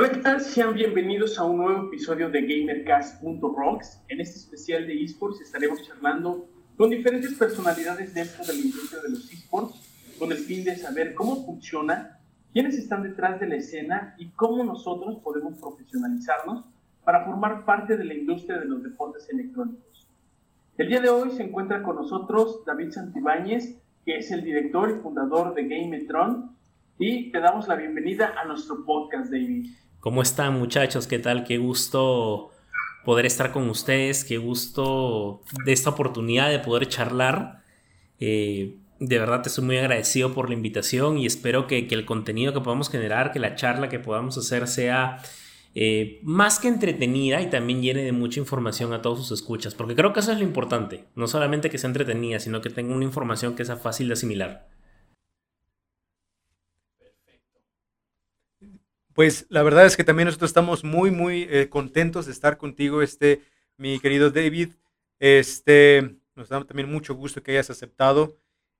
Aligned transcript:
Hola, 0.00 0.12
¿qué 0.12 0.18
tal? 0.18 0.40
Sean 0.40 0.74
bienvenidos 0.74 1.40
a 1.40 1.44
un 1.44 1.56
nuevo 1.56 1.88
episodio 1.88 2.30
de 2.30 2.42
GamerCast.rocks. 2.42 4.00
En 4.06 4.20
este 4.20 4.38
especial 4.38 4.86
de 4.86 5.02
esports 5.02 5.40
estaremos 5.40 5.82
charlando 5.82 6.46
con 6.76 6.88
diferentes 6.88 7.34
personalidades 7.34 8.14
dentro 8.14 8.44
de 8.46 8.52
la 8.52 8.60
industria 8.60 9.02
de 9.02 9.08
los 9.08 9.32
esports, 9.32 9.74
con 10.16 10.30
el 10.30 10.38
fin 10.38 10.62
de 10.62 10.76
saber 10.76 11.14
cómo 11.16 11.44
funciona, 11.44 12.20
quiénes 12.52 12.78
están 12.78 13.02
detrás 13.02 13.40
de 13.40 13.48
la 13.48 13.56
escena 13.56 14.14
y 14.18 14.28
cómo 14.28 14.62
nosotros 14.62 15.16
podemos 15.16 15.58
profesionalizarnos 15.58 16.64
para 17.02 17.24
formar 17.24 17.64
parte 17.64 17.96
de 17.96 18.04
la 18.04 18.14
industria 18.14 18.60
de 18.60 18.66
los 18.66 18.84
deportes 18.84 19.28
electrónicos. 19.30 20.06
El 20.76 20.90
día 20.90 21.00
de 21.00 21.08
hoy 21.08 21.32
se 21.32 21.42
encuentra 21.42 21.82
con 21.82 21.96
nosotros 21.96 22.62
David 22.64 22.92
Santibáñez, 22.92 23.74
que 24.04 24.18
es 24.18 24.30
el 24.30 24.44
director 24.44 24.90
y 24.90 25.02
fundador 25.02 25.54
de 25.54 25.66
Gametron, 25.66 26.56
y 27.00 27.32
te 27.32 27.40
damos 27.40 27.66
la 27.66 27.74
bienvenida 27.74 28.34
a 28.40 28.44
nuestro 28.44 28.84
podcast, 28.84 29.32
David. 29.32 29.70
¿Cómo 30.08 30.22
están 30.22 30.58
muchachos? 30.58 31.06
¿Qué 31.06 31.18
tal? 31.18 31.44
Qué 31.44 31.58
gusto 31.58 32.50
poder 33.04 33.26
estar 33.26 33.52
con 33.52 33.68
ustedes, 33.68 34.24
qué 34.24 34.38
gusto 34.38 35.42
de 35.66 35.72
esta 35.74 35.90
oportunidad 35.90 36.48
de 36.48 36.60
poder 36.60 36.88
charlar. 36.88 37.62
Eh, 38.18 38.78
de 39.00 39.18
verdad 39.18 39.42
te 39.42 39.50
estoy 39.50 39.64
muy 39.64 39.76
agradecido 39.76 40.32
por 40.32 40.48
la 40.48 40.54
invitación 40.54 41.18
y 41.18 41.26
espero 41.26 41.66
que, 41.66 41.86
el 41.90 42.06
contenido 42.06 42.54
que 42.54 42.60
podamos 42.62 42.88
generar, 42.88 43.32
que 43.32 43.38
la 43.38 43.54
charla 43.54 43.90
que 43.90 43.98
podamos 43.98 44.38
hacer 44.38 44.66
sea 44.66 45.18
eh, 45.74 46.20
más 46.22 46.58
que 46.58 46.68
entretenida 46.68 47.42
y 47.42 47.50
también 47.50 47.82
llene 47.82 48.02
de 48.02 48.12
mucha 48.12 48.40
información 48.40 48.94
a 48.94 49.02
todos 49.02 49.18
sus 49.18 49.38
escuchas, 49.38 49.74
porque 49.74 49.94
creo 49.94 50.14
que 50.14 50.20
eso 50.20 50.32
es 50.32 50.38
lo 50.38 50.44
importante, 50.44 51.04
no 51.16 51.26
solamente 51.26 51.68
que 51.68 51.76
sea 51.76 51.88
entretenida, 51.88 52.40
sino 52.40 52.62
que 52.62 52.70
tenga 52.70 52.94
una 52.94 53.04
información 53.04 53.54
que 53.54 53.66
sea 53.66 53.76
fácil 53.76 54.06
de 54.08 54.14
asimilar. 54.14 54.68
Pues 59.18 59.46
la 59.48 59.64
verdad 59.64 59.84
es 59.84 59.96
que 59.96 60.04
también 60.04 60.26
nosotros 60.26 60.50
estamos 60.50 60.84
muy, 60.84 61.10
muy 61.10 61.48
eh, 61.50 61.68
contentos 61.68 62.26
de 62.26 62.30
estar 62.30 62.56
contigo, 62.56 63.02
este, 63.02 63.42
mi 63.76 63.98
querido 63.98 64.30
David. 64.30 64.74
Este, 65.18 66.14
nos 66.36 66.48
da 66.48 66.62
también 66.62 66.88
mucho 66.88 67.16
gusto 67.16 67.42
que 67.42 67.50
hayas 67.50 67.68
aceptado. 67.68 68.36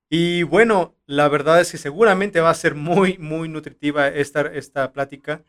Y 0.09 0.45
bueno, 0.45 0.95
la 1.07 1.27
verdad 1.27 1.61
es 1.61 1.73
que 1.73 1.77
seguramente 1.77 2.39
va 2.39 2.51
a 2.51 2.55
ser 2.55 2.77
muy, 2.77 3.19
muy 3.19 3.49
nutritiva 3.49 4.07
esta, 4.07 4.43
esta 4.43 4.93
plática. 4.93 5.43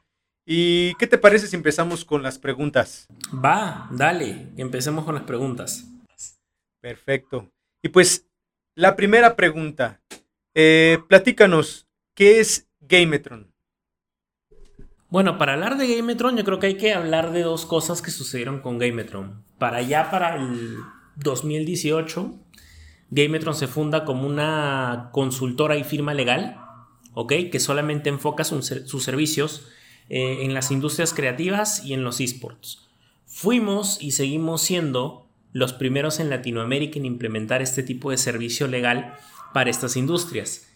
¿Y 0.43 0.95
qué 0.95 1.05
te 1.05 1.19
parece 1.19 1.45
si 1.45 1.55
empezamos 1.55 2.03
con 2.03 2.23
las 2.23 2.39
preguntas? 2.39 3.05
Va, 3.31 3.89
dale, 3.91 4.47
empecemos 4.57 5.05
con 5.05 5.13
las 5.13 5.23
preguntas. 5.25 5.85
Perfecto. 6.81 7.47
Y 7.83 7.89
pues 7.89 8.25
la 8.73 8.95
primera 8.95 9.35
pregunta, 9.35 10.01
eh, 10.55 10.97
platícanos, 11.07 11.85
¿qué 12.15 12.39
es 12.39 12.67
Gametron? 12.79 13.48
Bueno, 15.09 15.39
para 15.39 15.53
hablar 15.53 15.77
de 15.77 15.95
Gametron, 15.95 16.37
yo 16.37 16.43
creo 16.43 16.59
que 16.59 16.67
hay 16.67 16.77
que 16.77 16.93
hablar 16.93 17.31
de 17.31 17.41
dos 17.41 17.65
cosas 17.65 18.03
que 18.03 18.11
sucedieron 18.11 18.59
con 18.59 18.77
Gametron. 18.77 19.43
Para 19.57 19.77
allá, 19.77 20.11
para 20.11 20.35
el 20.35 20.77
2018, 21.15 22.35
Gametron 23.09 23.55
se 23.55 23.67
funda 23.67 24.05
como 24.05 24.27
una 24.27 25.09
consultora 25.11 25.77
y 25.77 25.83
firma 25.83 26.13
legal, 26.13 26.57
¿ok? 27.13 27.33
Que 27.51 27.59
solamente 27.59 28.09
enfoca 28.09 28.43
sus 28.43 29.03
servicios 29.03 29.67
eh, 30.09 30.39
en 30.41 30.53
las 30.53 30.69
industrias 30.69 31.13
creativas 31.15 31.83
y 31.83 31.93
en 31.93 32.03
los 32.03 32.19
esports. 32.19 32.87
Fuimos 33.25 33.99
y 33.99 34.11
seguimos 34.11 34.61
siendo 34.61 35.27
los 35.53 35.73
primeros 35.73 36.19
en 36.19 36.29
Latinoamérica 36.29 36.99
en 36.99 37.05
implementar 37.05 37.63
este 37.63 37.81
tipo 37.81 38.11
de 38.11 38.17
servicio 38.17 38.67
legal 38.67 39.15
para 39.55 39.71
estas 39.71 39.97
industrias. 39.97 40.67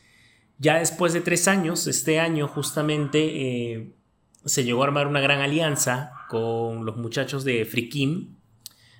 Ya 0.57 0.79
después 0.79 1.13
de 1.13 1.21
tres 1.21 1.47
años, 1.47 1.85
este 1.85 2.19
año 2.19 2.47
justamente 2.47 3.19
eh, 3.73 3.93
se 4.45 4.63
llegó 4.63 4.83
a 4.83 4.87
armar 4.87 5.07
una 5.07 5.21
gran 5.21 5.41
alianza 5.41 6.11
con 6.29 6.85
los 6.85 6.97
muchachos 6.97 7.43
de 7.43 7.65
Frikim, 7.65 8.35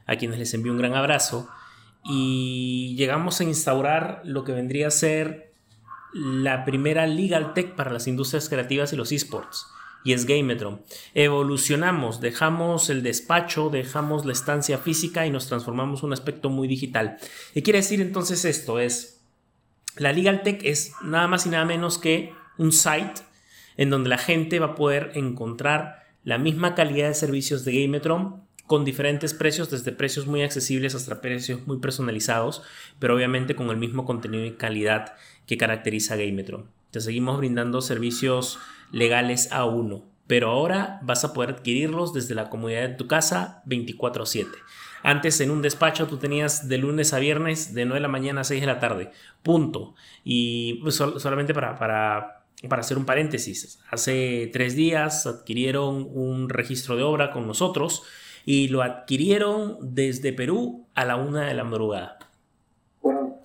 a 0.06 0.16
quienes 0.16 0.40
les 0.40 0.54
envío 0.54 0.72
un 0.72 0.78
gran 0.78 0.96
abrazo, 0.96 1.50
y 2.04 2.96
llegamos 2.98 3.40
a 3.40 3.44
instaurar 3.44 4.22
lo 4.26 4.44
que 4.44 4.52
vendría 4.52 4.88
a 4.88 4.92
ser 4.92 5.54
la 6.14 6.66
primera 6.66 7.08
legal 7.08 7.54
tech 7.54 7.76
para 7.76 7.92
las 7.92 8.08
industrias 8.08 8.50
creativas 8.50 8.94
y 8.94 8.96
los 8.96 9.12
esports, 9.12 9.68
y 10.04 10.14
es 10.14 10.26
Gametron. 10.26 10.84
Evolucionamos, 11.14 12.22
dejamos 12.22 12.90
el 12.90 13.04
despacho, 13.04 13.70
dejamos 13.70 14.26
la 14.26 14.34
estancia 14.34 14.78
física 14.78 15.26
y 15.26 15.32
nos 15.32 15.48
transformamos 15.48 16.02
en 16.02 16.08
un 16.08 16.14
aspecto 16.14 16.50
muy 16.50 16.68
digital. 16.68 17.18
¿Qué 17.54 17.64
quiere 17.64 17.80
decir 17.80 18.02
entonces 18.02 18.46
esto? 18.46 18.80
Es, 18.80 19.22
la 19.96 20.12
legal 20.12 20.44
tech 20.44 20.62
es 20.64 20.94
nada 21.02 21.28
más 21.28 21.46
y 21.46 21.50
nada 21.50 21.66
menos 21.66 21.98
que 21.98 22.34
un 22.58 22.72
site 22.72 23.22
en 23.78 23.90
donde 23.90 24.10
la 24.10 24.18
gente 24.18 24.60
va 24.60 24.68
a 24.68 24.76
poder 24.76 25.12
encontrar 25.16 26.04
la 26.24 26.38
misma 26.38 26.76
calidad 26.76 27.10
de 27.10 27.14
servicios 27.14 27.66
de 27.66 27.82
Gametron 27.82 28.44
con 28.66 28.86
diferentes 28.86 29.34
precios, 29.34 29.70
desde 29.70 29.92
precios 29.92 30.26
muy 30.26 30.42
accesibles 30.42 30.96
hasta 30.96 31.22
precios 31.22 31.68
muy 31.68 31.80
personalizados, 31.80 32.64
pero 32.98 33.16
obviamente 33.16 33.56
con 33.56 33.70
el 33.70 33.78
mismo 33.78 34.06
contenido 34.06 34.46
y 34.46 34.54
calidad 34.54 35.14
que 35.46 35.58
caracteriza 35.58 36.14
a 36.14 36.18
Gametron. 36.18 36.70
Te 36.92 37.02
seguimos 37.02 37.38
brindando 37.38 37.82
servicios 37.82 38.60
legales 38.92 39.52
a 39.52 39.66
uno, 39.66 40.06
pero 40.28 40.50
ahora 40.50 41.00
vas 41.04 41.26
a 41.26 41.34
poder 41.34 41.50
adquirirlos 41.52 42.14
desde 42.14 42.36
la 42.36 42.50
comodidad 42.50 42.88
de 42.88 42.96
tu 42.96 43.08
casa 43.08 43.62
24/7. 43.66 44.58
Antes 45.02 45.42
en 45.42 45.52
un 45.52 45.62
despacho 45.62 46.08
tú 46.08 46.18
tenías 46.18 46.70
de 46.70 46.78
lunes 46.78 47.14
a 47.14 47.20
viernes 47.20 47.74
de 47.74 47.84
9 47.84 47.96
de 47.96 48.02
la 48.02 48.08
mañana 48.08 48.42
a 48.42 48.44
6 48.46 48.62
de 48.62 48.68
la 48.68 48.80
tarde, 48.80 49.12
punto. 49.42 49.96
Y 50.24 50.76
pues, 50.76 50.96
solamente 50.96 51.54
para, 51.54 51.78
para 51.78 52.43
para 52.68 52.82
hacer 52.82 52.98
un 52.98 53.06
paréntesis, 53.06 53.80
hace 53.90 54.50
tres 54.54 54.76
días 54.76 55.26
adquirieron 55.26 56.08
un 56.14 56.50
registro 56.50 56.96
de 56.96 57.04
obra 57.04 57.32
con 57.32 57.46
nosotros 57.46 58.04
y 58.46 58.68
lo 58.70 58.82
adquirieron 58.82 59.78
desde 59.82 60.34
Perú 60.34 60.88
a 60.96 61.06
la 61.06 61.16
una 61.16 61.46
de 61.48 61.54
la 61.54 61.64
madrugada. 61.64 62.20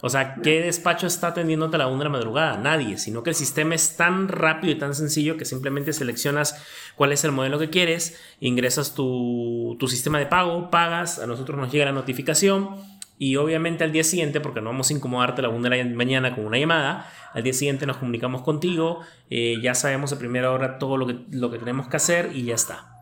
O 0.01 0.09
sea, 0.09 0.37
¿qué 0.43 0.61
despacho 0.61 1.09
está 1.09 1.29
atendiéndote 1.29 1.75
a 1.75 1.79
la 1.79 1.89
una 1.89 1.99
de 1.99 2.05
la 2.05 2.11
madrugada? 2.11 2.57
Nadie, 2.57 2.99
sino 2.99 3.25
que 3.25 3.31
el 3.31 3.37
sistema 3.37 3.75
es 3.75 3.97
tan 3.97 4.29
rápido 4.29 4.73
y 4.73 4.79
tan 4.79 4.95
sencillo 4.95 5.37
que 5.37 5.45
simplemente 5.45 5.93
seleccionas 5.93 6.63
cuál 6.95 7.11
es 7.11 7.25
el 7.25 7.33
modelo 7.33 7.59
que 7.59 7.71
quieres, 7.71 8.17
ingresas 8.39 8.95
tu, 8.95 9.77
tu 9.81 9.89
sistema 9.89 10.21
de 10.21 10.27
pago, 10.27 10.71
pagas, 10.71 11.19
a 11.19 11.27
nosotros 11.27 11.59
nos 11.59 11.73
llega 11.73 11.85
la 11.85 11.93
notificación 11.93 12.77
y 13.19 13.37
obviamente 13.37 13.83
al 13.83 13.93
día 13.93 14.05
siguiente, 14.05 14.41
porque 14.41 14.61
no 14.61 14.71
vamos 14.71 14.91
a 14.91 14.95
incomodarte 14.95 15.43
la 15.43 15.49
una 15.49 15.69
de 15.69 15.85
la 15.85 15.91
mañana 15.91 16.35
con 16.35 16.47
una 16.47 16.59
llamada, 16.59 17.11
al 17.35 17.43
día 17.43 17.53
siguiente 17.53 17.85
nos 17.85 17.97
comunicamos 17.97 18.43
contigo, 18.43 19.01
eh, 19.29 19.57
ya 19.61 19.75
sabemos 19.75 20.13
a 20.13 20.19
primera 20.19 20.53
hora 20.53 20.79
todo 20.79 20.97
lo 20.97 21.07
que, 21.07 21.19
lo 21.31 21.51
que 21.51 21.59
tenemos 21.59 21.89
que 21.89 21.97
hacer 21.97 22.31
y 22.35 22.45
ya 22.45 22.55
está. 22.55 22.95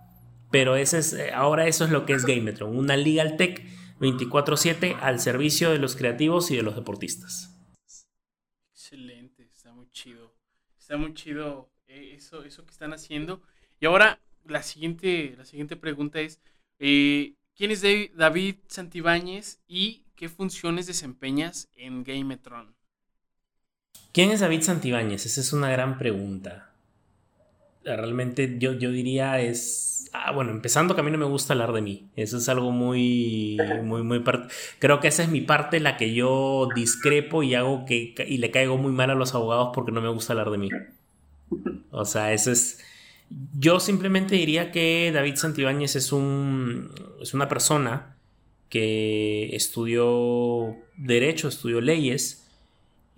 Pero 0.50 0.76
ese 0.76 0.98
es, 0.98 1.12
eh, 1.12 1.32
ahora 1.32 1.66
eso 1.66 1.84
es 1.84 1.90
lo 1.90 2.06
que 2.06 2.14
es 2.14 2.24
Gametron, 2.24 2.74
una 2.74 2.96
Legal 2.96 3.36
Tech 3.36 3.62
24/7 4.00 4.96
al 5.00 5.20
servicio 5.20 5.70
de 5.70 5.78
los 5.78 5.96
creativos 5.96 6.50
y 6.50 6.56
de 6.56 6.62
los 6.62 6.76
deportistas. 6.76 7.54
Excelente, 8.72 9.42
está 9.52 9.72
muy 9.72 9.90
chido. 9.90 10.34
Está 10.78 10.96
muy 10.96 11.12
chido 11.12 11.68
eh, 11.88 12.14
eso, 12.16 12.42
eso 12.44 12.64
que 12.64 12.70
están 12.70 12.94
haciendo. 12.94 13.42
Y 13.80 13.86
ahora 13.86 14.20
la 14.46 14.62
siguiente, 14.62 15.34
la 15.36 15.44
siguiente 15.44 15.76
pregunta 15.76 16.20
es, 16.20 16.40
¿quién 16.78 17.70
es 17.70 17.82
David 18.14 18.56
Santibáñez 18.68 19.60
y 19.66 20.05
qué 20.16 20.28
funciones 20.28 20.86
desempeñas 20.86 21.68
en 21.76 22.02
Gametron? 22.02 22.74
¿Quién 24.12 24.30
es 24.30 24.40
David 24.40 24.62
Santibáñez? 24.62 25.26
Esa 25.26 25.40
es 25.40 25.52
una 25.52 25.70
gran 25.70 25.98
pregunta. 25.98 26.72
Realmente 27.84 28.56
yo, 28.58 28.72
yo 28.72 28.90
diría 28.90 29.40
es... 29.40 30.08
Ah, 30.12 30.32
bueno, 30.32 30.50
empezando 30.50 30.94
que 30.94 31.02
a 31.02 31.04
mí 31.04 31.10
no 31.10 31.18
me 31.18 31.26
gusta 31.26 31.52
hablar 31.52 31.72
de 31.72 31.82
mí. 31.82 32.08
Eso 32.16 32.38
es 32.38 32.48
algo 32.48 32.70
muy, 32.72 33.58
muy, 33.82 34.02
muy... 34.02 34.24
Creo 34.78 35.00
que 35.00 35.08
esa 35.08 35.22
es 35.22 35.28
mi 35.28 35.42
parte, 35.42 35.80
la 35.80 35.96
que 35.96 36.14
yo 36.14 36.68
discrepo 36.74 37.42
y 37.42 37.54
hago 37.54 37.84
que... 37.84 38.14
Y 38.26 38.38
le 38.38 38.50
caigo 38.50 38.78
muy 38.78 38.92
mal 38.92 39.10
a 39.10 39.14
los 39.14 39.34
abogados 39.34 39.70
porque 39.74 39.92
no 39.92 40.00
me 40.00 40.08
gusta 40.08 40.32
hablar 40.32 40.50
de 40.50 40.58
mí. 40.58 40.70
O 41.90 42.04
sea, 42.04 42.32
eso 42.32 42.50
es... 42.50 42.80
Yo 43.58 43.80
simplemente 43.80 44.36
diría 44.36 44.70
que 44.70 45.10
David 45.12 45.34
Santibáñez 45.34 45.96
es, 45.96 46.12
un, 46.12 46.90
es 47.20 47.34
una 47.34 47.48
persona 47.48 48.15
que 48.68 49.54
estudió 49.54 50.76
derecho, 50.96 51.48
estudió 51.48 51.80
leyes, 51.80 52.46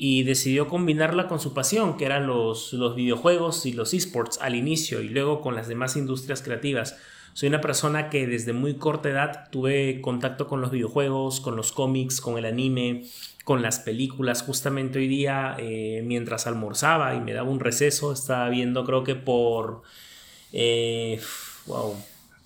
y 0.00 0.22
decidió 0.22 0.68
combinarla 0.68 1.26
con 1.26 1.40
su 1.40 1.52
pasión, 1.52 1.96
que 1.96 2.04
eran 2.04 2.28
los, 2.28 2.72
los 2.72 2.94
videojuegos 2.94 3.66
y 3.66 3.72
los 3.72 3.92
esports 3.92 4.38
al 4.40 4.54
inicio 4.54 5.02
y 5.02 5.08
luego 5.08 5.40
con 5.40 5.56
las 5.56 5.66
demás 5.66 5.96
industrias 5.96 6.40
creativas. 6.40 6.96
Soy 7.32 7.48
una 7.48 7.60
persona 7.60 8.08
que 8.08 8.26
desde 8.26 8.52
muy 8.52 8.74
corta 8.74 9.10
edad 9.10 9.48
tuve 9.50 10.00
contacto 10.00 10.46
con 10.46 10.60
los 10.60 10.70
videojuegos, 10.70 11.40
con 11.40 11.56
los 11.56 11.72
cómics, 11.72 12.20
con 12.20 12.38
el 12.38 12.44
anime, 12.44 13.04
con 13.44 13.60
las 13.60 13.80
películas. 13.80 14.42
Justamente 14.42 14.98
hoy 15.00 15.08
día, 15.08 15.56
eh, 15.58 16.02
mientras 16.04 16.46
almorzaba 16.46 17.14
y 17.16 17.20
me 17.20 17.32
daba 17.32 17.50
un 17.50 17.60
receso, 17.60 18.12
estaba 18.12 18.48
viendo 18.48 18.84
creo 18.84 19.02
que 19.02 19.16
por... 19.16 19.82
Eh, 20.52 21.20
wow, 21.66 21.94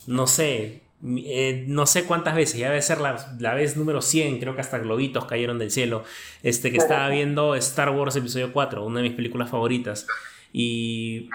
no 0.07 0.27
sé, 0.27 0.82
eh, 1.05 1.65
no 1.69 1.87
sé 1.87 2.05
cuántas 2.05 2.35
veces, 2.35 2.59
ya 2.59 2.69
debe 2.69 2.83
ser 2.83 3.01
la, 3.01 3.35
la, 3.39 3.55
vez 3.55 3.77
número 3.77 4.03
100, 4.03 4.39
creo 4.39 4.55
que 4.55 4.61
hasta 4.61 4.79
globitos 4.79 5.25
cayeron 5.25 5.59
del 5.59 5.71
cielo, 5.71 6.05
este, 6.43 6.71
que 6.71 6.79
estaba 6.79 7.09
viendo 7.09 7.55
Star 7.57 7.91
Wars 7.91 8.17
Episodio 8.17 8.53
4, 8.53 8.85
una 8.85 9.01
de 9.01 9.09
mis 9.09 9.17
películas 9.17 9.51
favoritas. 9.51 10.07
Y 10.53 11.29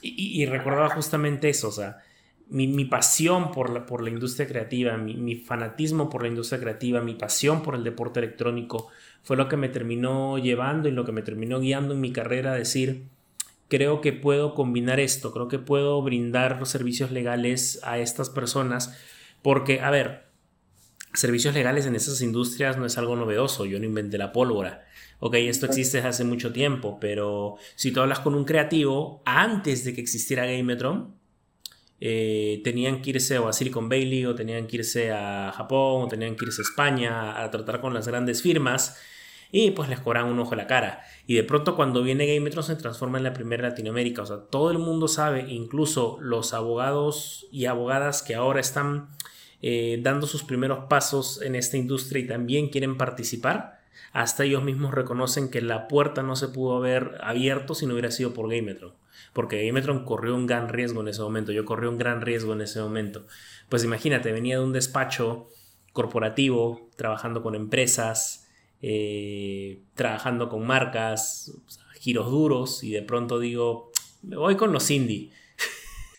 y, 0.00 0.46
recordaba 0.46 0.88
justamente 0.90 1.48
eso, 1.48 1.68
o 1.68 1.72
sea, 1.72 1.98
mi, 2.48 2.84
pasión 2.84 3.50
por 3.52 3.70
la, 3.70 3.84
por 3.84 4.02
la 4.02 4.10
industria 4.10 4.46
creativa, 4.46 4.96
mi, 4.96 5.14
mi, 5.14 5.34
fanatismo 5.34 6.08
por 6.08 6.22
la 6.22 6.28
industria 6.28 6.60
creativa, 6.60 7.00
mi 7.00 7.14
pasión 7.14 7.62
por 7.62 7.74
el 7.74 7.84
deporte 7.84 8.20
electrónico, 8.20 8.88
fue 9.22 9.36
lo 9.36 9.48
que 9.48 9.56
me 9.56 9.68
terminó 9.68 10.38
llevando 10.38 10.88
y 10.88 10.92
lo 10.92 11.04
que 11.04 11.12
me 11.12 11.22
terminó 11.22 11.58
guiando 11.60 11.94
en 11.94 12.00
mi 12.00 12.12
carrera 12.12 12.52
a 12.52 12.56
decir, 12.56 13.06
creo 13.68 14.00
que 14.00 14.12
puedo 14.12 14.54
combinar 14.54 14.98
esto, 15.00 15.32
creo 15.32 15.48
que 15.48 15.58
puedo 15.58 16.00
brindar 16.02 16.64
servicios 16.66 17.10
legales 17.10 17.80
a 17.82 17.98
estas 17.98 18.30
personas, 18.30 18.96
porque, 19.42 19.80
a 19.80 19.90
ver, 19.90 20.24
servicios 21.14 21.54
legales 21.54 21.86
en 21.86 21.94
esas 21.94 22.20
industrias 22.20 22.76
no 22.76 22.86
es 22.86 22.98
algo 22.98 23.16
novedoso, 23.16 23.66
yo 23.66 23.78
no 23.78 23.84
inventé 23.84 24.18
la 24.18 24.32
pólvora. 24.32 24.86
Ok, 25.20 25.34
esto 25.34 25.66
existe 25.66 25.98
desde 25.98 26.08
hace 26.08 26.24
mucho 26.24 26.52
tiempo, 26.52 26.98
pero 27.00 27.56
si 27.74 27.90
tú 27.90 28.00
hablas 28.00 28.20
con 28.20 28.34
un 28.34 28.44
creativo, 28.44 29.22
antes 29.24 29.84
de 29.84 29.94
que 29.94 30.00
existiera 30.00 30.46
Gametron, 30.46 31.16
eh, 32.00 32.60
tenían 32.62 33.02
que 33.02 33.10
irse 33.10 33.36
a 33.36 33.52
Silicon 33.52 33.88
Valley 33.88 34.24
o 34.24 34.34
tenían 34.34 34.68
que 34.68 34.76
irse 34.76 35.10
a 35.10 35.52
Japón 35.52 36.04
o 36.04 36.08
tenían 36.08 36.36
que 36.36 36.44
irse 36.44 36.62
a 36.62 36.64
España 36.64 37.42
a 37.42 37.50
tratar 37.50 37.80
con 37.80 37.92
las 37.92 38.06
grandes 38.06 38.40
firmas 38.40 38.96
y 39.50 39.70
pues 39.70 39.88
les 39.88 40.00
cobran 40.00 40.26
un 40.26 40.38
ojo 40.38 40.54
a 40.54 40.56
la 40.56 40.66
cara. 40.66 41.02
Y 41.26 41.34
de 41.34 41.44
pronto 41.44 41.76
cuando 41.76 42.02
viene 42.02 42.26
Gametron 42.32 42.64
se 42.64 42.76
transforma 42.76 43.18
en 43.18 43.24
la 43.24 43.32
primera 43.32 43.68
Latinoamérica. 43.68 44.22
O 44.22 44.26
sea, 44.26 44.38
todo 44.50 44.70
el 44.70 44.78
mundo 44.78 45.08
sabe, 45.08 45.46
incluso 45.48 46.18
los 46.20 46.52
abogados 46.52 47.46
y 47.50 47.66
abogadas 47.66 48.22
que 48.22 48.34
ahora 48.34 48.60
están 48.60 49.08
eh, 49.60 49.98
dando 50.02 50.26
sus 50.26 50.44
primeros 50.44 50.84
pasos 50.88 51.42
en 51.42 51.54
esta 51.54 51.76
industria 51.76 52.22
y 52.22 52.26
también 52.26 52.68
quieren 52.68 52.96
participar, 52.96 53.80
hasta 54.12 54.44
ellos 54.44 54.62
mismos 54.62 54.94
reconocen 54.94 55.50
que 55.50 55.60
la 55.60 55.88
puerta 55.88 56.22
no 56.22 56.36
se 56.36 56.48
pudo 56.48 56.76
haber 56.76 57.18
abierto 57.22 57.74
si 57.74 57.86
no 57.86 57.92
hubiera 57.92 58.10
sido 58.10 58.34
por 58.34 58.50
Gametron. 58.50 58.94
Porque 59.32 59.66
Gametron 59.66 60.04
corrió 60.04 60.34
un 60.34 60.46
gran 60.46 60.68
riesgo 60.68 61.00
en 61.00 61.08
ese 61.08 61.22
momento. 61.22 61.52
Yo 61.52 61.64
corrí 61.64 61.86
un 61.86 61.98
gran 61.98 62.20
riesgo 62.20 62.52
en 62.52 62.60
ese 62.60 62.80
momento. 62.80 63.26
Pues 63.68 63.84
imagínate, 63.84 64.32
venía 64.32 64.58
de 64.58 64.64
un 64.64 64.72
despacho 64.72 65.48
corporativo, 65.92 66.88
trabajando 66.96 67.42
con 67.42 67.54
empresas, 67.54 68.47
eh, 68.82 69.82
trabajando 69.94 70.48
con 70.48 70.66
marcas, 70.66 71.52
giros 72.00 72.30
duros, 72.30 72.84
y 72.84 72.92
de 72.92 73.02
pronto 73.02 73.38
digo, 73.38 73.90
me 74.22 74.36
voy 74.36 74.56
con 74.56 74.72
los 74.72 74.90
indie. 74.90 75.32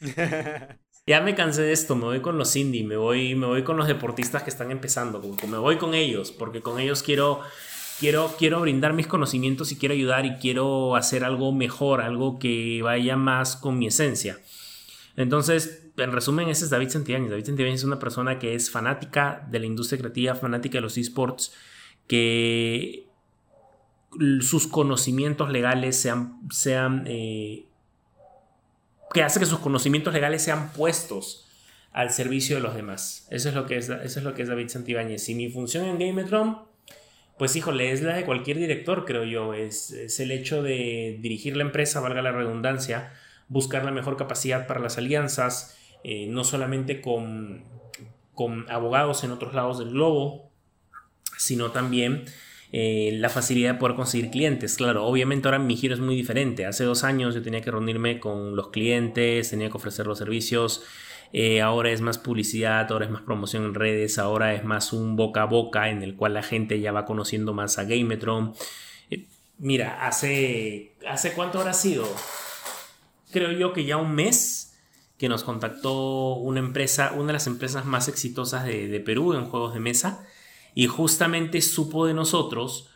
ya 1.08 1.22
me 1.22 1.36
cansé 1.36 1.64
de 1.64 1.72
esto, 1.72 1.96
me 1.96 2.06
voy 2.06 2.22
con 2.22 2.38
los 2.38 2.56
indie, 2.56 2.84
me 2.84 2.98
voy, 2.98 3.36
me 3.36 3.48
voy 3.48 3.64
con 3.64 3.78
los 3.78 3.88
deportistas 3.88 4.44
que 4.44 4.50
están 4.50 4.72
empezando, 4.72 5.22
me 5.48 5.58
voy 5.58 5.78
con 5.78 5.94
ellos, 5.94 6.32
porque 6.32 6.62
con 6.62 6.80
ellos 6.80 7.04
quiero, 7.04 7.42
quiero, 8.00 8.36
quiero 8.38 8.62
brindar 8.62 8.94
mis 8.94 9.08
conocimientos 9.08 9.72
y 9.72 9.78
quiero 9.78 9.94
ayudar 9.94 10.26
y 10.26 10.36
quiero 10.36 10.96
hacer 10.96 11.24
algo 11.24 11.52
mejor, 11.52 12.02
algo 12.02 12.40
que 12.40 12.82
vaya 12.84 13.16
más 13.16 13.56
con 13.56 13.80
mi 13.80 13.88
esencia. 13.88 14.40
Entonces, 15.16 15.92
en 15.98 16.12
resumen, 16.12 16.48
ese 16.48 16.64
es 16.66 16.70
David 16.70 16.90
Santibáñez. 16.90 17.32
David 17.32 17.46
Santibáñez 17.46 17.80
es 17.82 17.86
una 17.86 18.00
persona 18.00 18.40
que 18.40 18.56
es 18.56 18.72
fanática 18.72 19.46
de 19.50 19.60
la 19.60 19.66
industria 19.66 20.00
creativa, 20.00 20.36
fanática 20.36 20.78
de 20.78 20.82
los 20.82 20.98
esports, 20.98 21.52
que 22.10 23.06
sus 24.42 24.68
conocimientos 24.68 25.52
legales 25.52 25.96
sean, 25.96 26.42
sean 26.50 27.06
eh, 27.08 27.66
que 29.14 29.24
hace 29.24 29.40
que 29.40 29.46
sus 29.46 29.60
conocimientos 29.60 30.14
legales 30.14 30.42
sean 30.42 30.74
puestos 30.74 31.48
al 31.92 32.10
servicio 32.10 32.56
de 32.56 32.64
los 32.64 32.74
demás. 32.74 33.28
Eso 33.30 33.50
es 33.50 33.56
lo 33.56 33.68
que 33.68 33.78
es, 33.78 33.90
eso 33.90 34.20
es, 34.20 34.26
lo 34.26 34.34
que 34.34 34.42
es 34.42 34.50
David 34.50 34.70
Santibáñez. 34.70 35.30
Y 35.30 35.36
mi 35.36 35.50
función 35.50 35.86
en 35.86 36.00
Gametron, 36.00 36.64
pues 37.38 37.56
híjole, 37.56 37.92
es 37.92 38.02
la 38.02 38.16
de 38.16 38.26
cualquier 38.26 38.58
director, 38.58 39.06
creo 39.06 39.24
yo. 39.24 39.54
Es, 39.54 40.20
el 40.20 40.32
hecho 40.32 40.64
de 40.64 41.20
dirigir 41.22 41.56
la 41.56 41.64
empresa, 41.64 42.00
valga 42.00 42.24
la 42.24 42.32
redundancia, 42.32 43.14
buscar 43.50 43.86
la 43.86 43.92
mejor 43.92 44.18
capacidad 44.18 44.66
para 44.66 44.80
las 44.80 44.98
alianzas, 44.98 45.78
eh, 46.04 46.26
no 46.28 46.44
solamente 46.44 47.02
con, 47.02 47.66
con 48.34 48.66
abogados 48.72 49.24
en 49.24 49.32
otros 49.32 49.54
lados 49.54 49.78
del 49.78 49.92
globo, 49.92 50.49
sino 51.40 51.72
también 51.72 52.26
eh, 52.72 53.12
la 53.14 53.30
facilidad 53.30 53.74
de 53.74 53.80
poder 53.80 53.96
conseguir 53.96 54.30
clientes. 54.30 54.76
Claro, 54.76 55.06
obviamente 55.06 55.48
ahora 55.48 55.58
mi 55.58 55.76
giro 55.76 55.96
es 55.96 56.02
muy 56.02 56.16
diferente. 56.16 56.66
Hace 56.66 56.84
dos 56.84 57.04
años 57.04 57.34
yo 57.34 57.42
tenía 57.42 57.62
que 57.62 57.72
reunirme 57.72 58.20
con 58.20 58.56
los 58.56 58.70
clientes, 58.70 59.50
tenía 59.50 59.70
que 59.70 59.78
ofrecer 59.78 60.06
los 60.06 60.20
servicios. 60.20 60.84
Eh, 61.32 61.62
ahora 61.62 61.92
es 61.92 62.02
más 62.02 62.18
publicidad, 62.18 62.92
ahora 62.92 63.06
es 63.06 63.12
más 63.12 63.22
promoción 63.22 63.64
en 63.64 63.74
redes, 63.74 64.18
ahora 64.18 64.54
es 64.54 64.64
más 64.64 64.94
un 64.94 65.16
boca 65.16 65.44
a 65.44 65.46
boca 65.46 65.90
en 65.90 66.04
el 66.04 66.16
cual 66.16 66.34
la 66.34 66.44
gente 66.44 66.80
ya 66.80 66.92
va 66.92 67.06
conociendo 67.06 67.54
más 67.54 67.80
a 67.80 67.86
Gametron. 67.86 68.54
Eh, 69.10 69.28
mira, 69.58 70.06
hace, 70.06 70.96
¿hace 71.08 71.34
cuánto 71.34 71.60
habrá 71.60 71.74
sido? 71.74 72.06
Creo 73.32 73.52
yo 73.52 73.74
que 73.74 73.86
ya 73.86 73.98
un 73.98 74.14
mes 74.14 74.78
que 75.18 75.30
nos 75.30 75.44
contactó 75.44 76.36
una 76.36 76.60
empresa, 76.60 77.14
una 77.14 77.28
de 77.28 77.34
las 77.34 77.48
empresas 77.48 77.86
más 77.86 78.08
exitosas 78.08 78.66
de, 78.66 78.88
de 78.88 79.00
Perú 79.00 79.34
en 79.34 79.46
juegos 79.46 79.74
de 79.74 79.80
mesa 79.80 80.26
y 80.76 80.88
justamente 80.88 81.62
supo 81.62 82.06
de 82.06 82.14
nosotros 82.14 82.90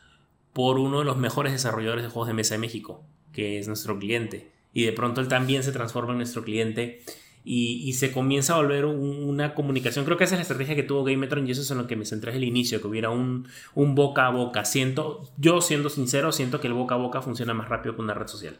por 0.54 0.78
uno 0.78 1.00
de 1.00 1.06
los 1.06 1.18
mejores 1.18 1.52
desarrolladores 1.52 2.04
de 2.04 2.10
juegos 2.10 2.28
de 2.28 2.34
mesa 2.34 2.56
de 2.56 2.60
México, 2.60 3.04
que 3.32 3.60
es 3.60 3.68
nuestro 3.68 3.98
cliente. 3.98 4.52
Y 4.74 4.86
de 4.86 4.94
pronto 4.94 5.22
él 5.22 5.28
también 5.28 5.64
se 5.64 5.72
transforma 5.72 6.12
en 6.12 6.18
nuestro 6.18 6.44
cliente 6.44 7.04
y, 7.44 7.92
se 7.94 8.12
comienza 8.12 8.54
a 8.54 8.58
volver 8.58 8.86
una 8.86 9.54
comunicación. 9.54 10.06
Creo 10.06 10.18
que 10.18 10.24
esa 10.24 10.36
es 10.36 10.40
la 10.40 10.44
estrategia 10.44 10.76
que 10.76 10.84
tuvo 10.84 11.04
Gametron 11.04 11.46
y 11.48 11.52
eso 11.52 11.62
es 11.62 11.72
en 11.72 11.78
lo 11.78 11.88
que 11.88 11.96
me 11.96 12.06
centré 12.06 12.32
desde 12.32 12.44
el 12.44 12.50
inicio, 12.50 12.80
que 12.80 12.88
hubiera 12.88 13.10
un, 13.10 13.48
un, 13.76 13.96
boca 13.96 14.28
a 14.28 14.30
boca. 14.30 14.64
Siento, 14.64 15.30
yo 15.38 15.62
siendo 15.62 15.90
sincero, 15.90 16.32
siento 16.32 16.62
que 16.62 16.68
el 16.68 16.74
boca 16.74 16.96
a 16.96 16.98
boca 16.98 17.22
funciona 17.22 17.54
más 17.54 17.68
rápido 17.68 17.96
que 17.96 18.02
una 18.02 18.14
red 18.14 18.28
social. 18.28 18.60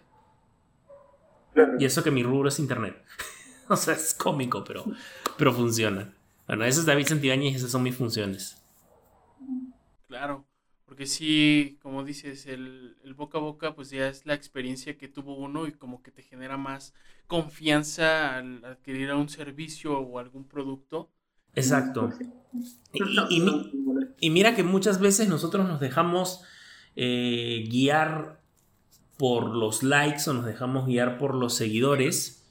Y 1.80 1.86
eso 1.86 2.04
que 2.04 2.12
mi 2.12 2.24
rubro 2.24 2.50
es 2.50 2.60
internet. 2.60 3.02
o 3.70 3.76
sea, 3.78 3.94
es 3.94 4.14
cómico, 4.14 4.64
pero, 4.64 4.84
pero 5.38 5.54
funciona. 5.54 6.14
Bueno, 6.48 6.66
ese 6.66 6.82
es 6.82 6.86
David 6.86 7.08
Santibáñez 7.08 7.54
y 7.54 7.56
esas 7.56 7.72
son 7.72 7.84
mis 7.84 7.96
funciones. 7.96 8.63
Claro, 10.14 10.46
porque 10.86 11.08
sí, 11.08 11.80
como 11.82 12.04
dices, 12.04 12.46
el, 12.46 12.96
boca 13.18 13.40
a 13.40 13.42
boca 13.42 13.74
pues 13.74 13.90
ya 13.90 14.08
es 14.08 14.28
la 14.28 14.36
experiencia 14.36 14.96
que 14.96 15.08
tuvo 15.08 15.36
uno 15.36 15.66
y 15.66 15.72
como 15.72 16.04
que 16.04 16.12
te 16.12 16.22
genera 16.22 16.56
más 16.56 16.94
confianza 17.26 18.38
al 18.38 18.64
adquirir 18.64 19.12
un 19.14 19.28
servicio 19.28 19.98
o 19.98 20.20
algún 20.20 20.48
producto. 20.48 21.10
Exacto. 21.56 22.12
Y, 24.20 24.30
mira 24.30 24.56
que 24.56 24.62
muchas 24.62 25.00
veces 25.00 25.30
nosotros 25.30 25.68
nos 25.68 25.80
dejamos 25.80 26.44
eh, 26.96 27.68
guiar 27.72 28.40
por 29.18 29.50
los 29.50 29.82
likes 29.82 30.30
o 30.30 30.34
nos 30.34 30.46
dejamos 30.46 30.86
guiar 30.86 31.18
por 31.18 31.34
los 31.34 31.56
seguidores 31.56 32.43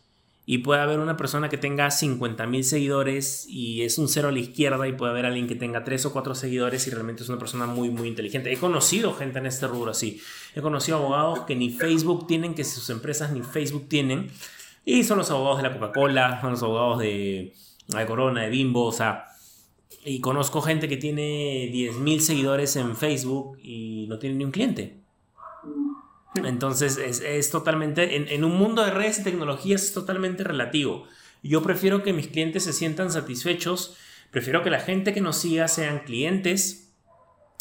y 0.44 0.58
puede 0.58 0.80
haber 0.80 0.98
una 0.98 1.16
persona 1.16 1.48
que 1.48 1.56
tenga 1.56 1.90
50 1.90 2.46
mil 2.46 2.64
seguidores 2.64 3.46
y 3.48 3.82
es 3.82 3.98
un 3.98 4.08
cero 4.08 4.28
a 4.28 4.32
la 4.32 4.40
izquierda 4.40 4.88
y 4.88 4.92
puede 4.92 5.12
haber 5.12 5.26
alguien 5.26 5.46
que 5.46 5.54
tenga 5.54 5.84
3 5.84 6.06
o 6.06 6.12
4 6.12 6.34
seguidores 6.34 6.86
y 6.86 6.90
realmente 6.90 7.22
es 7.22 7.28
una 7.28 7.38
persona 7.38 7.66
muy 7.66 7.90
muy 7.90 8.08
inteligente. 8.08 8.52
He 8.52 8.56
conocido 8.56 9.14
gente 9.14 9.38
en 9.38 9.46
este 9.46 9.68
rubro 9.68 9.92
así. 9.92 10.20
He 10.54 10.60
conocido 10.60 10.96
abogados 10.98 11.40
que 11.40 11.54
ni 11.54 11.70
Facebook 11.70 12.26
tienen, 12.26 12.54
que 12.54 12.64
sus 12.64 12.90
empresas 12.90 13.32
ni 13.32 13.42
Facebook 13.42 13.88
tienen 13.88 14.30
y 14.84 15.04
son 15.04 15.18
los 15.18 15.30
abogados 15.30 15.62
de 15.62 15.68
la 15.68 15.74
Coca-Cola, 15.78 16.40
son 16.40 16.52
los 16.52 16.62
abogados 16.62 16.98
de 16.98 17.54
la 17.88 18.04
Corona, 18.06 18.42
de 18.42 18.50
Bimbo, 18.50 18.86
o 18.86 18.92
sea, 18.92 19.26
y 20.04 20.20
conozco 20.20 20.60
gente 20.60 20.88
que 20.88 20.96
tiene 20.96 21.68
10 21.72 21.96
mil 21.98 22.20
seguidores 22.20 22.74
en 22.76 22.96
Facebook 22.96 23.58
y 23.62 24.06
no 24.08 24.18
tiene 24.18 24.36
ni 24.36 24.44
un 24.44 24.50
cliente. 24.50 25.01
Entonces 26.34 26.96
es, 26.98 27.50
totalmente, 27.50 28.34
en, 28.34 28.44
un 28.44 28.56
mundo 28.56 28.82
de 28.82 28.90
redes 28.90 29.18
y 29.18 29.24
tecnologías 29.24 29.82
es 29.82 29.92
totalmente 29.92 30.44
relativo. 30.44 31.06
Yo 31.42 31.62
prefiero 31.62 32.02
que 32.02 32.12
mis 32.12 32.28
clientes 32.28 32.64
se 32.64 32.72
sientan 32.72 33.10
satisfechos, 33.10 33.96
prefiero 34.30 34.62
que 34.62 34.70
la 34.70 34.80
gente 34.80 35.12
que 35.12 35.20
nos 35.20 35.36
siga 35.36 35.68
sean 35.68 36.00
clientes, 36.00 36.94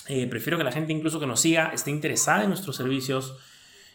eh, 0.08 0.28
prefiero 0.28 0.58
que 0.58 0.64
la 0.64 0.72
gente 0.72 0.94
incluso 0.94 1.20
que 1.20 1.28
nos 1.28 1.42
siga 1.42 1.72
esté 1.74 1.92
interesada 1.92 2.44
en 2.44 2.50
nuestros 2.50 2.76
servicios 2.76 3.36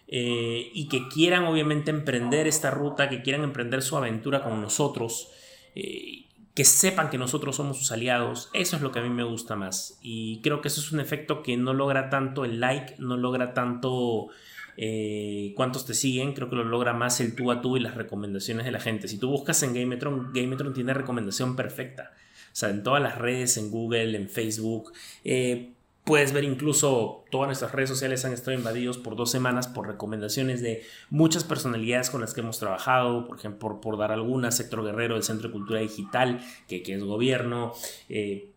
eh, 0.08 0.70
y 0.74 0.88
que 0.88 1.08
quieran 1.08 1.44
obviamente 1.44 1.90
emprender 1.90 2.46
esta 2.46 2.70
ruta, 2.70 3.08
que 3.08 3.22
quieran 3.22 3.44
emprender 3.44 3.82
su 3.82 3.96
aventura 3.96 4.42
con 4.42 4.60
nosotros. 4.60 5.30
Eh, 5.74 6.26
que 6.54 6.64
sepan 6.64 7.10
que 7.10 7.18
nosotros 7.18 7.54
somos 7.54 7.78
sus 7.78 7.92
aliados, 7.92 8.48
eso 8.54 8.76
es 8.76 8.82
lo 8.82 8.90
que 8.90 9.00
a 9.00 9.02
mí 9.02 9.10
me 9.10 9.24
gusta 9.24 9.56
más. 9.56 9.98
Y 10.00 10.40
creo 10.40 10.62
que 10.62 10.68
eso 10.68 10.80
es 10.80 10.90
un 10.90 11.00
efecto 11.00 11.42
que 11.42 11.58
no 11.58 11.74
logra 11.74 12.08
tanto 12.08 12.46
el 12.46 12.60
like, 12.60 12.94
no 12.96 13.18
logra 13.18 13.52
tanto 13.52 14.28
eh, 14.76 15.52
cuántos 15.56 15.86
te 15.86 15.94
siguen, 15.94 16.34
creo 16.34 16.50
que 16.50 16.56
lo 16.56 16.64
logra 16.64 16.92
más 16.92 17.20
el 17.20 17.34
tú 17.34 17.50
a 17.50 17.60
tú 17.60 17.76
y 17.76 17.80
las 17.80 17.94
recomendaciones 17.94 18.66
de 18.66 18.72
la 18.72 18.80
gente. 18.80 19.08
Si 19.08 19.18
tú 19.18 19.30
buscas 19.30 19.62
en 19.62 19.74
Gametron, 19.74 20.32
Gametron 20.32 20.74
tiene 20.74 20.94
recomendación 20.94 21.56
perfecta. 21.56 22.12
O 22.12 22.58
sea, 22.58 22.70
en 22.70 22.82
todas 22.82 23.02
las 23.02 23.18
redes, 23.18 23.56
en 23.56 23.70
Google, 23.70 24.16
en 24.16 24.28
Facebook. 24.28 24.92
Eh, 25.24 25.72
puedes 26.04 26.32
ver 26.32 26.44
incluso 26.44 27.24
todas 27.30 27.48
nuestras 27.48 27.72
redes 27.72 27.90
sociales 27.90 28.24
han 28.24 28.32
estado 28.32 28.56
invadidos 28.56 28.96
por 28.96 29.16
dos 29.16 29.30
semanas 29.30 29.66
por 29.66 29.86
recomendaciones 29.86 30.62
de 30.62 30.82
muchas 31.10 31.44
personalidades 31.44 32.10
con 32.10 32.20
las 32.20 32.32
que 32.32 32.40
hemos 32.40 32.58
trabajado, 32.58 33.26
por 33.26 33.38
ejemplo, 33.38 33.80
por, 33.80 33.98
dar 33.98 34.12
alguna, 34.12 34.50
Sector 34.52 34.84
Guerrero, 34.84 35.16
el 35.16 35.22
Centro 35.22 35.48
de 35.48 35.52
Cultura 35.52 35.80
Digital, 35.80 36.40
que, 36.68 36.82
es 36.86 37.02
gobierno, 37.02 37.72
eh, 38.08 38.52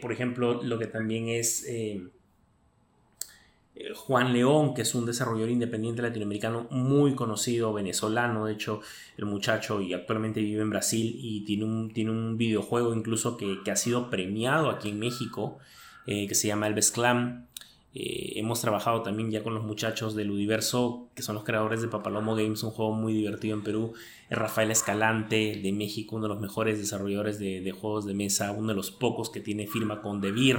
por 0.00 0.12
ejemplo, 0.12 0.62
lo 0.62 0.78
que 0.78 0.86
también 0.86 1.28
es 1.28 1.66
Juan 3.94 4.32
León, 4.32 4.72
que 4.72 4.82
es 4.82 4.94
un 4.94 5.04
desarrollador 5.04 5.50
independiente 5.50 6.00
latinoamericano 6.00 6.68
muy 6.70 7.14
conocido, 7.14 7.72
venezolano, 7.72 8.46
de 8.46 8.52
hecho, 8.52 8.80
el 9.16 9.24
muchacho 9.26 9.80
y 9.80 9.92
actualmente 9.94 10.40
vive 10.40 10.62
en 10.62 10.70
Brasil 10.70 11.16
y 11.18 11.44
tiene 11.44 11.64
un, 11.64 11.92
tiene 11.92 12.12
un 12.12 12.36
videojuego 12.38 12.94
incluso 12.94 13.36
que, 13.36 13.58
ha 13.70 13.76
sido 13.76 14.10
premiado 14.10 14.70
aquí 14.70 14.90
en 14.90 15.00
México, 15.00 15.58
eh, 16.06 16.28
que 16.28 16.36
se 16.36 16.46
llama 16.46 16.68
Elves 16.68 16.92
Clan. 16.92 17.48
Eh, 17.96 18.34
hemos 18.36 18.60
trabajado 18.60 19.02
también 19.02 19.30
ya 19.30 19.42
con 19.42 19.54
los 19.54 19.64
muchachos 19.64 20.14
del 20.14 20.30
Universo, 20.30 21.08
que 21.14 21.22
son 21.22 21.34
los 21.34 21.44
creadores 21.44 21.82
de 21.82 21.88
Papalomo 21.88 22.36
Games, 22.36 22.62
un 22.62 22.70
juego 22.70 22.92
muy 22.92 23.12
divertido 23.12 23.54
en 23.54 23.64
Perú. 23.64 23.94
Rafael 24.30 24.70
Escalante 24.70 25.60
de 25.60 25.72
México, 25.72 26.14
uno 26.16 26.26
de 26.26 26.34
los 26.34 26.40
mejores 26.40 26.78
desarrolladores 26.78 27.40
de, 27.40 27.60
de, 27.60 27.72
juegos 27.72 28.06
de 28.06 28.14
mesa, 28.14 28.52
uno 28.52 28.68
de 28.68 28.74
los 28.74 28.92
pocos 28.92 29.30
que 29.30 29.40
tiene 29.40 29.66
firma 29.66 30.00
con 30.00 30.20
Devir 30.20 30.58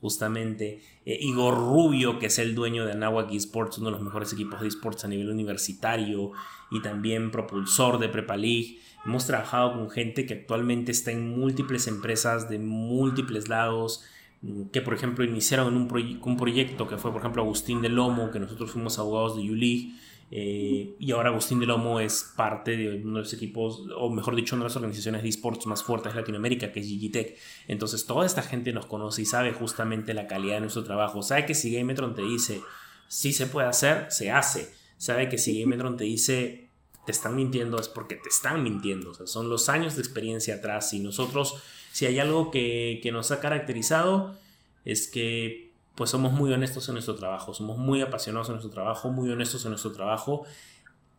justamente. 0.00 0.80
Eh, 1.04 1.18
Igor 1.20 1.54
Rubio, 1.54 2.18
que 2.18 2.26
es 2.26 2.38
el 2.38 2.54
dueño 2.54 2.84
de 2.84 2.92
Anahuac 2.92 3.32
Esports, 3.32 3.78
uno 3.78 3.86
de 3.86 3.92
los 3.92 4.02
mejores 4.02 4.32
equipos 4.32 4.60
de 4.60 4.68
esports 4.68 5.04
a 5.04 5.08
nivel 5.08 5.30
universitario 5.30 6.32
y 6.70 6.82
también 6.82 7.30
propulsor 7.30 7.98
de 7.98 8.08
Prepa 8.08 8.36
League. 8.36 8.78
Hemos 9.04 9.26
trabajado 9.26 9.74
con 9.74 9.88
gente 9.90 10.26
que 10.26 10.34
actualmente 10.34 10.92
está 10.92 11.12
en 11.12 11.28
múltiples 11.38 11.86
empresas 11.86 12.48
de 12.48 12.58
múltiples 12.58 13.48
lados, 13.48 14.04
mm, 14.42 14.64
que 14.72 14.82
por 14.82 14.94
ejemplo 14.94 15.24
iniciaron 15.24 15.76
un, 15.76 16.18
un 16.22 16.36
proyecto 16.36 16.88
que 16.88 16.98
fue 16.98 17.12
por 17.12 17.20
ejemplo 17.20 17.42
Agustín 17.42 17.82
de 17.82 17.88
Lomo, 17.88 18.30
que 18.30 18.40
nosotros 18.40 18.72
fuimos 18.72 18.98
abogados 18.98 19.36
de 19.36 19.44
Yulig 19.44 19.94
eh, 20.30 20.96
y 20.98 21.12
ahora 21.12 21.28
Agustín 21.30 21.60
de 21.60 21.66
Lomo 21.66 22.00
es 22.00 22.32
parte 22.36 22.76
de 22.76 22.96
uno 22.96 23.18
de 23.18 23.22
los 23.22 23.32
equipos, 23.32 23.84
o 23.96 24.10
mejor 24.10 24.34
dicho, 24.34 24.56
una 24.56 24.64
de 24.64 24.70
las 24.70 24.76
organizaciones 24.76 25.22
de 25.22 25.28
esports 25.28 25.66
más 25.66 25.84
fuertes 25.84 26.14
de 26.14 26.20
Latinoamérica, 26.20 26.72
que 26.72 26.80
es 26.80 26.86
Gigitech. 26.86 27.38
Entonces, 27.68 28.06
toda 28.06 28.26
esta 28.26 28.42
gente 28.42 28.72
nos 28.72 28.86
conoce 28.86 29.22
y 29.22 29.26
sabe 29.26 29.52
justamente 29.52 30.14
la 30.14 30.26
calidad 30.26 30.54
de 30.54 30.62
nuestro 30.62 30.84
trabajo. 30.84 31.22
Sabe 31.22 31.46
que 31.46 31.54
si 31.54 31.72
Gametron 31.72 32.14
te 32.14 32.22
dice, 32.22 32.60
sí 33.08 33.32
se 33.32 33.46
puede 33.46 33.68
hacer, 33.68 34.06
se 34.10 34.30
hace. 34.32 34.74
Sabe 34.98 35.28
que 35.28 35.38
si 35.38 35.60
Gametron 35.60 35.96
te 35.96 36.04
dice, 36.04 36.70
te 37.04 37.12
están 37.12 37.36
mintiendo, 37.36 37.78
es 37.78 37.88
porque 37.88 38.16
te 38.16 38.28
están 38.28 38.64
mintiendo. 38.64 39.10
O 39.10 39.14
sea, 39.14 39.26
son 39.28 39.48
los 39.48 39.68
años 39.68 39.94
de 39.94 40.02
experiencia 40.02 40.56
atrás. 40.56 40.92
Y 40.92 40.98
nosotros, 40.98 41.62
si 41.92 42.04
hay 42.06 42.18
algo 42.18 42.50
que, 42.50 42.98
que 43.00 43.12
nos 43.12 43.30
ha 43.30 43.38
caracterizado, 43.38 44.36
es 44.84 45.06
que 45.06 45.65
pues 45.96 46.10
somos 46.10 46.32
muy 46.32 46.52
honestos 46.52 46.88
en 46.88 46.94
nuestro 46.94 47.16
trabajo, 47.16 47.54
somos 47.54 47.78
muy 47.78 48.02
apasionados 48.02 48.48
en 48.48 48.54
nuestro 48.54 48.70
trabajo, 48.70 49.10
muy 49.10 49.30
honestos 49.30 49.64
en 49.64 49.70
nuestro 49.70 49.92
trabajo 49.92 50.46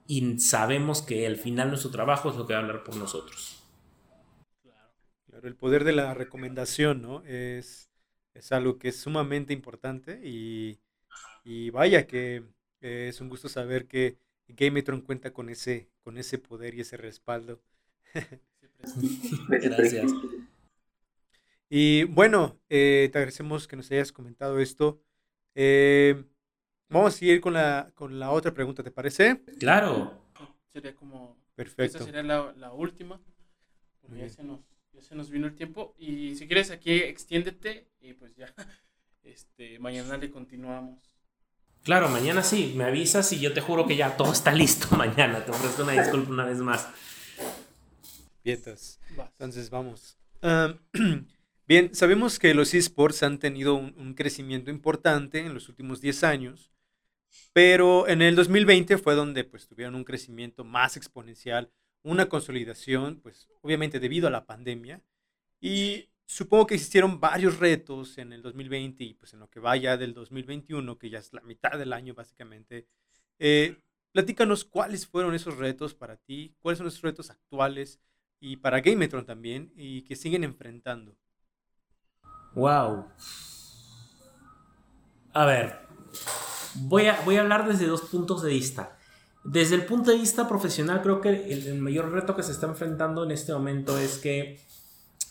y 0.06 0.40
sabemos 0.40 1.02
que 1.02 1.28
al 1.28 1.36
final 1.36 1.70
nuestro 1.70 1.92
trabajo 1.92 2.30
es 2.30 2.38
lo 2.38 2.48
que 2.48 2.54
va 2.54 2.60
a 2.60 2.62
hablar 2.62 2.84
por 2.84 2.96
nosotros. 2.96 3.64
Claro, 5.26 5.48
el 5.48 5.56
poder 5.56 5.84
de 5.84 5.92
la 5.92 6.14
recomendación, 6.14 7.02
¿no? 7.02 7.24
Es, 7.26 7.90
es 8.34 8.52
algo 8.52 8.78
que 8.78 8.90
es 8.90 9.00
sumamente 9.00 9.52
importante 9.52 10.22
y, 10.24 10.80
vaya 11.72 12.08
que 12.08 12.44
es 12.82 13.20
un 13.20 13.30
gusto 13.30 13.50
saber 13.50 13.88
que 13.88 14.18
Gametron 14.48 15.02
cuenta 15.02 15.34
con 15.34 15.50
ese, 15.50 15.90
con 16.04 16.18
ese 16.18 16.38
poder 16.38 16.76
y 16.76 16.82
ese 16.82 16.98
respaldo. 16.98 17.62
Gracias. 19.50 20.12
Y 21.70 22.06
bueno, 22.06 22.60
eh, 22.70 23.10
te 23.12 23.18
agradecemos 23.18 23.68
que 23.68 23.76
nos 23.76 23.92
hayas 23.92 24.12
comentado 24.12 24.60
esto. 24.60 25.02
Eh, 25.54 26.24
vamos 26.90 27.14
a 27.14 27.18
seguir 27.18 27.42
con 27.42 27.54
la, 27.54 27.92
con 27.94 28.20
la 28.20 28.32
otra 28.32 28.54
pregunta, 28.54 28.84
¿te 28.84 28.92
parece? 28.92 29.42
Claro. 29.60 30.14
Sería 30.72 30.96
como... 30.96 31.38
Perfecto. 31.56 31.98
Esta 31.98 32.06
sería 32.06 32.24
la, 32.24 32.54
la 32.56 32.72
última. 32.72 33.20
ya 34.16 34.30
se, 34.30 34.44
nos, 34.44 34.60
ya 34.94 35.02
se 35.02 35.16
nos 35.16 35.30
vino 35.30 35.48
el 35.48 35.56
tiempo. 35.56 35.96
Y 35.98 36.36
si 36.36 36.46
quieres 36.48 36.70
aquí 36.70 36.94
extiéndete 36.94 37.88
y 38.00 38.14
pues 38.14 38.36
ya, 38.36 38.54
este, 39.24 39.80
mañana 39.80 40.18
le 40.18 40.30
continuamos. 40.30 41.00
Claro, 41.84 42.10
mañana 42.10 42.44
sí, 42.44 42.74
me 42.76 42.84
avisas 42.84 43.32
y 43.34 43.40
yo 43.40 43.54
te 43.54 43.62
juro 43.62 43.88
que 43.88 43.96
ya 43.96 44.16
todo 44.18 44.32
está 44.32 44.54
listo 44.54 44.88
mañana. 44.98 45.44
Te 45.44 45.52
ofrezco 45.52 45.84
una 45.84 45.94
disculpa 45.94 46.32
una 46.32 46.46
vez 46.46 46.60
más. 46.60 46.88
Pietas. 48.44 49.00
Entonces 49.10 49.70
vamos. 49.70 50.18
Bien, 51.68 51.94
sabemos 51.94 52.40
que 52.40 52.54
los 52.54 52.74
esports 52.74 53.24
han 53.24 53.40
tenido 53.40 53.76
un, 53.76 54.14
crecimiento 54.14 54.72
importante 54.72 55.40
en 55.40 55.54
los 55.54 55.68
últimos 55.68 56.00
10 56.00 56.24
años, 56.24 56.72
pero 57.54 58.08
en 58.08 58.22
el 58.22 58.36
2020 58.38 58.98
fue 58.98 59.16
donde 59.16 59.44
pues 59.44 59.68
tuvieron 59.68 59.96
un 59.96 60.06
crecimiento 60.06 60.64
más 60.64 60.96
exponencial, 60.96 61.70
una 62.04 62.30
consolidación, 62.30 63.20
pues 63.22 63.50
obviamente 63.62 64.00
debido 64.00 64.28
a 64.28 64.32
la 64.32 64.46
pandemia, 64.46 65.04
y 65.60 66.10
supongo 66.26 66.68
que 66.68 66.76
existieron 66.76 67.20
varios 67.20 67.60
retos 67.60 68.18
en 68.18 68.32
el 68.32 68.42
2020 68.42 69.04
y 69.04 69.14
pues 69.16 69.34
en 69.34 69.40
lo 69.42 69.50
que 69.50 69.60
vaya 69.60 69.98
del 69.98 70.14
2021, 70.14 70.98
que 70.98 71.10
ya 71.10 71.20
es 71.20 71.34
la 71.34 71.42
mitad 71.42 71.78
del 71.78 71.92
año 71.92 72.14
básicamente. 72.14 72.88
Eh, 73.40 73.78
platícanos 74.14 74.64
cuáles 74.64 75.06
fueron 75.06 75.36
esos 75.36 75.58
retos 75.58 75.94
para 75.96 76.16
ti, 76.16 76.56
cuáles 76.60 76.78
son 76.78 76.86
los 76.86 77.02
retos 77.02 77.30
actuales 77.30 78.00
y 78.40 78.58
para 78.58 78.80
Gametron 78.80 79.26
también 79.26 79.74
y 79.76 80.04
que 80.04 80.16
siguen 80.16 80.46
enfrentando. 80.46 81.18
Wow. 82.58 83.06
A 85.32 85.46
ver, 85.46 85.80
voy 86.74 87.06
a, 87.06 87.22
voy 87.22 87.36
a 87.36 87.42
hablar 87.42 87.68
desde 87.68 87.86
dos 87.86 88.02
puntos 88.02 88.42
de 88.42 88.50
vista. 88.50 88.98
Desde 89.44 89.76
el 89.76 89.86
punto 89.86 90.10
de 90.10 90.18
vista 90.18 90.48
profesional, 90.48 91.04
creo 91.04 91.22
que 91.22 91.30
el, 91.30 91.76
mayor 91.76 92.12
reto 92.12 92.36
que 92.36 92.42
se 92.42 92.52
está 92.52 92.66
enfrentando 92.66 93.24
en 93.24 93.30
este 93.30 93.54
momento 93.54 94.00
es 94.00 94.18
que 94.18 94.60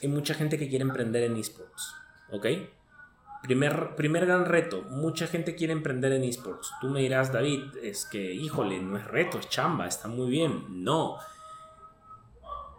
hay 0.01 0.09
mucha 0.09 0.35
gente 0.35 0.57
que 0.57 0.69
quiere 0.69 0.85
emprender 0.85 1.25
en 1.25 1.37
esports. 1.37 1.97
¿Ok? 2.31 2.47
Primer, 3.43 3.97
primer 3.97 4.25
gran 4.25 4.45
reto, 4.45 4.83
mucha 4.83 5.27
gente 5.27 5.57
quiere 5.57 5.73
emprender 5.73 6.13
en 6.13 6.23
esports. 6.23 6.71
Tú 6.81 6.91
me 6.91 7.01
dirás, 7.01 7.33
David, 7.33 7.77
es 7.83 8.07
que, 8.07 8.35
híjole, 8.35 8.81
no 8.81 8.97
es 8.99 9.05
reto, 9.05 9.41
es 9.41 9.49
chamba, 9.49 9.89
está 9.89 10.07
muy 10.07 10.31
bien. 10.31 10.85
No. 10.85 11.19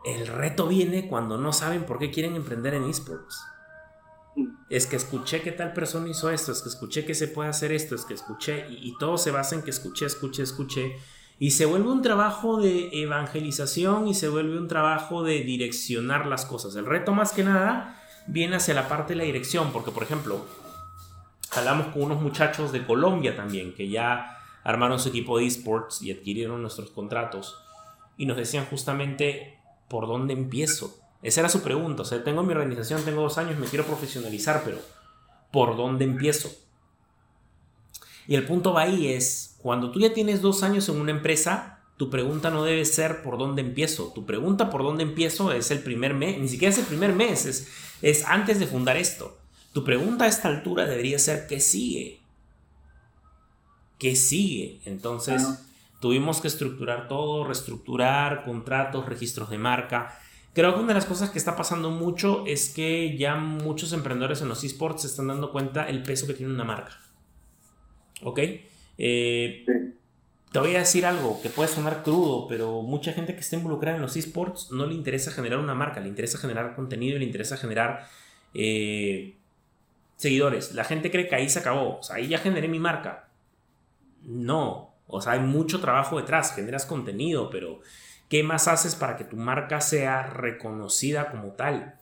El 0.06 0.25
reto 0.25 0.70
viene 0.70 1.10
cuando 1.10 1.38
no 1.38 1.51
saben 1.51 1.84
por 1.84 2.00
qué 2.00 2.12
quieren 2.12 2.38
emprender 2.38 2.75
en 2.75 2.86
esports 2.86 3.44
es 4.70 4.86
que 4.86 4.98
escuché 4.98 5.41
que 5.41 5.51
tal 5.51 5.74
persona 5.74 6.10
hizo 6.10 6.29
esto, 6.29 6.51
es 6.51 6.62
que 6.62 6.70
escuché 6.70 7.06
que 7.06 7.15
se 7.15 7.27
puede 7.27 7.50
hacer 7.50 7.72
esto, 7.72 7.96
es 7.96 8.06
que 8.06 8.13
escuché, 8.13 8.67
y, 8.70 8.98
todo 8.98 9.17
se 9.17 9.32
basa 9.32 9.56
en 9.56 9.63
que 9.63 9.70
escuché, 9.70 10.06
escuché, 10.06 10.44
escuché, 10.44 10.98
y 11.39 11.51
se 11.51 11.65
vuelve 11.65 11.89
un 11.89 12.01
trabajo 12.01 12.60
de 12.60 12.89
evangelización 12.91 14.08
y 14.08 14.13
se 14.13 14.27
vuelve 14.27 14.58
un 14.58 14.67
trabajo 14.67 15.24
de 15.24 15.44
direccionar 15.44 16.25
las 16.25 16.46
cosas. 16.46 16.75
El 16.75 16.86
reto 16.86 17.13
más 17.13 17.32
que 17.32 17.44
nada 17.44 18.01
viene 18.25 18.56
hacia 18.56 18.74
la 18.74 18.89
parte 18.89 19.13
de 19.13 19.17
la 19.17 19.24
dirección, 19.24 19.72
porque 19.72 19.91
por 19.91 20.03
ejemplo, 20.03 20.46
hablamos 21.56 21.88
con 21.88 22.03
unos 22.03 22.22
muchachos 22.22 22.72
de 22.72 22.86
Colombia 22.86 23.36
también, 23.36 23.74
que 23.74 23.88
ya 23.88 24.38
armaron 24.63 25.00
su 25.00 25.10
equipo 25.10 25.38
de 25.38 25.46
esports 25.46 26.01
y 26.01 26.12
adquirieron 26.12 26.62
nuestros 26.62 26.89
contratos, 26.89 27.56
y 28.17 28.25
nos 28.25 28.36
decían 28.36 28.65
justamente 28.65 29.60
por 29.88 30.08
dónde 30.08 30.34
empiezo 30.34 31.07
esa 31.21 31.41
era 31.41 31.50
su 31.50 31.62
pregunta. 31.62 32.03
O 32.03 32.05
sea, 32.05 32.24
tengo 32.24 32.43
mi 32.43 32.51
organización, 32.51 33.03
tengo 33.03 33.21
dos 33.21 33.38
años, 33.38 33.57
me 33.57 33.67
quiero 33.67 33.86
profesionalizar, 33.86 34.62
pero 34.63 34.79
¿por 35.51 35.75
dónde 35.75 36.05
empiezo? 36.05 36.51
Y 38.27 38.36
el 38.36 38.45
punto 38.45 38.74
va 38.74 38.83
ahí 38.83 39.07
es, 39.07 39.55
cuando 39.59 39.91
tú 39.91 40.00
ya 40.00 40.13
tienes 40.13 40.41
dos 40.41 40.63
años 40.63 40.89
en 40.89 41.00
una 41.00 41.12
empresa, 41.12 41.79
tu 41.95 42.09
pregunta 42.09 42.51
no 42.51 42.63
debe 42.63 42.86
ser 42.86 43.24
por 43.24 43.38
dónde 43.38 43.62
empiezo. 43.62 44.12
Tu 44.13 44.25
pregunta 44.25 44.69
por 44.69 44.83
dónde 44.83 45.03
empiezo 45.03 45.51
es 45.51 45.71
el 45.71 45.79
primer 45.79 46.13
mes, 46.13 46.38
ni 46.38 46.47
siquiera 46.47 46.74
es 46.74 46.79
el 46.79 46.86
primer 46.86 47.13
mes, 47.13 47.45
es, 47.45 47.67
es 48.01 48.25
antes 48.25 48.59
de 48.59 48.67
fundar 48.67 48.97
esto. 48.97 49.38
Tu 49.74 49.83
pregunta 49.83 50.25
a 50.25 50.27
esta 50.27 50.50
altura 50.50 50.86
debería 50.86 51.17
ser 51.19 51.47
¿qué 51.47 51.59
sigue? 51.59 52.19
¿Qué 53.97 54.15
sigue? 54.15 54.79
Entonces, 54.86 55.43
tuvimos 56.00 56.41
que 56.41 56.47
estructurar 56.47 57.07
todo, 57.07 57.45
reestructurar 57.45 58.43
contratos, 58.43 59.07
registros 59.07 59.50
de 59.50 59.57
marca 59.57 60.19
Creo 60.58 60.74
que 60.74 60.80
una 60.80 60.88
de 60.88 60.94
las 60.96 61.06
cosas 61.06 61.30
que 61.30 61.38
está 61.38 61.56
pasando 61.56 61.92
mucho 61.92 62.44
es 62.48 62.72
que 62.72 63.16
ya 63.16 63.36
muchos 63.36 63.94
emprendedores 63.94 64.42
en 64.42 64.50
los 64.50 64.64
esports 64.64 65.04
se 65.04 65.08
están 65.08 65.28
dando 65.28 65.52
cuenta 65.52 65.88
el 65.88 66.02
peso 66.02 66.26
que 66.26 66.34
tiene 66.34 66.52
una 66.52 66.64
marca. 66.64 66.98
¿Ok? 68.24 68.40
Eh, 68.98 69.66
te 70.52 70.60
voy 70.60 70.76
a 70.76 70.80
decir 70.80 71.06
algo 71.06 71.40
que 71.44 71.50
puede 71.50 71.70
sonar 71.70 72.02
crudo, 72.02 72.48
pero 72.48 72.82
mucha 72.82 73.14
gente 73.14 73.36
que 73.36 73.42
está 73.42 73.56
involucrada 73.56 73.98
en 73.98 74.02
los 74.02 74.18
esports 74.18 74.72
no 74.72 74.88
le 74.88 74.96
interesa 74.96 75.30
generar 75.30 75.60
una 75.60 75.76
marca, 75.76 76.00
le 76.00 76.08
interesa 76.08 76.40
generar 76.40 76.76
contenido 76.76 77.18
y 77.18 77.20
le 77.20 77.26
interesa 77.26 77.56
generar 77.56 78.08
eh, 78.56 79.36
seguidores. 80.16 80.74
La 80.74 80.86
gente 80.86 81.12
cree 81.12 81.28
que 81.28 81.36
ahí 81.36 81.50
se 81.50 81.60
acabó, 81.60 82.00
o 82.00 82.02
sea, 82.02 82.16
ahí 82.16 82.30
ya 82.30 82.40
generé 82.40 82.68
mi 82.68 82.80
marca. 82.80 83.30
No, 84.24 84.96
o 85.06 85.22
sea, 85.22 85.34
hay 85.34 85.40
mucho 85.40 85.80
trabajo 85.80 86.18
detrás, 86.18 86.56
generas 86.56 86.88
contenido, 86.88 87.52
pero 87.52 87.82
¿Qué 88.29 88.43
más 88.43 88.67
haces 88.67 88.96
para 88.96 89.17
que 89.17 89.24
tu 89.24 89.38
marca 89.38 89.81
sea 89.81 90.24
reconocida 90.27 91.29
como 91.29 91.53
tal? 91.53 91.96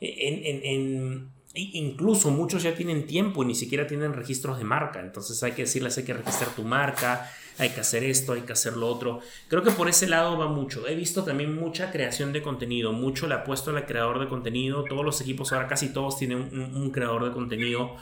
En, 0.00 1.30
incluso 1.54 2.30
muchos 2.30 2.62
ya 2.62 2.74
tienen 2.74 3.06
tiempo 3.06 3.42
y 3.42 3.46
ni 3.46 3.54
siquiera 3.54 3.86
tienen 3.86 4.12
registros 4.12 4.58
de 4.58 4.64
marca. 4.64 5.00
Entonces 5.00 5.42
hay 5.42 5.52
que 5.52 5.62
decirles, 5.62 5.96
hay 5.98 6.04
que 6.04 6.14
registrar 6.14 6.50
tu 6.50 6.62
marca, 6.62 7.30
hay 7.58 7.70
que 7.70 7.80
hacer 7.80 8.04
esto, 8.04 8.32
hay 8.32 8.42
que 8.42 8.52
hacer 8.52 8.76
lo 8.76 8.88
otro. 8.88 9.20
Creo 9.48 9.62
que 9.62 9.70
por 9.70 9.88
ese 9.88 10.08
lado 10.08 10.36
va 10.38 10.48
mucho. 10.48 10.86
He 10.86 10.94
visto 10.94 11.24
también 11.24 11.54
mucha 11.54 11.90
creación 11.90 12.32
de 12.32 12.42
contenido, 12.42 12.92
mucho 12.92 13.26
le 13.26 13.34
ha 13.34 13.44
puesto 13.44 13.70
al 13.70 13.86
creador 13.86 14.20
de 14.20 14.28
contenido. 14.28 14.84
Todos 14.84 15.04
los 15.04 15.20
equipos 15.20 15.52
ahora 15.52 15.68
casi 15.68 15.92
todos 15.92 16.18
tienen 16.18 16.40
un 16.74 16.90
creador 16.90 17.24
de 17.24 17.32
contenido. 17.32 17.96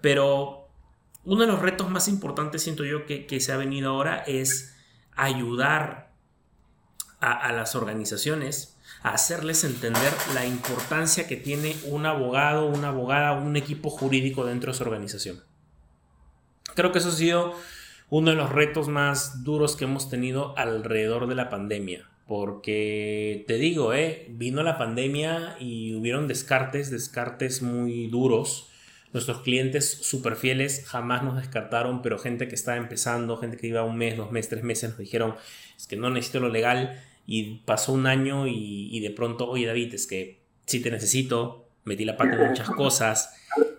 Pero 0.00 0.68
uno 1.24 1.42
de 1.42 1.46
los 1.46 1.60
retos 1.60 1.90
más 1.90 2.08
importantes, 2.08 2.62
siento 2.62 2.84
yo, 2.84 3.04
que, 3.04 3.40
se 3.40 3.52
ha 3.52 3.56
venido 3.56 3.90
ahora 3.90 4.24
es 4.26 4.74
ayudar 5.14 6.07
a, 7.20 7.52
las 7.52 7.74
organizaciones 7.74 8.76
a 9.02 9.10
hacerles 9.10 9.64
entender 9.64 10.12
la 10.34 10.46
importancia 10.46 11.26
que 11.26 11.36
tiene 11.36 11.76
un 11.84 12.06
abogado, 12.06 12.66
una 12.66 12.88
abogada, 12.88 13.32
un 13.32 13.56
equipo 13.56 13.90
jurídico 13.90 14.44
dentro 14.44 14.72
de 14.72 14.78
su 14.78 14.84
organización. 14.84 15.42
Creo 16.74 16.92
que 16.92 16.98
eso 16.98 17.08
ha 17.08 17.12
sido 17.12 17.54
uno 18.10 18.30
de 18.30 18.36
los 18.36 18.50
retos 18.50 18.88
más 18.88 19.44
duros 19.44 19.76
que 19.76 19.84
hemos 19.84 20.08
tenido 20.08 20.56
alrededor 20.56 21.26
de 21.26 21.34
la 21.34 21.50
pandemia. 21.50 22.08
Porque 22.26 23.44
te 23.48 23.54
digo, 23.54 23.94
eh, 23.94 24.26
vino 24.28 24.62
la 24.62 24.76
pandemia 24.76 25.56
y 25.60 25.94
hubieron 25.94 26.28
descartes, 26.28 26.90
descartes 26.90 27.62
muy 27.62 28.08
duros. 28.08 28.68
Nuestros 29.14 29.40
clientes 29.40 30.00
súper 30.02 30.36
fieles 30.36 30.84
jamás 30.86 31.22
nos 31.22 31.36
descartaron, 31.36 32.02
pero 32.02 32.18
gente 32.18 32.46
que 32.46 32.54
estaba 32.54 32.76
empezando, 32.76 33.38
gente 33.38 33.56
que 33.56 33.68
iba 33.68 33.82
un 33.82 33.96
mes, 33.96 34.18
dos 34.18 34.30
meses, 34.30 34.50
tres 34.50 34.62
meses, 34.62 34.90
nos 34.90 34.98
dijeron, 34.98 35.36
es 35.78 35.86
que 35.86 35.96
no 35.96 36.10
necesito 36.10 36.40
lo 36.40 36.48
legal. 36.48 37.02
Y 37.26 37.60
pasó 37.64 37.92
un 37.92 38.06
año 38.06 38.46
y, 38.46 38.88
y 38.90 39.00
de 39.00 39.10
pronto, 39.10 39.48
oye 39.48 39.66
David, 39.66 39.94
es 39.94 40.06
que 40.06 40.42
sí 40.66 40.80
te 40.80 40.90
necesito, 40.90 41.68
metí 41.84 42.04
la 42.04 42.16
pata 42.16 42.34
en 42.34 42.48
muchas 42.48 42.68
cosas. 42.70 43.34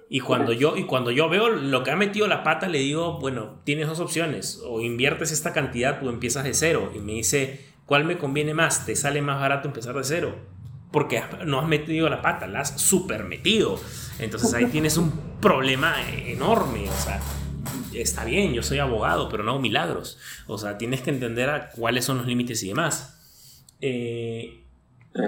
Y 0.10 0.22
cuando 0.22 0.54
yo, 0.54 0.76
y 0.76 0.86
cuando 0.86 1.12
yo 1.12 1.30
veo 1.30 1.50
lo 1.50 1.84
que 1.84 1.92
ha 1.92 1.96
metido 1.96 2.28
la 2.28 2.44
pata, 2.44 2.68
le 2.68 2.80
digo, 2.80 3.20
bueno, 3.20 3.62
tienes 3.64 3.88
dos 3.88 4.00
opciones. 4.00 4.62
O 4.66 4.82
inviertes 4.82 5.32
esta 5.32 5.54
cantidad 5.54 6.04
o 6.04 6.10
empiezas 6.10 6.44
de 6.44 6.56
cero. 6.56 6.92
Y 6.96 7.00
me 7.00 7.14
dice, 7.14 7.64
¿cuál 7.86 8.06
me 8.06 8.18
conviene 8.18 8.56
más? 8.56 8.86
¿Te 8.86 8.96
sale 8.96 9.22
más 9.22 9.40
barato 9.40 9.68
empezar 9.68 9.96
de 9.96 10.04
cero? 10.04 10.36
Porque 10.92 11.22
no 11.46 11.60
has 11.60 11.68
metido 11.68 12.10
la 12.10 12.24
pata, 12.24 12.48
la 12.48 12.62
has 12.62 12.82
super 12.82 13.24
metido. 13.24 13.80
Entonces 14.18 14.52
ahí 14.56 14.66
tienes 14.66 14.98
un 14.98 15.12
problema 15.40 15.96
enorme. 16.10 16.90
O 16.90 17.04
sea, 17.04 17.22
está 17.94 18.26
bien, 18.26 18.54
yo 18.54 18.64
soy 18.64 18.80
abogado, 18.80 19.30
pero 19.30 19.44
no 19.44 19.52
hago 19.52 19.60
milagros. 19.60 20.18
O 20.48 20.58
sea, 20.58 20.78
tienes 20.78 21.02
que 21.02 21.10
entender 21.10 21.50
a 21.50 21.70
cuáles 21.72 22.06
son 22.06 22.18
los 22.18 22.28
límites 22.28 22.64
y 22.64 22.70
demás. 22.70 23.20
Eh, 23.82 24.64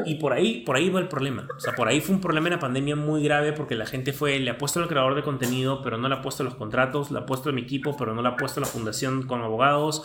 y 0.05 0.15
por 0.15 0.33
ahí, 0.33 0.61
por 0.65 0.75
ahí 0.75 0.89
va 0.89 0.99
el 0.99 1.07
problema. 1.07 1.47
O 1.55 1.59
sea, 1.59 1.73
por 1.73 1.87
ahí 1.87 2.01
fue 2.01 2.15
un 2.15 2.21
problema 2.21 2.47
en 2.47 2.53
la 2.53 2.59
pandemia 2.59 2.95
muy 2.95 3.23
grave 3.23 3.51
porque 3.53 3.75
la 3.75 3.85
gente 3.85 4.13
fue, 4.13 4.39
le 4.39 4.51
ha 4.51 4.57
puesto 4.57 4.79
al 4.79 4.87
creador 4.87 5.15
de 5.15 5.23
contenido, 5.23 5.81
pero 5.81 5.97
no 5.97 6.07
le 6.07 6.15
ha 6.15 6.21
puesto 6.21 6.43
los 6.43 6.55
contratos, 6.55 7.11
le 7.11 7.19
ha 7.19 7.25
puesto 7.25 7.49
a 7.49 7.51
mi 7.51 7.61
equipo, 7.61 7.97
pero 7.97 8.13
no 8.13 8.21
le 8.21 8.29
ha 8.29 8.37
puesto 8.37 8.59
la 8.59 8.67
fundación 8.67 9.23
con 9.23 9.41
abogados. 9.41 10.03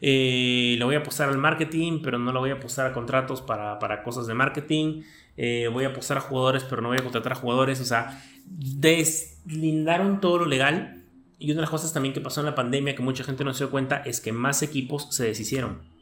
Eh, 0.00 0.76
le 0.78 0.84
voy 0.84 0.94
a 0.94 0.98
apostar 0.98 1.28
al 1.28 1.38
marketing, 1.38 2.00
pero 2.02 2.18
no 2.18 2.32
le 2.32 2.38
voy 2.38 2.50
a 2.50 2.54
apostar 2.54 2.86
a 2.86 2.92
contratos 2.92 3.42
para, 3.42 3.78
para 3.78 4.02
cosas 4.02 4.26
de 4.26 4.34
marketing. 4.34 5.02
Eh, 5.36 5.68
voy 5.72 5.84
a 5.84 5.88
apostar 5.88 6.18
a 6.18 6.20
jugadores, 6.20 6.64
pero 6.64 6.82
no 6.82 6.88
voy 6.88 6.98
a 6.98 7.02
contratar 7.02 7.32
a 7.32 7.36
jugadores. 7.36 7.80
O 7.80 7.84
sea, 7.84 8.22
deslindaron 8.46 10.20
todo 10.20 10.38
lo 10.38 10.46
legal. 10.46 11.02
Y 11.38 11.50
una 11.50 11.56
de 11.56 11.60
las 11.62 11.70
cosas 11.70 11.92
también 11.92 12.14
que 12.14 12.20
pasó 12.20 12.40
en 12.40 12.46
la 12.46 12.54
pandemia 12.54 12.94
que 12.94 13.02
mucha 13.02 13.24
gente 13.24 13.44
no 13.44 13.52
se 13.52 13.64
dio 13.64 13.70
cuenta 13.70 13.98
es 13.98 14.20
que 14.20 14.32
más 14.32 14.62
equipos 14.62 15.08
se 15.10 15.24
deshicieron 15.24 15.96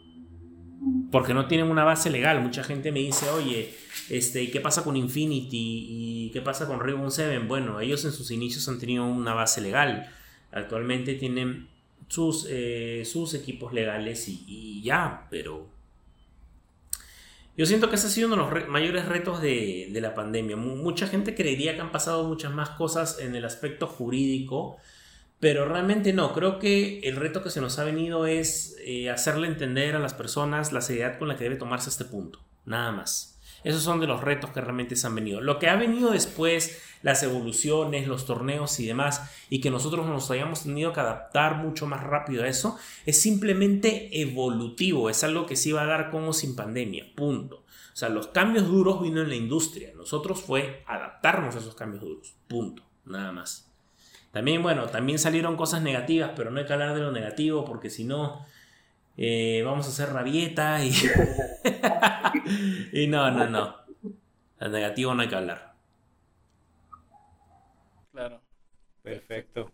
porque 1.11 1.33
no 1.33 1.47
tienen 1.47 1.71
una 1.71 1.85
base 1.85 2.11
legal. 2.11 2.43
Mucha 2.43 2.65
gente 2.65 2.93
me 2.93 3.01
dice, 3.01 3.31
oye, 3.31 3.73
este, 4.11 4.51
¿qué 4.51 4.61
pasa 4.61 4.83
con 4.85 4.97
Infinity? 4.97 5.87
¿Y 5.89 6.31
qué 6.33 6.41
pasa 6.41 6.67
con 6.67 6.81
Rainbow 6.81 7.11
Seven? 7.11 7.47
Bueno, 7.49 7.81
ellos 7.81 8.05
en 8.05 8.13
sus 8.13 8.31
inicios 8.31 8.69
han 8.69 8.79
tenido 8.79 9.07
una 9.07 9.33
base 9.33 9.61
legal. 9.61 10.11
Actualmente 10.51 11.15
tienen 11.15 11.69
sus, 12.09 12.47
eh, 12.51 13.05
sus 13.05 13.35
equipos 13.35 13.73
legales 13.73 14.29
y, 14.29 14.83
ya, 14.83 15.27
pero 15.31 15.69
yo 17.57 17.65
siento 17.65 17.89
que 17.89 17.95
ese 17.95 18.09
ha 18.09 18.11
sido 18.11 18.27
uno 18.27 18.49
de 18.49 18.61
los 18.61 18.69
mayores 18.69 19.07
retos 19.07 19.41
de, 19.41 19.91
de, 19.93 20.01
la 20.01 20.15
pandemia. 20.15 20.57
mucha 20.57 21.07
gente 21.07 21.37
creería 21.37 21.77
que 21.77 21.81
han 21.81 21.93
pasado 21.93 22.25
muchas 22.25 22.53
más 22.53 22.71
cosas 22.71 23.21
en 23.21 23.37
el 23.37 23.45
aspecto 23.45 23.87
jurídico, 23.87 24.79
pero 25.45 25.67
realmente 25.67 26.15
no, 26.15 26.33
creo 26.33 26.59
que 26.59 27.01
el 27.01 27.17
reto 27.17 27.43
que 27.43 27.51
se 27.51 27.61
nos 27.61 27.79
ha 27.79 27.85
venido 27.85 28.25
es 28.25 28.79
eh, 28.83 29.11
hacerle 29.11 29.47
entender 29.47 29.95
a 29.95 29.99
las 29.99 30.15
personas 30.15 30.73
la 30.73 30.81
seriedad 30.81 31.19
con 31.19 31.29
la 31.29 31.37
que 31.37 31.45
debe 31.45 31.57
tomarse 31.57 31.91
este 31.91 32.07
punto, 32.07 32.41
nada 32.65 32.93
más. 32.93 33.39
Esos 33.63 33.83
son 33.83 34.01
de 34.01 34.07
los 34.07 34.23
retos 34.23 34.53
que 34.53 34.63
realmente 34.63 34.97
se 34.97 35.07
han 35.07 35.15
venido. 35.15 35.43
Lo 35.43 35.59
que 35.59 35.69
ha 35.69 35.77
venido 35.77 36.13
después, 36.13 36.83
las 37.03 37.23
evoluciones, 37.23 38.09
los 38.09 38.25
torneos 38.25 38.81
y 38.81 38.87
demás, 38.87 39.21
y 39.51 39.61
que 39.61 39.71
nosotros 39.71 40.07
nos 40.07 40.31
hayamos 40.31 40.63
tenido 40.63 40.95
que 40.95 41.01
adaptar 41.01 41.57
mucho 41.57 41.87
más 41.87 42.03
rápido 42.03 42.45
a 42.45 42.49
eso, 42.49 42.79
es 43.05 43.21
simplemente 43.21 44.23
evolutivo, 44.23 45.11
es 45.11 45.25
algo 45.25 45.45
que 45.45 45.57
se 45.57 45.69
iba 45.69 45.83
a 45.83 45.87
dar 45.87 46.11
como 46.11 46.33
sin 46.33 46.57
pandemia, 46.57 47.05
punto. 47.15 47.57
O 47.93 47.97
sea, 47.97 48.09
los 48.09 48.29
cambios 48.29 48.67
duros 48.67 49.03
vino 49.03 49.21
en 49.21 49.29
la 49.29 49.37
industria, 49.37 49.93
nosotros 49.95 50.41
fue 50.41 50.83
adaptarnos 50.87 51.55
a 51.55 51.59
esos 51.59 51.75
cambios 51.75 52.03
duros, 52.03 52.35
punto, 52.49 52.83
nada 53.05 53.31
más. 53.31 53.64
También, 54.35 54.65
bueno, 54.65 54.89
también 54.89 55.21
salieron 55.21 55.57
cosas 55.57 55.81
negativas, 55.81 56.33
pero 56.35 56.51
no 56.51 56.59
hay 56.59 56.67
que 56.67 56.73
hablar 56.73 56.93
de 56.93 57.01
lo 57.01 57.13
negativo 57.13 57.65
porque 57.65 57.89
si 57.89 58.03
no, 58.03 58.45
eh, 59.17 59.63
vamos 59.65 59.87
a 59.87 59.91
hacer 59.91 60.13
rabieta 60.13 60.85
y... 60.85 60.93
y 62.93 63.07
no, 63.07 63.31
no, 63.31 63.49
no. 63.49 63.77
Lo 64.59 64.69
negativo 64.71 65.15
no 65.15 65.23
hay 65.23 65.29
que 65.29 65.37
hablar. 65.37 65.77
Claro. 68.11 68.43
Perfecto. 69.05 69.71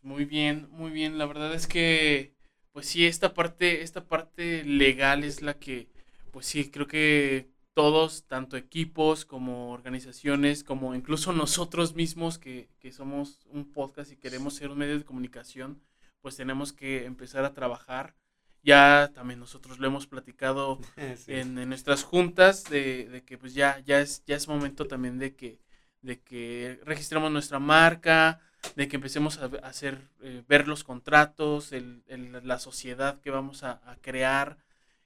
Muy 0.00 0.24
bien, 0.24 0.66
muy 0.70 0.90
bien. 0.90 1.18
La 1.18 1.26
verdad 1.26 1.52
es 1.52 1.66
que, 1.66 2.32
pues 2.72 2.86
sí, 2.86 3.06
esta 3.06 3.34
parte, 3.34 3.82
esta 3.82 4.06
parte 4.06 4.64
legal 4.64 5.22
es 5.22 5.42
la 5.42 5.58
que, 5.58 5.90
pues 6.30 6.46
sí, 6.46 6.70
creo 6.70 6.86
que 6.86 7.50
todos, 7.74 8.24
tanto 8.26 8.56
equipos 8.56 9.24
como 9.24 9.70
organizaciones, 9.72 10.64
como 10.64 10.94
incluso 10.94 11.32
nosotros 11.32 11.94
mismos 11.94 12.38
que, 12.38 12.68
somos 12.92 13.46
un 13.50 13.70
podcast 13.70 14.12
y 14.12 14.16
queremos 14.16 14.54
ser 14.54 14.70
un 14.70 14.78
medio 14.78 14.98
de 14.98 15.04
comunicación, 15.04 15.80
pues 16.20 16.36
tenemos 16.36 16.72
que 16.72 17.06
empezar 17.06 17.44
a 17.44 17.54
trabajar. 17.54 18.14
Ya 18.62 19.10
también 19.14 19.40
nosotros 19.40 19.78
lo 19.78 19.86
hemos 19.86 20.06
platicado 20.06 20.78
en, 21.26 21.54
nuestras 21.68 22.02
juntas 22.04 22.64
de, 22.64 23.22
que 23.26 23.38
pues 23.38 23.54
ya, 23.54 23.78
ya, 23.86 24.00
es, 24.00 24.22
ya 24.26 24.36
es 24.36 24.48
momento 24.48 24.86
también 24.86 25.18
de 25.18 25.34
que, 25.34 25.60
de 26.02 26.20
que 26.20 26.80
registremos 26.84 27.30
nuestra 27.30 27.58
marca, 27.58 28.40
de 28.76 28.88
que 28.88 28.96
empecemos 28.96 29.38
a 29.38 29.46
hacer, 29.62 30.08
eh, 30.22 30.42
ver 30.46 30.68
los 30.68 30.84
contratos, 30.84 31.72
el, 31.72 32.02
la 32.44 32.58
sociedad 32.58 33.20
que 33.20 33.30
vamos 33.30 33.62
a, 33.62 33.80
crear. 34.02 34.58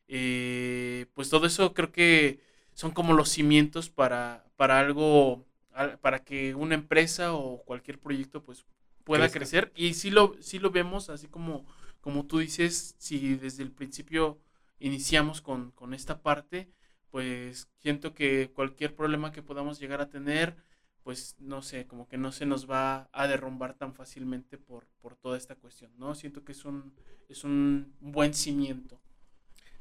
Eh, 0.09 1.07
pues 1.15 1.31
todo 1.31 1.47
eso 1.47 1.73
creo 1.73 1.93
que 1.93 2.41
son 2.75 2.91
como 2.91 3.15
los 3.15 3.31
cimientos 3.31 3.89
para, 3.89 4.45
para 4.57 4.79
algo, 4.79 5.47
para 6.01 6.25
que 6.25 6.55
una 6.55 6.75
empresa 6.75 7.35
o 7.35 7.63
cualquier 7.65 7.99
proyecto 7.99 8.43
pues 8.43 8.65
pueda 9.05 9.29
crecer. 9.31 9.73
Y 9.77 9.95
si 9.95 10.11
lo, 10.11 10.35
sí 10.41 10.59
lo 10.59 10.71
vemos, 10.71 11.09
así 11.09 11.29
como, 11.29 11.65
como 12.01 12.27
tú 12.27 12.39
dices, 12.39 12.95
si 12.99 13.37
desde 13.37 13.63
el 13.63 13.71
principio 13.71 14.39
iniciamos 14.79 15.41
con, 15.41 15.71
con 15.73 15.95
esta 15.95 16.23
parte, 16.23 16.71
pues 17.11 17.69
siento 17.79 18.13
que 18.15 18.51
cualquier 18.53 18.95
problema 18.95 19.31
que 19.31 19.43
podamos 19.43 19.79
llegar 19.79 20.01
a 20.01 20.09
tener, 20.09 20.57
pues 21.05 21.37
no 21.39 21.63
sé, 21.63 21.87
como 21.87 22.09
que 22.09 22.19
no 22.19 22.33
se 22.33 22.47
nos 22.47 22.69
va 22.69 23.09
a 23.13 23.29
derrumbar 23.29 23.75
tan 23.75 23.95
fácilmente 23.95 24.59
por, 24.59 24.87
por 25.01 25.15
toda 25.15 25.37
esta 25.37 25.55
cuestión, 25.55 25.93
¿no? 25.97 26.15
Siento 26.15 26.45
que 26.45 26.53
es 26.53 26.65
un, 26.65 26.95
es 27.29 27.45
un 27.45 27.95
buen 28.01 28.35
cimiento 28.35 29.01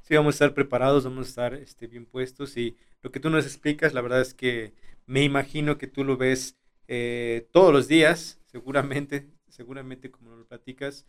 sí 0.03 0.15
vamos 0.15 0.35
a 0.35 0.37
estar 0.37 0.53
preparados, 0.53 1.05
vamos 1.05 1.25
a 1.25 1.29
estar 1.29 1.53
este, 1.55 1.87
bien 1.87 2.05
puestos 2.05 2.55
y 2.57 2.77
lo 3.01 3.11
que 3.11 3.19
tú 3.19 3.29
nos 3.29 3.45
explicas, 3.45 3.93
la 3.93 4.01
verdad 4.01 4.21
es 4.21 4.33
que 4.33 4.73
me 5.05 5.23
imagino 5.23 5.77
que 5.77 5.87
tú 5.87 6.03
lo 6.03 6.17
ves 6.17 6.57
eh, 6.87 7.47
todos 7.51 7.73
los 7.73 7.87
días, 7.87 8.39
seguramente, 8.45 9.27
seguramente 9.49 10.11
como 10.11 10.35
lo 10.35 10.45
platicas, 10.45 11.05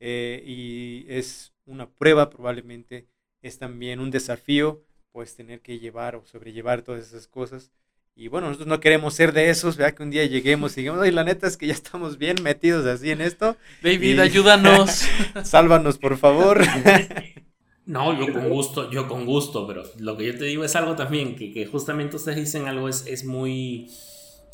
eh, 0.00 0.42
y 0.46 1.06
es 1.08 1.52
una 1.66 1.88
prueba 1.88 2.30
probablemente, 2.30 3.06
es 3.42 3.58
también 3.58 4.00
un 4.00 4.10
desafío, 4.10 4.82
pues 5.12 5.34
tener 5.34 5.60
que 5.60 5.78
llevar 5.78 6.16
o 6.16 6.24
sobrellevar 6.24 6.82
todas 6.82 7.06
esas 7.06 7.28
cosas. 7.28 7.70
Y 8.14 8.28
bueno, 8.28 8.48
nosotros 8.48 8.68
no 8.68 8.80
queremos 8.80 9.14
ser 9.14 9.32
de 9.32 9.48
esos, 9.48 9.76
vea 9.76 9.94
que 9.94 10.02
un 10.02 10.10
día 10.10 10.24
lleguemos 10.26 10.76
y 10.76 10.80
digamos, 10.80 11.02
ay, 11.02 11.12
la 11.12 11.24
neta 11.24 11.46
es 11.46 11.56
que 11.56 11.66
ya 11.68 11.72
estamos 11.72 12.18
bien 12.18 12.36
metidos 12.42 12.84
así 12.86 13.10
en 13.10 13.20
esto. 13.20 13.56
David, 13.82 14.18
ayúdanos. 14.18 15.06
Sálvanos, 15.44 15.98
por 15.98 16.16
favor. 16.16 16.60
No, 17.88 18.12
yo 18.12 18.30
con 18.34 18.50
gusto, 18.50 18.90
yo 18.90 19.08
con 19.08 19.24
gusto, 19.24 19.66
pero 19.66 19.82
lo 19.96 20.14
que 20.14 20.26
yo 20.26 20.36
te 20.36 20.44
digo 20.44 20.62
es 20.62 20.76
algo 20.76 20.94
también, 20.94 21.34
que, 21.34 21.64
justamente 21.64 22.16
ustedes 22.16 22.36
dicen 22.36 22.68
algo 22.68 22.86
es, 22.86 23.06
es, 23.06 23.24
muy, 23.24 23.90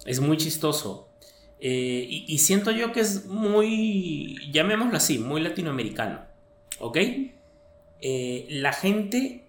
es 0.06 0.20
muy 0.20 0.36
chistoso. 0.36 1.08
Eh, 1.58 2.06
y, 2.08 2.38
siento 2.38 2.70
yo 2.70 2.92
que 2.92 3.00
es 3.00 3.26
muy, 3.26 4.36
llamémoslo 4.52 4.96
así, 4.96 5.18
muy 5.18 5.40
latinoamericano. 5.40 6.20
¿Ok? 6.78 6.96
Eh, 8.00 8.46
la 8.50 8.72
gente, 8.72 9.44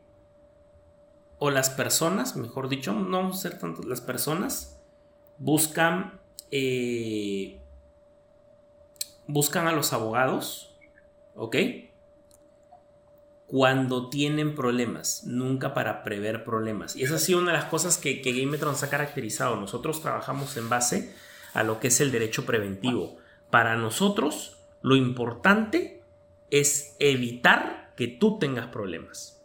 o 1.37 1.51
las 1.51 1.69
personas, 1.69 2.35
mejor 2.35 2.69
dicho, 2.69 2.91
no 2.91 3.17
vamos 3.17 3.37
a 3.37 3.49
ser 3.49 3.59
tanto, 3.59 3.83
las 3.83 4.01
personas 4.01 4.81
buscan, 5.37 6.19
eh, 6.49 7.59
buscan 9.27 9.67
a 9.67 9.73
los 9.73 9.93
abogados, 9.93 10.75
¿ok? 11.35 11.55
Cuando 13.47 14.09
tienen 14.09 14.55
problemas, 14.55 15.23
nunca 15.25 15.73
para 15.73 16.03
prever 16.03 16.43
problemas. 16.43 16.95
Y 16.95 17.03
esa 17.03 17.15
ha 17.15 17.19
sido 17.19 17.39
una 17.39 17.51
de 17.51 17.57
las 17.57 17.65
cosas 17.65 17.97
que, 17.97 18.21
que 18.21 18.33
se 18.75 18.85
ha 18.85 18.89
caracterizado. 18.89 19.55
Nosotros 19.55 20.01
trabajamos 20.01 20.57
en 20.57 20.69
base 20.69 21.13
a 21.53 21.63
lo 21.63 21.79
que 21.79 21.87
es 21.87 22.01
el 22.01 22.11
derecho 22.11 22.45
preventivo, 22.45 23.17
para 23.49 23.77
nosotros 23.77 24.57
lo 24.81 24.95
importante 24.95 26.01
es 26.51 26.95
evitar 26.99 27.93
que 27.95 28.07
tú 28.07 28.37
tengas 28.39 28.67
problemas. 28.67 29.41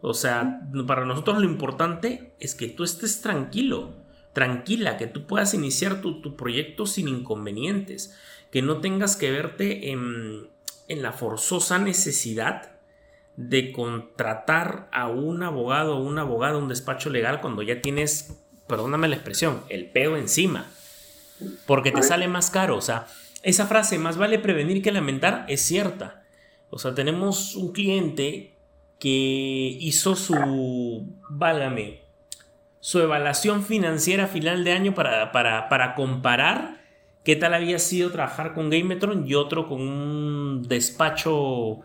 O 0.00 0.14
sea, 0.14 0.62
para 0.86 1.04
nosotros 1.04 1.38
lo 1.38 1.44
importante 1.44 2.32
es 2.40 2.54
que 2.54 2.68
tú 2.68 2.84
estés 2.84 3.20
tranquilo, 3.20 3.92
tranquila, 4.32 4.96
que 4.96 5.06
tú 5.06 5.26
puedas 5.26 5.52
iniciar 5.52 6.00
tu, 6.00 6.36
proyecto 6.36 6.86
sin 6.86 7.08
inconvenientes, 7.08 8.16
que 8.50 8.62
no 8.62 8.80
tengas 8.80 9.16
que 9.16 9.30
verte 9.30 9.90
en, 9.90 10.48
en 10.88 11.02
la 11.02 11.12
forzosa 11.12 11.78
necesidad 11.78 12.79
de 13.48 13.72
contratar 13.72 14.88
a 14.92 15.08
un 15.08 15.42
abogado 15.42 15.96
o 15.96 16.02
un 16.02 16.18
abogado, 16.18 16.58
un 16.58 16.68
despacho 16.68 17.10
legal 17.10 17.40
cuando 17.40 17.62
ya 17.62 17.80
tienes, 17.80 18.36
perdóname 18.66 19.08
la 19.08 19.16
expresión, 19.16 19.62
el 19.68 19.86
pedo 19.86 20.16
encima. 20.16 20.66
Porque 21.66 21.90
te 21.90 22.02
sale 22.02 22.28
más 22.28 22.50
caro. 22.50 22.76
O 22.76 22.82
sea, 22.82 23.06
esa 23.42 23.66
frase, 23.66 23.98
más 23.98 24.18
vale 24.18 24.38
prevenir 24.38 24.82
que 24.82 24.92
lamentar, 24.92 25.46
es 25.48 25.62
cierta. 25.62 26.22
O 26.68 26.78
sea, 26.78 26.94
tenemos 26.94 27.56
un 27.56 27.72
cliente 27.72 28.54
que 28.98 29.08
hizo 29.80 30.14
su, 30.14 31.16
válgame, 31.30 32.02
su 32.80 33.00
evaluación 33.00 33.64
financiera 33.64 34.24
a 34.24 34.28
final 34.28 34.62
de 34.62 34.72
año 34.72 34.94
para, 34.94 35.32
para, 35.32 35.94
comparar 35.94 36.82
qué 37.24 37.34
tal 37.36 37.54
había 37.54 37.78
sido 37.78 38.10
trabajar 38.10 38.52
con 38.52 38.68
Gametron 38.68 39.26
y 39.26 39.34
otro 39.34 39.68
con 39.68 39.80
un 39.80 40.62
despacho 40.68 41.80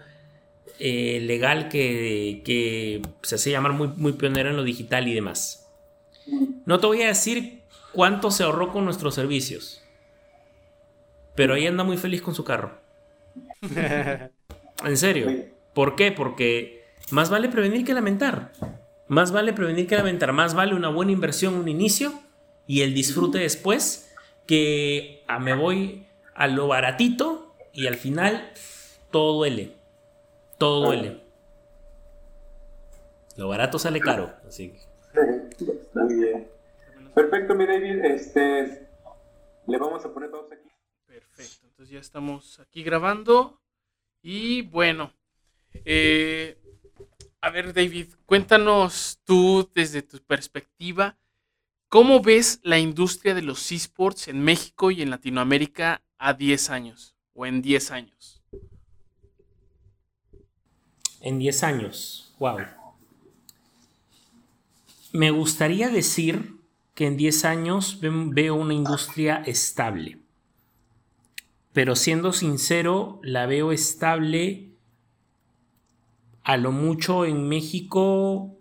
eh, 0.79 1.19
legal 1.21 1.69
que, 1.69 3.01
se 3.21 3.35
hace 3.35 3.51
llamar 3.51 3.73
muy, 3.73 3.89
muy 3.89 4.13
pionero 4.13 4.49
en 4.49 4.57
lo 4.57 4.63
digital 4.63 5.07
y 5.07 5.13
demás. 5.13 5.67
No 6.65 6.79
te 6.79 6.87
voy 6.87 7.01
a 7.03 7.07
decir 7.07 7.61
cuánto 7.91 8.31
se 8.31 8.43
ahorró 8.43 8.71
con 8.71 8.85
nuestros 8.85 9.15
servicios, 9.15 9.83
pero 11.35 11.53
ahí 11.53 11.67
anda 11.67 11.83
muy 11.83 11.97
feliz 11.97 12.21
con 12.21 12.35
su 12.35 12.43
carro. 12.43 12.79
en 14.85 14.97
serio. 14.97 15.45
¿Por 15.73 15.95
qué? 15.95 16.11
Porque 16.11 16.85
más 17.11 17.29
vale 17.29 17.49
prevenir 17.49 17.85
que 17.85 17.93
lamentar. 17.93 18.53
Más 19.07 19.31
vale 19.31 19.53
prevenir 19.53 19.87
que 19.87 19.95
lamentar. 19.95 20.31
Más 20.31 20.53
vale 20.53 20.73
una 20.73 20.89
buena 20.89 21.11
inversión, 21.11 21.55
un 21.55 21.67
inicio 21.67 22.13
y 22.65 22.81
el 22.81 22.93
disfrute 22.93 23.39
después 23.39 24.13
que 24.47 25.23
a 25.27 25.39
me 25.39 25.53
voy 25.53 26.05
a 26.33 26.47
lo 26.47 26.67
baratito 26.67 27.55
y 27.73 27.87
al 27.87 27.95
final 27.95 28.51
todo 29.11 29.33
duele. 29.33 29.73
Todo 30.57 30.85
duele. 30.85 31.21
Lo 33.37 33.49
barato 33.49 33.77
sale 33.77 33.99
caro. 33.99 34.33
Así 34.47 34.73
Muy 35.93 36.15
bien. 36.15 36.47
Perfecto, 37.13 37.55
mi 37.55 37.65
David. 37.65 38.05
Este, 38.05 38.87
le 39.67 39.77
vamos 39.77 40.05
a 40.05 40.13
poner 40.13 40.31
pausa 40.31 40.55
aquí. 40.55 40.69
Perfecto. 41.05 41.67
Entonces 41.67 41.93
ya 41.93 41.99
estamos 41.99 42.59
aquí 42.59 42.83
grabando. 42.83 43.59
Y 44.21 44.63
bueno, 44.63 45.13
eh, 45.83 46.57
a 47.41 47.49
ver, 47.51 47.73
David, 47.73 48.07
cuéntanos 48.25 49.19
tú 49.23 49.69
desde 49.75 50.01
tu 50.01 50.17
perspectiva, 50.17 51.17
¿cómo 51.89 52.19
ves 52.21 52.59
la 52.63 52.79
industria 52.79 53.35
de 53.35 53.43
los 53.43 53.71
esports 53.71 54.27
en 54.27 54.43
México 54.43 54.89
y 54.89 55.01
en 55.01 55.11
Latinoamérica 55.11 56.01
a 56.17 56.33
10 56.33 56.69
años 56.71 57.15
o 57.33 57.45
en 57.45 57.61
10 57.61 57.91
años? 57.91 58.34
En 61.25 61.39
10 61.39 61.63
años, 61.63 62.35
wow. 62.37 62.59
Me 65.11 65.31
gustaría 65.31 65.89
decir 65.89 66.59
que 66.93 67.07
en 67.07 67.17
10 67.17 67.45
años 67.45 67.97
veo 67.99 68.53
una 68.53 68.75
industria 68.75 69.41
estable. 69.47 70.19
Pero 71.73 71.95
siendo 71.95 72.31
sincero, 72.31 73.19
la 73.23 73.47
veo 73.47 73.71
estable 73.71 74.69
a 76.43 76.57
lo 76.57 76.71
mucho 76.71 77.25
en 77.25 77.49
México, 77.49 78.51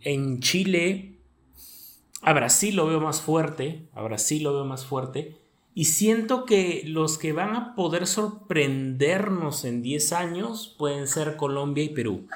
en 0.00 0.38
Chile, 0.38 1.18
a 2.22 2.32
Brasil 2.32 2.76
lo 2.76 2.86
veo 2.86 3.00
más 3.00 3.20
fuerte, 3.22 3.88
a 3.92 4.02
Brasil 4.02 4.44
lo 4.44 4.54
veo 4.54 4.64
más 4.64 4.86
fuerte, 4.86 5.36
y 5.78 5.84
siento 5.84 6.44
que 6.44 6.82
los 6.86 7.18
que 7.18 7.32
van 7.32 7.54
a 7.54 7.76
poder 7.76 8.08
sorprendernos 8.08 9.64
en 9.64 9.80
10 9.80 10.12
años 10.12 10.74
pueden 10.76 11.06
ser 11.06 11.36
Colombia 11.36 11.84
y 11.84 11.90
Perú. 11.90 12.26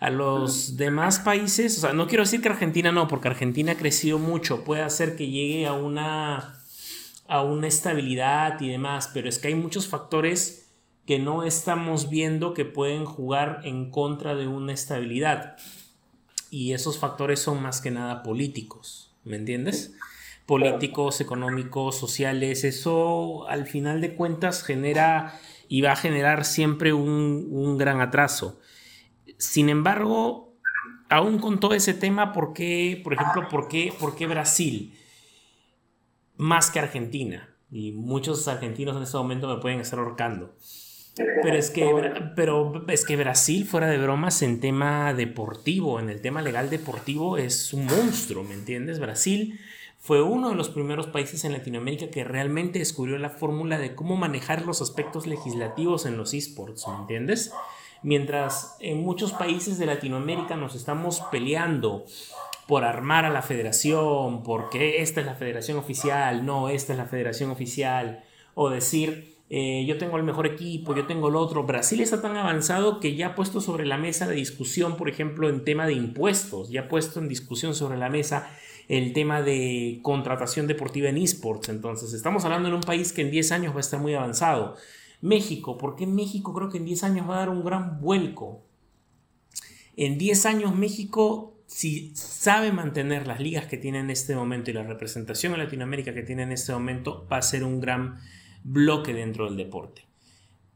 A 0.00 0.10
los 0.10 0.76
demás 0.76 1.20
países, 1.20 1.78
o 1.78 1.80
sea, 1.82 1.92
no 1.92 2.08
quiero 2.08 2.24
decir 2.24 2.42
que 2.42 2.48
Argentina 2.48 2.90
no, 2.90 3.06
porque 3.06 3.28
Argentina 3.28 3.70
ha 3.70 3.76
crecido 3.76 4.18
mucho, 4.18 4.64
puede 4.64 4.82
hacer 4.82 5.14
que 5.14 5.28
llegue 5.28 5.68
a 5.68 5.74
una, 5.74 6.60
a 7.28 7.42
una 7.42 7.68
estabilidad 7.68 8.60
y 8.60 8.68
demás, 8.68 9.08
pero 9.14 9.28
es 9.28 9.38
que 9.38 9.46
hay 9.46 9.54
muchos 9.54 9.86
factores 9.86 10.66
que 11.06 11.20
no 11.20 11.44
estamos 11.44 12.10
viendo 12.10 12.52
que 12.52 12.64
pueden 12.64 13.04
jugar 13.04 13.60
en 13.62 13.92
contra 13.92 14.34
de 14.34 14.48
una 14.48 14.72
estabilidad. 14.72 15.56
Y 16.50 16.72
esos 16.72 16.98
factores 16.98 17.38
son 17.38 17.62
más 17.62 17.80
que 17.80 17.92
nada 17.92 18.24
políticos, 18.24 19.12
¿me 19.22 19.36
entiendes? 19.36 19.94
Políticos, 20.48 21.20
económicos, 21.20 21.98
sociales, 21.98 22.64
eso 22.64 23.46
al 23.50 23.66
final 23.66 24.00
de 24.00 24.14
cuentas 24.14 24.62
genera 24.62 25.38
y 25.68 25.82
va 25.82 25.92
a 25.92 25.96
generar 25.96 26.46
siempre 26.46 26.94
un, 26.94 27.76
gran 27.76 28.00
atraso. 28.00 28.58
Sin 29.36 29.68
embargo, 29.68 30.54
aún 31.10 31.38
con 31.38 31.60
todo 31.60 31.74
ese 31.74 31.92
tema, 31.92 32.32
¿por 32.32 32.54
qué, 32.54 32.98
por 33.04 33.12
ejemplo, 33.12 33.46
por 33.50 33.68
qué, 33.68 33.92
por 34.00 34.16
qué 34.16 34.26
Brasil 34.26 34.94
más 36.38 36.70
que 36.70 36.78
Argentina? 36.78 37.54
Y 37.70 37.92
muchos 37.92 38.48
argentinos 38.48 38.96
en 38.96 39.02
este 39.02 39.18
momento 39.18 39.54
me 39.54 39.60
pueden 39.60 39.80
estar 39.80 39.98
ahorcando. 39.98 40.56
Pero 41.42 41.58
es 41.58 41.68
que, 41.68 41.84
pero 42.34 42.86
es 42.88 43.04
que 43.04 43.16
Brasil, 43.16 43.66
fuera 43.66 43.88
de 43.88 43.98
bromas, 43.98 44.40
en 44.40 44.60
tema 44.60 45.12
deportivo, 45.12 46.00
en 46.00 46.08
el 46.08 46.22
tema 46.22 46.40
legal 46.40 46.70
deportivo, 46.70 47.36
es 47.36 47.74
un 47.74 47.84
monstruo, 47.84 48.44
¿me 48.44 48.54
entiendes? 48.54 48.98
Brasil 48.98 49.60
fue 50.08 50.22
uno 50.22 50.48
de 50.48 50.54
los 50.54 50.70
primeros 50.70 51.06
países 51.06 51.44
en 51.44 51.52
Latinoamérica 51.52 52.08
que 52.08 52.24
realmente 52.24 52.78
descubrió 52.78 53.18
la 53.18 53.28
fórmula 53.28 53.78
de 53.78 53.94
cómo 53.94 54.16
manejar 54.16 54.64
los 54.64 54.80
aspectos 54.80 55.26
legislativos 55.26 56.06
en 56.06 56.16
los 56.16 56.32
esports, 56.32 56.88
¿me 56.88 56.94
entiendes? 56.94 57.52
Mientras 58.02 58.78
en 58.80 59.02
muchos 59.02 59.34
países 59.34 59.76
de 59.76 59.84
Latinoamérica 59.84 60.56
nos 60.56 60.74
estamos 60.74 61.20
peleando 61.30 62.06
por 62.66 62.84
armar 62.84 63.26
a 63.26 63.30
la 63.30 63.42
federación, 63.42 64.42
porque 64.44 65.02
esta 65.02 65.20
es 65.20 65.26
la 65.26 65.34
federación 65.34 65.76
oficial, 65.76 66.46
no, 66.46 66.70
esta 66.70 66.94
es 66.94 66.98
la 66.98 67.04
federación 67.04 67.50
oficial, 67.50 68.24
o 68.54 68.70
decir, 68.70 69.36
eh, 69.50 69.84
yo 69.86 69.98
tengo 69.98 70.16
el 70.16 70.22
mejor 70.22 70.46
equipo, 70.46 70.96
yo 70.96 71.06
tengo 71.06 71.28
el 71.28 71.36
otro. 71.36 71.64
Brasil 71.64 72.00
está 72.00 72.22
tan 72.22 72.34
avanzado 72.38 72.98
que 72.98 73.14
ya 73.14 73.26
ha 73.26 73.34
puesto 73.34 73.60
sobre 73.60 73.84
la 73.84 73.98
mesa 73.98 74.26
de 74.26 74.36
discusión, 74.36 74.96
por 74.96 75.10
ejemplo, 75.10 75.50
en 75.50 75.64
tema 75.64 75.86
de 75.86 75.92
impuestos, 75.92 76.70
ya 76.70 76.82
ha 76.82 76.88
puesto 76.88 77.20
en 77.20 77.28
discusión 77.28 77.74
sobre 77.74 77.98
la 77.98 78.08
mesa 78.08 78.48
el 78.88 79.12
tema 79.12 79.42
de 79.42 80.00
contratación 80.02 80.66
deportiva 80.66 81.08
en 81.10 81.18
esports. 81.18 81.68
Entonces, 81.68 82.14
estamos 82.14 82.44
hablando 82.44 82.68
en 82.68 82.74
un 82.74 82.80
país 82.80 83.12
que 83.12 83.22
en 83.22 83.30
10 83.30 83.52
años 83.52 83.74
va 83.74 83.78
a 83.78 83.80
estar 83.80 84.00
muy 84.00 84.14
avanzado. 84.14 84.76
México, 85.20 85.76
¿por 85.76 85.94
qué 85.94 86.06
México 86.06 86.54
creo 86.54 86.70
que 86.70 86.78
en 86.78 86.86
10 86.86 87.04
años 87.04 87.28
va 87.28 87.36
a 87.36 87.38
dar 87.40 87.50
un 87.50 87.64
gran 87.64 88.00
vuelco? 88.00 88.64
En 89.96 90.16
10 90.16 90.46
años 90.46 90.74
México, 90.74 91.60
si 91.66 92.14
sabe 92.14 92.72
mantener 92.72 93.26
las 93.26 93.40
ligas 93.40 93.66
que 93.66 93.76
tiene 93.76 93.98
en 93.98 94.10
este 94.10 94.34
momento 94.34 94.70
y 94.70 94.74
la 94.74 94.84
representación 94.84 95.52
en 95.52 95.58
Latinoamérica 95.58 96.14
que 96.14 96.22
tiene 96.22 96.44
en 96.44 96.52
este 96.52 96.72
momento, 96.72 97.26
va 97.30 97.38
a 97.38 97.42
ser 97.42 97.64
un 97.64 97.80
gran 97.80 98.20
bloque 98.64 99.12
dentro 99.12 99.44
del 99.46 99.56
deporte. 99.56 100.07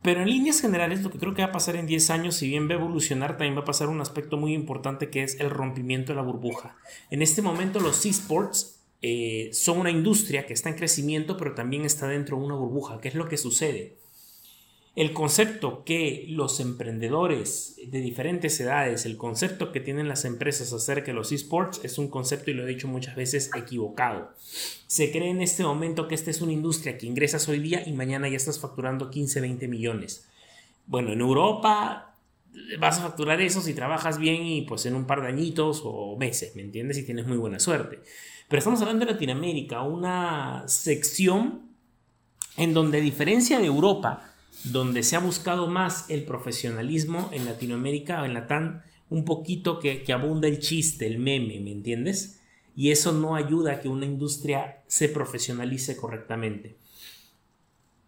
Pero 0.02 0.20
en 0.20 0.28
líneas 0.28 0.60
generales, 0.60 1.02
lo 1.02 1.10
que 1.10 1.18
creo 1.18 1.32
que 1.32 1.42
va 1.42 1.48
a 1.48 1.52
pasar 1.52 1.76
en 1.76 1.86
10 1.86 2.10
años, 2.10 2.34
si 2.34 2.48
bien 2.48 2.68
va 2.68 2.72
a 2.72 2.78
evolucionar, 2.78 3.36
también 3.36 3.56
va 3.56 3.60
a 3.60 3.64
pasar 3.64 3.88
un 3.88 4.00
aspecto 4.00 4.36
muy 4.36 4.52
importante 4.52 5.10
que 5.10 5.22
es 5.22 5.38
el 5.38 5.48
rompimiento 5.48 6.12
de 6.12 6.16
la 6.16 6.22
burbuja. 6.22 6.76
En 7.10 7.22
este 7.22 7.40
momento, 7.40 7.78
los 7.78 8.04
esports 8.04 8.80
eh, 9.00 9.50
son 9.52 9.78
una 9.78 9.90
industria 9.90 10.44
que 10.44 10.54
está 10.54 10.68
en 10.68 10.76
crecimiento, 10.76 11.36
pero 11.36 11.54
también 11.54 11.84
está 11.84 12.08
dentro 12.08 12.36
de 12.36 12.44
una 12.44 12.56
burbuja. 12.56 13.00
¿Qué 13.00 13.08
es 13.08 13.14
lo 13.14 13.28
que 13.28 13.36
sucede? 13.36 13.96
El 14.94 15.14
concepto 15.14 15.84
que 15.84 16.26
los 16.28 16.60
emprendedores 16.60 17.76
de 17.86 18.00
diferentes 18.00 18.60
edades, 18.60 19.06
el 19.06 19.16
concepto 19.16 19.72
que 19.72 19.80
tienen 19.80 20.06
las 20.06 20.26
empresas 20.26 20.72
acerca 20.72 21.06
de 21.06 21.14
los 21.14 21.32
esports 21.32 21.80
es 21.82 21.96
un 21.96 22.08
concepto, 22.08 22.50
y 22.50 22.54
lo 22.54 22.64
he 22.64 22.66
dicho 22.66 22.88
muchas 22.88 23.16
veces, 23.16 23.50
equivocado. 23.56 24.32
Se 24.86 25.10
cree 25.10 25.30
en 25.30 25.40
este 25.40 25.62
momento 25.62 26.08
que 26.08 26.14
esta 26.14 26.30
es 26.30 26.42
una 26.42 26.52
industria 26.52 26.98
que 26.98 27.06
ingresas 27.06 27.48
hoy 27.48 27.60
día 27.60 27.82
y 27.86 27.92
mañana 27.92 28.28
ya 28.28 28.36
estás 28.36 28.60
facturando 28.60 29.10
15, 29.10 29.40
20 29.40 29.66
millones. 29.68 30.28
Bueno, 30.86 31.12
en 31.12 31.20
Europa 31.20 32.16
vas 32.78 32.98
a 32.98 33.02
facturar 33.02 33.40
eso 33.40 33.62
si 33.62 33.72
trabajas 33.72 34.18
bien 34.18 34.44
y 34.44 34.62
pues 34.62 34.84
en 34.84 34.94
un 34.94 35.06
par 35.06 35.22
de 35.22 35.28
añitos 35.28 35.80
o 35.84 36.18
meses, 36.18 36.54
¿me 36.54 36.60
entiendes? 36.60 36.98
Y 36.98 37.04
tienes 37.04 37.26
muy 37.26 37.38
buena 37.38 37.58
suerte. 37.58 38.00
Pero 38.46 38.58
estamos 38.58 38.82
hablando 38.82 39.06
de 39.06 39.12
Latinoamérica, 39.12 39.80
una 39.80 40.64
sección 40.66 41.62
en 42.58 42.74
donde 42.74 42.98
a 42.98 43.00
diferencia 43.00 43.58
de 43.58 43.64
Europa, 43.66 44.31
donde 44.64 45.02
se 45.02 45.16
ha 45.16 45.20
buscado 45.20 45.66
más 45.66 46.08
el 46.08 46.24
profesionalismo 46.24 47.30
en 47.32 47.44
Latinoamérica, 47.44 48.24
en 48.24 48.34
la 48.34 48.46
TAN, 48.46 48.82
un 49.10 49.24
poquito 49.24 49.78
que, 49.80 50.02
que 50.02 50.12
abunda 50.12 50.48
el 50.48 50.58
chiste, 50.58 51.06
el 51.06 51.18
meme, 51.18 51.60
¿me 51.60 51.72
entiendes? 51.72 52.40
Y 52.74 52.90
eso 52.90 53.12
no 53.12 53.34
ayuda 53.34 53.72
a 53.72 53.80
que 53.80 53.88
una 53.88 54.06
industria 54.06 54.82
se 54.86 55.08
profesionalice 55.08 55.96
correctamente. 55.96 56.76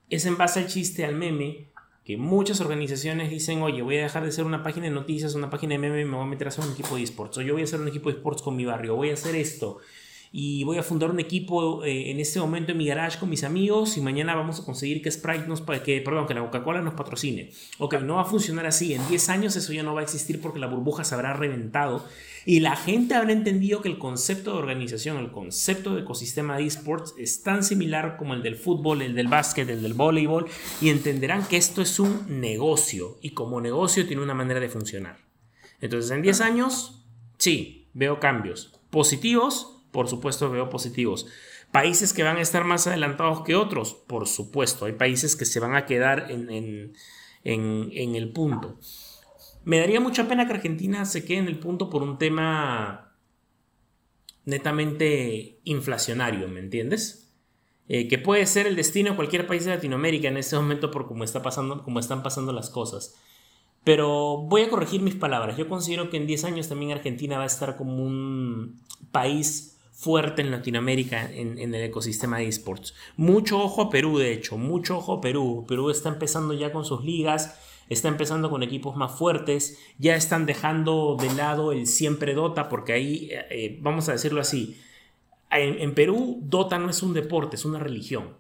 es 0.08 0.26
en 0.26 0.36
base 0.36 0.60
al 0.60 0.68
chiste, 0.68 1.04
al 1.04 1.14
meme, 1.14 1.68
que 2.04 2.16
muchas 2.18 2.60
organizaciones 2.60 3.30
dicen, 3.30 3.62
oye, 3.62 3.82
voy 3.82 3.96
a 3.96 4.02
dejar 4.02 4.24
de 4.24 4.32
ser 4.32 4.44
una 4.44 4.62
página 4.62 4.86
de 4.86 4.92
noticias, 4.92 5.34
una 5.34 5.50
página 5.50 5.72
de 5.74 5.78
meme, 5.78 6.04
me 6.04 6.16
voy 6.16 6.24
a 6.24 6.28
meter 6.28 6.46
a 6.46 6.50
hacer 6.50 6.64
un 6.64 6.72
equipo 6.72 6.96
de 6.96 7.02
esports, 7.02 7.38
o 7.38 7.42
yo 7.42 7.54
voy 7.54 7.62
a 7.62 7.64
hacer 7.64 7.80
un 7.80 7.88
equipo 7.88 8.10
de 8.10 8.16
esports 8.16 8.42
con 8.42 8.56
mi 8.56 8.66
barrio, 8.66 8.94
voy 8.94 9.10
a 9.10 9.14
hacer 9.14 9.34
esto, 9.34 9.78
y 10.36 10.64
voy 10.64 10.78
a 10.78 10.82
fundar 10.82 11.12
un 11.12 11.20
equipo 11.20 11.84
eh, 11.84 12.10
en 12.10 12.18
este 12.18 12.40
momento 12.40 12.72
en 12.72 12.78
mi 12.78 12.86
garage 12.86 13.20
con 13.20 13.30
mis 13.30 13.44
amigos 13.44 13.96
y 13.96 14.00
mañana 14.00 14.34
vamos 14.34 14.58
a 14.58 14.64
conseguir 14.64 15.00
que 15.00 15.08
Sprite 15.08 15.46
nos, 15.46 15.60
que, 15.60 16.00
perdón, 16.00 16.26
que 16.26 16.34
la 16.34 16.40
Coca-Cola 16.40 16.82
nos 16.82 16.94
patrocine. 16.94 17.52
Ok, 17.78 18.00
no 18.00 18.16
va 18.16 18.22
a 18.22 18.24
funcionar 18.24 18.66
así. 18.66 18.94
En 18.94 19.08
10 19.08 19.28
años 19.28 19.54
eso 19.54 19.72
ya 19.72 19.84
no 19.84 19.94
va 19.94 20.00
a 20.00 20.02
existir 20.02 20.40
porque 20.40 20.58
la 20.58 20.66
burbuja 20.66 21.04
se 21.04 21.14
habrá 21.14 21.34
reventado 21.34 22.04
y 22.44 22.58
la 22.58 22.74
gente 22.74 23.14
habrá 23.14 23.30
entendido 23.30 23.80
que 23.80 23.88
el 23.88 23.96
concepto 23.96 24.54
de 24.54 24.58
organización, 24.58 25.18
el 25.18 25.30
concepto 25.30 25.94
de 25.94 26.00
ecosistema 26.00 26.56
de 26.56 26.66
esports 26.66 27.14
es 27.16 27.44
tan 27.44 27.62
similar 27.62 28.16
como 28.16 28.34
el 28.34 28.42
del 28.42 28.56
fútbol, 28.56 29.02
el 29.02 29.14
del 29.14 29.28
básquet, 29.28 29.70
el 29.70 29.84
del 29.84 29.94
voleibol 29.94 30.46
y 30.80 30.88
entenderán 30.88 31.46
que 31.46 31.58
esto 31.58 31.80
es 31.80 32.00
un 32.00 32.40
negocio 32.40 33.18
y 33.22 33.30
como 33.30 33.60
negocio 33.60 34.04
tiene 34.04 34.24
una 34.24 34.34
manera 34.34 34.58
de 34.58 34.68
funcionar. 34.68 35.16
Entonces 35.80 36.10
en 36.10 36.22
10 36.22 36.40
años, 36.40 37.04
sí, 37.38 37.86
veo 37.94 38.18
cambios 38.18 38.72
positivos 38.90 39.73
por 39.94 40.08
supuesto 40.08 40.50
veo 40.50 40.68
positivos. 40.68 41.26
Países 41.70 42.12
que 42.12 42.24
van 42.24 42.36
a 42.36 42.42
estar 42.42 42.64
más 42.64 42.86
adelantados 42.88 43.42
que 43.42 43.54
otros, 43.54 43.94
por 43.94 44.26
supuesto. 44.26 44.86
Hay 44.86 44.92
países 44.92 45.36
que 45.36 45.44
se 45.44 45.60
van 45.60 45.76
a 45.76 45.86
quedar 45.86 46.30
en, 46.30 46.92
el 47.44 48.32
punto. 48.32 48.78
Me 49.64 49.78
daría 49.78 50.00
mucha 50.00 50.26
pena 50.26 50.46
que 50.46 50.54
Argentina 50.54 51.04
se 51.06 51.24
quede 51.24 51.38
en 51.38 51.46
el 51.46 51.60
punto 51.60 51.90
por 51.90 52.02
un 52.02 52.18
tema 52.18 53.16
netamente 54.44 55.60
inflacionario, 55.62 56.48
¿me 56.48 56.60
entiendes? 56.60 57.32
Eh, 57.88 58.08
que 58.08 58.18
puede 58.18 58.46
ser 58.46 58.66
el 58.66 58.76
destino 58.76 59.10
de 59.10 59.16
cualquier 59.16 59.46
país 59.46 59.64
de 59.64 59.74
Latinoamérica 59.74 60.28
en 60.28 60.38
este 60.38 60.56
momento 60.56 60.90
por 60.90 61.06
cómo, 61.06 61.22
está 61.22 61.40
pasando, 61.40 61.84
cómo 61.84 62.00
están 62.00 62.22
pasando 62.24 62.52
las 62.52 62.68
cosas. 62.68 63.14
Pero 63.84 64.38
voy 64.38 64.62
a 64.62 64.70
corregir 64.70 65.02
mis 65.02 65.14
palabras. 65.14 65.56
Yo 65.56 65.68
considero 65.68 66.10
que 66.10 66.16
en 66.16 66.26
10 66.26 66.44
años 66.44 66.68
también 66.68 66.90
Argentina 66.90 67.36
va 67.36 67.44
a 67.44 67.46
estar 67.46 67.76
como 67.76 68.02
un 68.02 68.80
país 69.12 69.73
fuerte 69.94 70.42
en 70.42 70.50
Latinoamérica 70.50 71.30
en, 71.32 71.58
el 71.58 71.74
ecosistema 71.74 72.38
de 72.38 72.48
esports. 72.48 72.94
Mucho 73.16 73.62
ojo 73.62 73.82
a 73.82 73.90
Perú, 73.90 74.18
de 74.18 74.32
hecho, 74.32 74.58
mucho 74.58 74.98
ojo 74.98 75.14
a 75.14 75.20
Perú. 75.20 75.64
Perú 75.68 75.88
está 75.88 76.08
empezando 76.08 76.52
ya 76.52 76.72
con 76.72 76.84
sus 76.84 77.04
ligas, 77.04 77.58
está 77.88 78.08
empezando 78.08 78.50
con 78.50 78.62
equipos 78.62 78.96
más 78.96 79.16
fuertes, 79.16 79.78
ya 79.98 80.16
están 80.16 80.46
dejando 80.46 81.16
de 81.18 81.32
lado 81.34 81.72
el 81.72 81.86
siempre 81.86 82.34
Dota, 82.34 82.68
porque 82.68 82.92
ahí, 82.92 83.28
eh, 83.50 83.78
vamos 83.80 84.08
a 84.08 84.12
decirlo 84.12 84.40
así, 84.40 84.76
en, 85.50 85.94
Perú 85.94 86.40
Dota 86.42 86.78
no 86.78 86.90
es 86.90 87.02
un 87.04 87.14
deporte, 87.14 87.54
es 87.54 87.64
una 87.64 87.78
religión. 87.78 88.36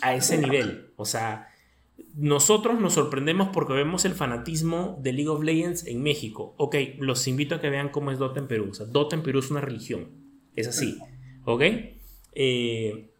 A 0.00 0.14
ese 0.14 0.38
nivel. 0.38 0.92
O 0.96 1.04
sea, 1.04 1.48
nosotros 2.14 2.78
nos 2.78 2.92
sorprendemos 2.92 3.48
porque 3.48 3.72
vemos 3.72 4.04
el 4.04 4.14
fanatismo 4.14 4.96
de 5.02 5.12
League 5.12 5.28
of 5.28 5.42
Legends 5.42 5.86
en 5.86 6.02
México. 6.02 6.54
Ok, 6.58 6.76
los 6.98 7.26
invito 7.26 7.56
a 7.56 7.60
que 7.60 7.70
vean 7.70 7.88
cómo 7.88 8.12
es 8.12 8.18
Dota 8.18 8.38
en 8.38 8.46
Perú. 8.46 8.68
O 8.70 8.74
sea, 8.74 8.86
Dota 8.86 9.16
en 9.16 9.22
Perú 9.22 9.40
es 9.40 9.50
una 9.50 9.60
religión. 9.60 10.25
Es 10.56 10.66
así. 10.66 10.98
¿Ok? 11.44 11.62
Eh, 12.32 13.10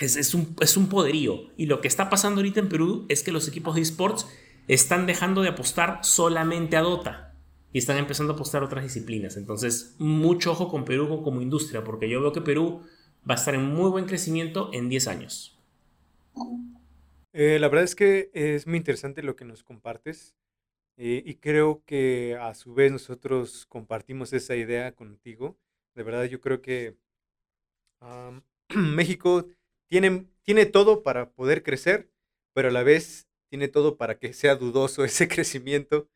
es, 0.00 0.34
un, 0.34 0.56
es, 0.60 0.76
un, 0.76 0.88
poderío. 0.88 1.50
Y 1.56 1.66
lo 1.66 1.80
que 1.80 1.88
está 1.88 2.08
pasando 2.08 2.40
ahorita 2.40 2.60
en 2.60 2.68
Perú 2.68 3.06
es 3.08 3.22
que 3.22 3.32
los 3.32 3.48
equipos 3.48 3.74
de 3.74 3.82
esports 3.82 4.26
están 4.66 5.06
dejando 5.06 5.42
de 5.42 5.48
apostar 5.48 6.00
solamente 6.02 6.76
a 6.76 6.80
Dota. 6.80 7.34
Y 7.72 7.78
están 7.78 7.98
empezando 7.98 8.32
a 8.32 8.36
apostar 8.36 8.62
a 8.62 8.66
otras 8.66 8.84
disciplinas. 8.84 9.36
Entonces, 9.36 9.96
mucho 9.98 10.52
ojo 10.52 10.68
con 10.68 10.84
Perú 10.84 11.22
como 11.22 11.42
industria, 11.42 11.82
porque 11.82 12.08
yo 12.08 12.20
veo 12.20 12.32
que 12.32 12.40
Perú 12.40 12.82
va 13.28 13.34
a 13.34 13.36
estar 13.36 13.54
en 13.54 13.64
muy 13.64 13.90
buen 13.90 14.06
crecimiento 14.06 14.70
en 14.72 14.88
10 14.88 15.08
años. 15.08 15.58
Eh, 17.32 17.58
la 17.58 17.68
verdad 17.68 17.84
es 17.84 17.96
que 17.96 18.30
es 18.32 18.66
muy 18.68 18.76
interesante 18.76 19.22
lo 19.22 19.34
que 19.34 19.44
nos 19.44 19.64
compartes. 19.64 20.34
Eh, 20.96 21.22
y 21.26 21.34
creo 21.36 21.82
que 21.84 22.38
a 22.40 22.54
su 22.54 22.74
vez 22.74 22.92
nosotros 22.92 23.66
compartimos 23.66 24.32
esa 24.32 24.54
idea 24.54 24.92
contigo. 24.92 25.58
De 25.94 26.02
verdad, 26.02 26.24
yo 26.24 26.40
creo 26.40 26.60
que 26.60 26.96
México 28.76 29.48
tiene, 29.88 30.26
tiene 30.42 30.66
todo 30.66 31.02
para 31.02 31.32
poder 31.32 31.62
crecer, 31.62 32.10
pero 32.52 32.68
a 32.68 32.72
la 32.72 32.82
vez 32.82 33.28
tiene 33.48 33.68
todo 33.68 33.96
para 33.96 34.18
que 34.18 34.32
sea 34.32 34.56
dudoso 34.56 35.04
ese 35.04 35.28
crecimiento. 35.28 36.08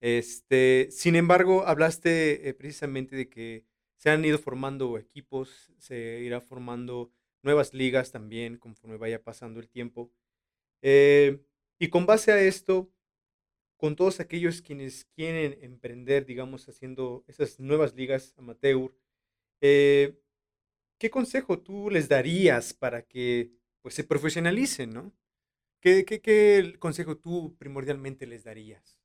Este, 0.00 0.88
sin 0.90 1.16
embargo, 1.16 1.66
hablaste 1.66 2.48
eh, 2.48 2.54
precisamente 2.54 3.16
de 3.16 3.28
que 3.28 3.64
se 3.96 4.10
han 4.10 4.24
ido 4.24 4.38
formando 4.38 4.96
equipos, 4.98 5.70
se 5.78 6.20
irá 6.20 6.40
formando 6.40 7.12
nuevas 7.42 7.74
ligas 7.74 8.12
también 8.12 8.56
conforme 8.56 8.96
vaya 8.96 9.22
pasando 9.22 9.60
el 9.60 9.68
tiempo. 9.68 10.10
Eh, 10.82 11.42
y 11.78 11.88
con 11.88 12.06
base 12.06 12.32
a 12.32 12.40
esto, 12.40 12.90
con 13.76 13.96
todos 13.96 14.20
aquellos 14.20 14.62
quienes 14.62 15.06
quieren 15.16 15.58
emprender, 15.62 16.24
digamos, 16.26 16.68
haciendo 16.68 17.24
esas 17.28 17.60
nuevas 17.60 17.94
ligas 17.94 18.34
amateur, 18.38 18.90
eh, 19.60 20.20
¿qué 20.98 21.10
consejo 21.10 21.58
tú 21.58 21.90
les 21.90 22.08
darías 22.08 22.74
para 22.74 23.02
que 23.02 23.52
pues, 23.82 23.94
se 23.94 24.04
profesionalicen, 24.04 24.92
¿no? 24.92 25.12
¿Qué, 25.80 26.04
qué, 26.04 26.76
consejo 26.78 27.16
tú 27.16 27.56
primordialmente 27.58 28.26
les 28.26 28.44
darías? 28.44 28.98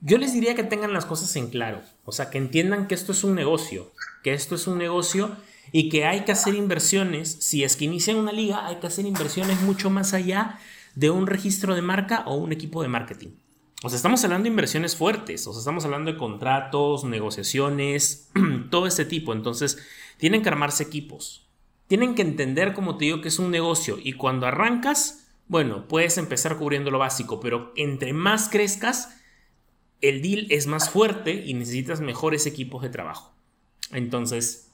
Yo 0.00 0.18
les 0.18 0.32
diría 0.32 0.54
que 0.54 0.62
tengan 0.62 0.92
las 0.92 1.06
cosas 1.06 1.34
en 1.36 1.48
claro, 1.48 1.82
o 2.04 2.12
sea, 2.12 2.30
que 2.30 2.38
entiendan 2.38 2.86
que 2.86 2.94
esto 2.94 3.12
es 3.12 3.24
un 3.24 3.34
negocio, 3.34 3.90
que 4.22 4.32
esto 4.32 4.54
es 4.54 4.66
un 4.66 4.78
negocio 4.78 5.36
y 5.72 5.88
que 5.88 6.04
hay 6.04 6.24
que 6.24 6.32
hacer 6.32 6.54
inversiones, 6.54 7.30
si 7.40 7.64
es 7.64 7.74
que 7.74 7.86
inician 7.86 8.16
una 8.16 8.32
liga, 8.32 8.66
hay 8.66 8.76
que 8.76 8.86
hacer 8.86 9.06
inversiones 9.06 9.60
mucho 9.62 9.90
más 9.90 10.14
allá 10.14 10.60
de 10.94 11.10
un 11.10 11.26
registro 11.26 11.74
de 11.74 11.82
marca 11.82 12.24
o 12.26 12.36
un 12.36 12.52
equipo 12.52 12.82
de 12.82 12.88
marketing. 12.88 13.30
O 13.82 13.88
sea, 13.88 13.96
estamos 13.96 14.24
hablando 14.24 14.44
de 14.44 14.50
inversiones 14.50 14.96
fuertes, 14.96 15.46
o 15.46 15.52
sea, 15.52 15.60
estamos 15.60 15.84
hablando 15.84 16.10
de 16.10 16.18
contratos, 16.18 17.04
negociaciones, 17.04 18.28
todo 18.70 18.86
este 18.86 19.04
tipo. 19.04 19.32
Entonces, 19.32 19.78
tienen 20.16 20.42
que 20.42 20.48
armarse 20.48 20.82
equipos. 20.82 21.46
Tienen 21.86 22.16
que 22.16 22.22
entender, 22.22 22.74
como 22.74 22.98
te 22.98 23.06
digo, 23.06 23.20
que 23.20 23.28
es 23.28 23.38
un 23.38 23.52
negocio. 23.52 23.96
Y 24.02 24.14
cuando 24.14 24.46
arrancas, 24.46 25.28
bueno, 25.46 25.86
puedes 25.86 26.18
empezar 26.18 26.58
cubriendo 26.58 26.90
lo 26.90 26.98
básico, 26.98 27.38
pero 27.38 27.72
entre 27.76 28.12
más 28.12 28.48
crezcas, 28.48 29.16
el 30.00 30.22
deal 30.22 30.46
es 30.50 30.66
más 30.66 30.90
fuerte 30.90 31.44
y 31.46 31.54
necesitas 31.54 32.00
mejores 32.00 32.46
equipos 32.46 32.82
de 32.82 32.90
trabajo. 32.90 33.32
Entonces, 33.92 34.70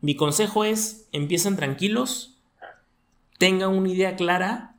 mi 0.00 0.14
consejo 0.14 0.64
es, 0.64 1.08
empiezan 1.12 1.56
tranquilos, 1.56 2.38
tengan 3.38 3.70
una 3.70 3.88
idea 3.88 4.16
clara 4.16 4.75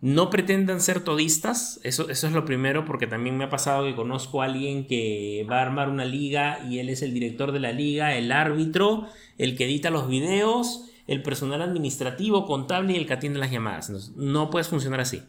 no 0.00 0.30
pretendan 0.30 0.80
ser 0.80 1.00
todistas, 1.00 1.80
eso, 1.82 2.08
eso 2.08 2.26
es 2.28 2.32
lo 2.32 2.44
primero, 2.44 2.84
porque 2.84 3.08
también 3.08 3.36
me 3.36 3.44
ha 3.44 3.50
pasado 3.50 3.84
que 3.84 3.96
conozco 3.96 4.42
a 4.42 4.44
alguien 4.44 4.86
que 4.86 5.44
va 5.50 5.58
a 5.58 5.62
armar 5.62 5.88
una 5.88 6.04
liga 6.04 6.60
y 6.68 6.78
él 6.78 6.88
es 6.88 7.02
el 7.02 7.12
director 7.12 7.50
de 7.50 7.58
la 7.58 7.72
liga, 7.72 8.14
el 8.14 8.30
árbitro, 8.30 9.08
el 9.38 9.56
que 9.56 9.64
edita 9.64 9.90
los 9.90 10.08
videos, 10.08 10.84
el 11.08 11.22
personal 11.22 11.62
administrativo, 11.62 12.46
contable 12.46 12.92
y 12.92 12.96
el 12.96 13.06
que 13.06 13.14
atiende 13.14 13.40
las 13.40 13.50
llamadas. 13.50 14.12
no 14.14 14.50
puedes 14.50 14.68
funcionar 14.68 15.00
así. 15.00 15.22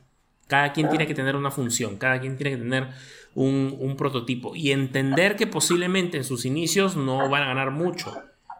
Cada 0.47 0.73
quien 0.73 0.89
tiene 0.89 1.05
que 1.05 1.13
tener 1.13 1.35
una 1.35 1.51
función, 1.51 1.97
cada 1.97 2.19
quien 2.19 2.35
tiene 2.35 2.51
que 2.51 2.63
tener 2.63 2.87
un, 3.35 3.75
un 3.79 3.95
prototipo 3.95 4.55
y 4.55 4.71
entender 4.71 5.35
que 5.35 5.47
posiblemente 5.47 6.17
en 6.17 6.23
sus 6.23 6.45
inicios 6.45 6.95
no 6.95 7.29
van 7.29 7.43
a 7.43 7.47
ganar 7.47 7.71
mucho 7.71 8.11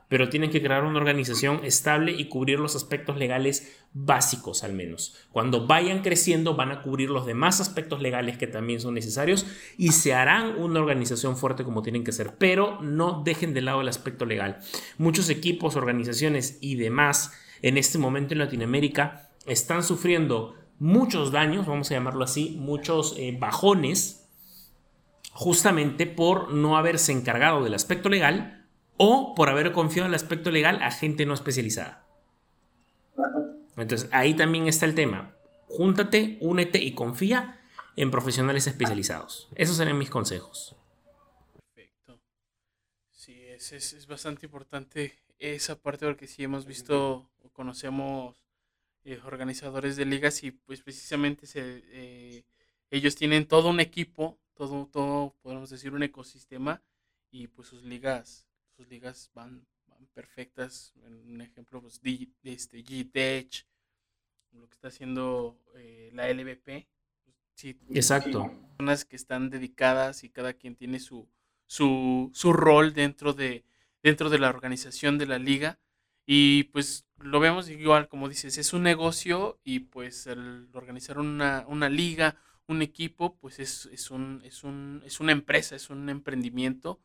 pero 0.10 0.28
tienen 0.28 0.50
que 0.50 0.62
crear 0.62 0.84
una 0.84 0.98
organización 0.98 1.62
estable 1.64 2.12
y 2.12 2.26
cubrir 2.26 2.60
los 2.60 2.76
aspectos 2.76 3.18
legales 3.18 3.80
básicos 3.94 4.64
al 4.64 4.74
menos. 4.74 5.16
Cuando 5.32 5.68
vayan 5.68 6.02
creciendo 6.02 6.56
van 6.56 6.72
a 6.72 6.82
cubrir 6.82 7.12
los 7.12 7.26
demás 7.26 7.62
aspectos 7.62 8.02
legales 8.02 8.38
que 8.38 8.48
también 8.48 8.82
son 8.82 8.96
necesarios 8.96 9.46
y 9.78 9.92
se 9.92 10.14
harán 10.14 10.60
una 10.60 10.80
organización 10.80 11.38
fuerte 11.38 11.64
como 11.64 11.84
tienen 11.84 12.04
que 12.04 12.12
ser, 12.12 12.36
pero 12.38 12.82
no 12.82 13.22
dejen 13.24 13.54
de 13.54 13.62
lado 13.62 13.82
el 13.82 13.88
aspecto 13.88 14.26
legal. 14.26 14.58
Muchos 14.98 15.30
equipos, 15.30 15.76
organizaciones 15.76 16.58
y 16.60 16.76
demás 16.76 17.32
en 17.62 17.78
este 17.78 18.00
momento 18.00 18.34
en 18.34 18.40
Latinoamérica 18.40 19.30
están 19.46 19.84
sufriendo 19.84 20.56
muchos 20.80 21.32
daños, 21.32 21.68
vamos 21.68 21.92
a 21.92 21.94
llamarlo 21.94 22.24
así, 22.24 22.58
muchos 22.60 23.16
eh, 23.18 23.38
bajones, 23.40 24.28
justamente 25.34 26.08
por 26.08 26.52
no 26.52 26.78
haberse 26.78 27.12
encargado 27.12 27.64
del 27.64 27.76
aspecto 27.76 28.10
legal 28.10 28.59
o 29.02 29.34
por 29.34 29.50
haber 29.50 29.72
confiado 29.72 30.06
en 30.06 30.12
el 30.12 30.16
aspecto 30.16 30.52
legal 30.52 30.84
a 30.84 30.92
gente 30.92 31.26
no 31.26 31.34
especializada. 31.34 32.06
Entonces 33.78 34.10
ahí 34.12 34.34
también 34.34 34.68
está 34.68 34.86
el 34.86 34.94
tema. 34.94 35.34
Júntate, 35.68 36.38
únete 36.42 36.84
y 36.84 36.94
confía 36.94 37.62
en 37.96 38.12
profesionales 38.12 38.68
especializados. 38.68 39.48
Esos 39.56 39.78
serían 39.78 39.98
mis 39.98 40.10
consejos. 40.10 40.76
Perfecto. 41.54 42.20
Sí, 43.12 43.42
es, 43.42 43.72
es, 43.72 44.06
bastante 44.06 44.46
importante 44.46 45.14
esa 45.38 45.80
parte 45.80 46.06
porque 46.06 46.28
sí 46.28 46.44
hemos 46.44 46.66
visto 46.66 47.30
o 47.42 47.50
conocemos 47.54 48.44
eh, 49.06 49.22
organizadores 49.24 49.96
de 49.96 50.04
ligas 50.04 50.44
y 50.44 50.52
pues 50.52 50.82
precisamente 50.82 51.48
se, 51.48 51.84
eh, 51.88 52.44
ellos 52.92 53.16
tienen 53.16 53.48
todo 53.48 53.70
un 53.70 53.80
equipo, 53.80 54.38
todo, 54.56 54.90
todo, 54.92 55.36
podemos 55.42 55.70
decir, 55.70 55.94
un 55.94 56.04
ecosistema 56.04 56.82
y 57.32 57.48
pues 57.48 57.70
sus 57.70 57.84
ligas 57.84 58.49
ligas 58.88 59.32
van, 59.34 59.66
perfectas. 60.14 60.94
Un 61.06 61.42
ejemplo, 61.42 61.82
pues, 61.82 62.02
este, 62.44 62.84
G-Tech, 62.84 63.66
lo 64.52 64.68
que 64.68 64.74
está 64.74 64.88
haciendo 64.90 65.60
eh, 65.76 66.12
la 66.14 66.30
LVP. 66.30 66.88
Sí, 67.56 67.78
Exacto. 67.94 68.52
Personas 68.78 69.06
que 69.06 69.16
están 69.16 69.50
dedicadas 69.50 70.24
y 70.24 70.30
cada 70.30 70.54
quien 70.54 70.76
tiene 70.76 71.00
su, 71.00 71.28
su, 71.68 72.32
su 72.34 72.54
rol 72.54 72.94
dentro 72.94 73.34
de, 73.34 73.66
dentro 74.02 74.30
de 74.30 74.40
la 74.40 74.50
organización 74.50 75.18
de 75.18 75.26
la 75.26 75.40
liga. 75.40 75.80
Y 76.26 76.66
pues 76.66 77.06
lo 77.18 77.40
vemos 77.40 77.70
igual, 77.70 78.08
como 78.08 78.30
dices, 78.30 78.58
es 78.58 78.74
un 78.74 78.84
negocio 78.84 79.60
y 79.64 79.80
pues 79.80 80.28
el 80.28 80.70
organizar 80.74 81.18
una, 81.18 81.66
una 81.68 81.90
liga, 81.90 82.38
un 82.68 82.82
equipo, 82.82 83.36
pues 83.38 83.60
es, 83.60 83.88
es, 83.92 84.12
un, 84.12 84.42
es, 84.46 84.64
un, 84.64 85.02
es 85.06 85.20
una 85.20 85.32
empresa, 85.32 85.76
es 85.76 85.90
un 85.90 86.08
emprendimiento 86.08 87.00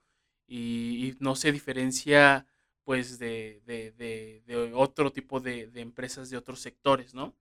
y, 0.47 1.15
no 1.21 1.37
se 1.37 1.53
diferencia 1.53 2.47
pues 2.85 3.19
de, 3.19 3.63
de, 3.65 3.93
de, 3.93 4.73
otro 4.75 5.11
tipo 5.11 5.41
de, 5.41 5.71
empresas 5.75 6.29
de 6.29 6.37
otros 6.37 6.61
sectores, 6.61 7.15
¿no? 7.15 7.35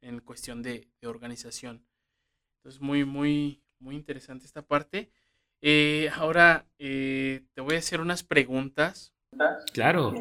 En 0.00 0.20
cuestión 0.20 0.62
de, 0.62 0.88
organización. 1.02 1.84
Entonces, 2.58 2.80
muy, 2.80 3.04
muy, 3.04 3.62
muy 3.78 3.94
interesante 3.94 4.44
esta 4.44 4.62
parte. 4.62 5.10
Eh, 5.60 6.10
ahora 6.14 6.66
eh, 6.78 7.42
te 7.54 7.60
voy 7.60 7.76
a 7.76 7.78
hacer 7.78 8.00
unas 8.00 8.22
preguntas. 8.24 9.12
Claro. 9.72 10.14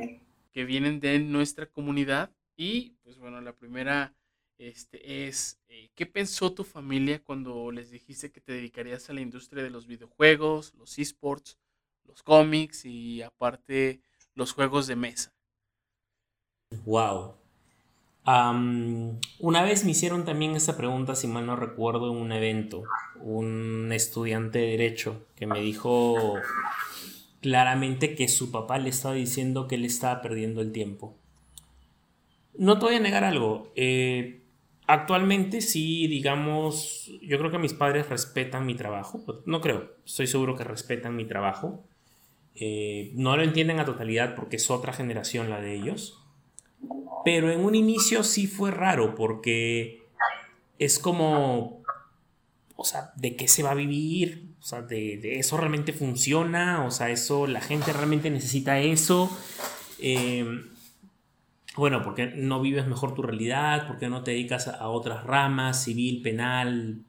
Que 0.52 0.66
vienen 0.66 1.00
de 1.00 1.20
nuestra 1.20 1.66
comunidad. 1.66 2.32
Y, 2.56 2.92
pues 3.04 3.18
bueno, 3.18 3.42
la 3.42 3.54
primera 3.54 4.14
este, 4.58 5.28
es, 5.28 5.60
eh, 5.68 5.90
¿qué 5.94 6.06
pensó 6.06 6.52
tu 6.54 6.64
familia 6.64 7.24
cuando 7.24 7.72
les 7.72 7.92
dijiste 7.92 8.32
que 8.32 8.42
te 8.42 8.54
dedicarías 8.54 9.10
a 9.10 9.14
la 9.14 9.22
industria 9.22 9.64
de 9.64 9.70
los 9.70 9.86
videojuegos, 9.86 10.74
los 10.76 10.98
esports, 10.98 11.58
los 12.08 12.24
cómics 12.24 12.86
y 12.86 13.22
aparte 13.22 14.02
los 14.34 14.54
juegos 14.54 14.88
de 14.88 14.96
mesa? 14.96 15.34
Wow. 16.86 17.36
una 19.40 19.64
vez 19.64 19.86
me 19.86 19.92
hicieron 19.92 20.26
también 20.26 20.56
esa 20.56 20.76
pregunta, 20.76 21.16
si 21.16 21.28
mal 21.28 21.46
no 21.46 21.56
recuerdo, 21.56 22.12
en 22.12 22.18
un 22.18 22.32
evento. 22.32 22.84
Un 23.22 23.92
estudiante 23.94 24.60
de 24.60 24.68
Derecho 24.68 25.26
que 25.36 25.48
me 25.48 25.62
dijo 25.62 26.36
claramente 27.42 28.16
que 28.16 28.28
su 28.28 28.52
papá 28.52 28.80
le 28.80 28.90
estaba 28.90 29.14
diciendo 29.14 29.68
que 29.68 29.76
él 29.76 29.86
estaba 29.86 30.22
perdiendo 30.22 30.62
el 30.62 30.72
tiempo. 30.72 31.16
No 32.58 32.80
te 32.80 32.86
voy 32.86 32.96
a 32.96 33.00
negar 33.00 33.24
algo. 33.24 33.72
Eh, 33.76 34.48
Actualmente 34.88 35.60
sí, 35.60 36.08
digamos, 36.08 37.12
yo 37.22 37.38
creo 37.38 37.52
que 37.52 37.58
mis 37.58 37.74
padres 37.74 38.08
respetan 38.08 38.66
mi 38.66 38.74
trabajo. 38.74 39.22
No 39.46 39.60
creo, 39.60 39.92
estoy 40.06 40.28
seguro 40.28 40.56
que 40.56 40.64
respetan 40.64 41.14
mi 41.14 41.26
trabajo. 41.26 41.84
Eh, 42.60 43.12
no 43.16 43.38
lo 43.38 43.44
entienden 43.44 43.80
a 43.80 43.86
totalidad 43.86 44.36
porque 44.36 44.56
es 44.56 44.70
otra 44.72 44.94
generación 44.94 45.50
la 45.50 45.62
de 45.62 45.76
ellos. 45.76 46.20
Pero 47.24 47.52
en 47.52 47.64
un 47.64 47.76
inicio 47.76 48.24
sí 48.24 48.48
fue 48.48 48.72
raro 48.72 49.16
porque 49.16 50.04
es 50.80 51.00
como, 51.00 51.84
o 52.76 52.84
sea, 52.84 53.12
¿de 53.16 53.36
qué 53.36 53.48
se 53.48 53.64
va 53.64 53.72
a 53.72 53.76
vivir? 53.76 54.56
O 54.60 54.64
sea, 54.64 54.82
¿de, 54.82 55.18
de 55.18 55.40
eso 55.40 55.58
realmente 55.58 55.94
funciona? 55.94 56.86
O 56.86 56.92
sea, 56.92 57.10
eso, 57.10 57.48
la 57.48 57.62
gente 57.62 57.94
realmente 57.94 58.30
necesita 58.30 58.80
eso. 58.80 59.30
Eh, 60.00 60.46
bueno, 61.78 62.02
porque 62.02 62.26
no 62.26 62.60
vives 62.60 62.88
mejor 62.88 63.14
tu 63.14 63.22
realidad, 63.22 63.88
porque 63.88 64.10
no 64.10 64.24
te 64.24 64.32
dedicas 64.32 64.68
a 64.68 64.88
otras 64.90 65.24
ramas, 65.24 65.84
civil, 65.84 66.24
penal, 66.24 67.04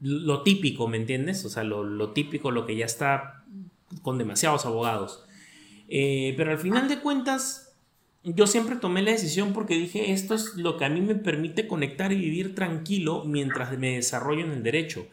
lo 0.00 0.42
típico, 0.42 0.88
¿me 0.88 0.98
entiendes? 0.98 1.42
O 1.46 1.48
sea, 1.48 1.64
lo, 1.64 2.12
típico, 2.12 2.50
lo 2.50 2.66
que 2.66 2.76
ya 2.76 2.84
está 2.84 3.45
con 4.06 4.18
demasiados 4.18 4.64
abogados. 4.66 5.24
Eh, 5.88 6.34
pero 6.36 6.52
al 6.52 6.58
final 6.58 6.88
de 6.88 7.00
cuentas, 7.00 7.76
yo 8.22 8.46
siempre 8.46 8.76
tomé 8.76 9.02
la 9.02 9.10
decisión 9.10 9.52
porque 9.52 9.74
dije, 9.74 10.12
esto 10.12 10.32
es 10.32 10.54
lo 10.54 10.76
que 10.76 10.84
a 10.84 10.88
mí 10.88 11.00
me 11.00 11.16
permite 11.16 11.66
conectar 11.66 12.12
y 12.12 12.16
vivir 12.20 12.54
tranquilo 12.54 13.24
mientras 13.24 13.76
me 13.76 13.96
desarrollo 13.96 14.44
en 14.44 14.52
el 14.52 14.62
derecho. 14.62 15.08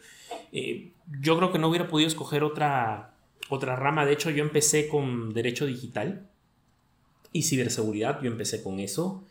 Eh, 0.52 0.92
yo 1.20 1.36
creo 1.36 1.50
que 1.50 1.58
no 1.58 1.70
hubiera 1.70 1.88
podido 1.88 2.06
escoger 2.06 2.44
otra, 2.44 3.16
otra 3.48 3.74
rama. 3.74 4.06
De 4.06 4.12
hecho, 4.12 4.30
yo 4.30 4.44
empecé 4.44 4.86
con 4.86 5.34
derecho 5.34 5.66
digital 5.66 6.30
y 7.32 7.42
ciberseguridad. 7.42 8.22
Yo 8.22 8.30
empecé 8.30 8.62
con 8.62 8.78
eso, 8.78 9.24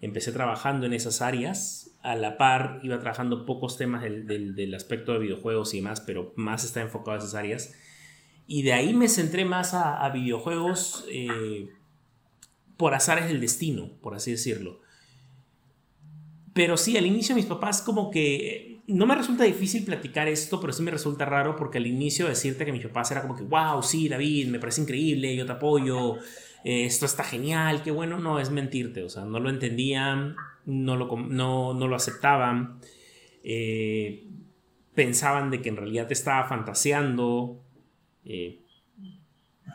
empecé 0.00 0.30
trabajando 0.30 0.86
en 0.86 0.92
esas 0.92 1.22
áreas. 1.22 1.90
A 2.04 2.14
la 2.14 2.38
par 2.38 2.78
iba 2.84 3.00
trabajando 3.00 3.46
pocos 3.46 3.76
temas 3.76 4.04
del, 4.04 4.74
aspecto 4.76 5.12
de 5.12 5.18
videojuegos 5.18 5.74
y 5.74 5.78
demás, 5.78 6.00
pero 6.00 6.32
más 6.36 6.62
está 6.62 6.82
enfocado 6.82 7.16
a 7.16 7.18
esas 7.18 7.34
áreas. 7.34 7.74
Y 8.50 8.62
de 8.62 8.72
ahí 8.72 8.94
me 8.94 9.08
centré 9.08 9.44
más 9.44 9.74
a, 9.74 10.08
videojuegos 10.08 11.04
eh, 11.12 11.68
por 12.78 12.94
azares 12.94 13.28
del 13.28 13.42
destino, 13.42 13.90
por 14.00 14.14
así 14.14 14.30
decirlo. 14.30 14.80
Pero 16.54 16.78
sí, 16.78 16.96
al 16.96 17.04
inicio 17.06 17.36
mis 17.36 17.46
papás 17.46 17.82
como 17.82 18.10
que... 18.10 18.80
No 18.86 19.04
me 19.04 19.14
resulta 19.14 19.44
difícil 19.44 19.84
platicar 19.84 20.28
esto, 20.28 20.60
pero 20.62 20.72
sí 20.72 20.82
me 20.82 20.90
resulta 20.90 21.26
raro 21.26 21.56
porque 21.56 21.76
al 21.76 21.86
inicio 21.86 22.26
decirte 22.26 22.64
que 22.64 22.72
mis 22.72 22.86
papás 22.86 23.10
era 23.10 23.20
como 23.20 23.36
que, 23.36 23.42
wow, 23.42 23.82
sí, 23.82 24.08
David, 24.08 24.48
me 24.48 24.58
parece 24.58 24.80
increíble, 24.80 25.36
yo 25.36 25.44
te 25.44 25.52
apoyo, 25.52 26.16
eh, 26.64 26.86
esto 26.86 27.04
está 27.04 27.22
genial, 27.22 27.82
qué 27.82 27.90
bueno, 27.90 28.18
no, 28.18 28.40
es 28.40 28.50
mentirte, 28.50 29.02
o 29.02 29.10
sea, 29.10 29.26
no 29.26 29.40
lo 29.40 29.50
entendían, 29.50 30.36
no 30.64 30.96
lo, 30.96 31.14
no, 31.16 31.74
lo 31.74 31.94
aceptaban, 31.94 32.78
eh, 33.44 34.26
pensaban 34.94 35.50
de 35.50 35.60
que 35.60 35.68
en 35.68 35.76
realidad 35.76 36.06
te 36.06 36.14
estaba 36.14 36.48
fantaseando, 36.48 37.62
eh, 38.28 38.60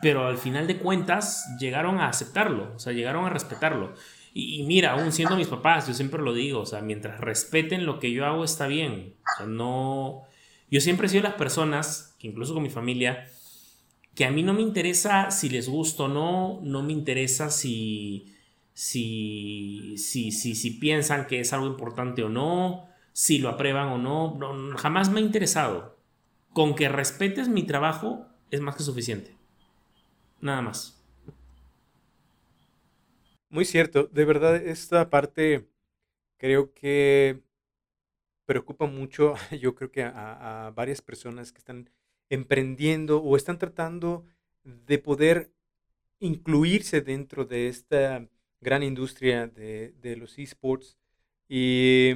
pero 0.00 0.26
al 0.26 0.38
final 0.38 0.66
de 0.66 0.78
cuentas 0.78 1.46
llegaron 1.58 1.98
a 1.98 2.08
aceptarlo, 2.08 2.72
o 2.74 2.78
sea, 2.78 2.92
llegaron 2.92 3.24
a 3.26 3.30
respetarlo. 3.30 3.94
Y, 4.32 4.64
mira, 4.64 4.92
aún 4.92 5.12
siendo 5.12 5.36
mis 5.36 5.46
papás, 5.46 5.86
yo 5.86 5.94
siempre 5.94 6.20
lo 6.20 6.32
digo, 6.34 6.60
o 6.60 6.66
sea, 6.66 6.80
mientras 6.80 7.20
respeten 7.20 7.86
lo 7.86 8.00
que 8.00 8.10
yo 8.10 8.26
hago 8.26 8.44
está 8.44 8.66
bien, 8.66 9.14
o 9.20 9.36
sea, 9.36 9.46
no... 9.46 10.22
Yo 10.70 10.80
siempre 10.80 11.06
he 11.06 11.10
sido 11.10 11.22
las 11.22 11.34
personas, 11.34 12.16
que 12.18 12.26
incluso 12.26 12.52
con 12.52 12.64
mi 12.64 12.70
familia, 12.70 13.28
que 14.14 14.24
a 14.24 14.32
mí 14.32 14.42
no 14.42 14.52
me 14.54 14.62
interesa 14.62 15.30
si 15.30 15.48
les 15.48 15.68
gusta 15.68 16.04
o 16.04 16.08
no, 16.08 16.60
no 16.62 16.82
me 16.82 16.92
interesa 16.92 17.50
si, 17.50 18.34
si, 18.72 19.94
si, 19.96 20.32
si, 20.32 20.70
piensan 20.72 21.26
que 21.26 21.40
es 21.40 21.52
algo 21.52 21.66
importante 21.66 22.24
o 22.24 22.28
no, 22.28 22.88
si 23.12 23.38
lo 23.38 23.48
aprueban 23.48 23.88
o 23.88 23.98
no, 23.98 24.76
jamás 24.76 25.10
me 25.10 25.20
ha 25.20 25.22
interesado. 25.22 25.96
Con 26.52 26.74
que 26.74 26.88
respetes 26.88 27.48
mi 27.48 27.62
trabajo 27.64 28.26
es 28.54 28.60
más 28.60 28.76
que 28.76 28.82
suficiente. 28.82 29.36
Nada 30.40 30.62
más. 30.62 31.00
Muy 33.48 33.64
cierto, 33.64 34.04
de 34.04 34.24
verdad 34.24 34.56
esta 34.56 35.10
parte 35.10 35.66
creo 36.38 36.72
que 36.74 37.40
preocupa 38.46 38.86
mucho, 38.86 39.34
yo 39.60 39.74
creo 39.74 39.90
que 39.90 40.02
a 40.02 40.72
varias 40.74 41.00
personas 41.00 41.52
que 41.52 41.58
están 41.58 41.90
emprendiendo 42.30 43.22
o 43.22 43.36
están 43.36 43.58
tratando 43.58 44.24
de 44.64 44.98
poder 44.98 45.52
incluirse 46.20 47.00
dentro 47.00 47.44
de 47.44 47.68
esta 47.68 48.28
gran 48.60 48.82
industria 48.82 49.46
de, 49.46 50.16
los 50.18 50.38
esports. 50.38 50.98
Y, 51.48 52.12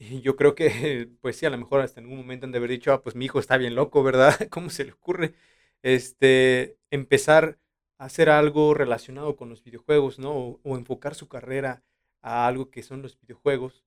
yo 0.22 0.36
creo 0.36 0.54
que, 0.54 1.08
pues 1.20 1.36
sí, 1.36 1.46
a 1.46 1.50
lo 1.50 1.58
mejor 1.58 1.80
hasta 1.80 2.00
en 2.00 2.06
algún 2.06 2.18
momento 2.18 2.46
han 2.46 2.52
de 2.52 2.58
haber 2.58 2.70
dicho, 2.70 2.92
ah, 2.92 3.02
pues 3.02 3.14
mi 3.14 3.26
hijo 3.26 3.38
está 3.38 3.56
bien 3.58 3.74
loco, 3.74 4.02
¿verdad? 4.02 4.34
¿Cómo 4.50 4.70
se 4.70 4.84
le 4.84 4.92
ocurre 4.92 5.34
este, 5.82 6.78
empezar 6.90 7.58
a 7.98 8.06
hacer 8.06 8.30
algo 8.30 8.74
relacionado 8.74 9.36
con 9.36 9.50
los 9.50 9.62
videojuegos, 9.62 10.18
¿no? 10.18 10.60
O, 10.64 10.76
enfocar 10.78 11.14
su 11.14 11.28
carrera 11.28 11.82
a 12.22 12.46
algo 12.46 12.70
que 12.70 12.82
son 12.82 13.02
los 13.02 13.18
videojuegos. 13.20 13.84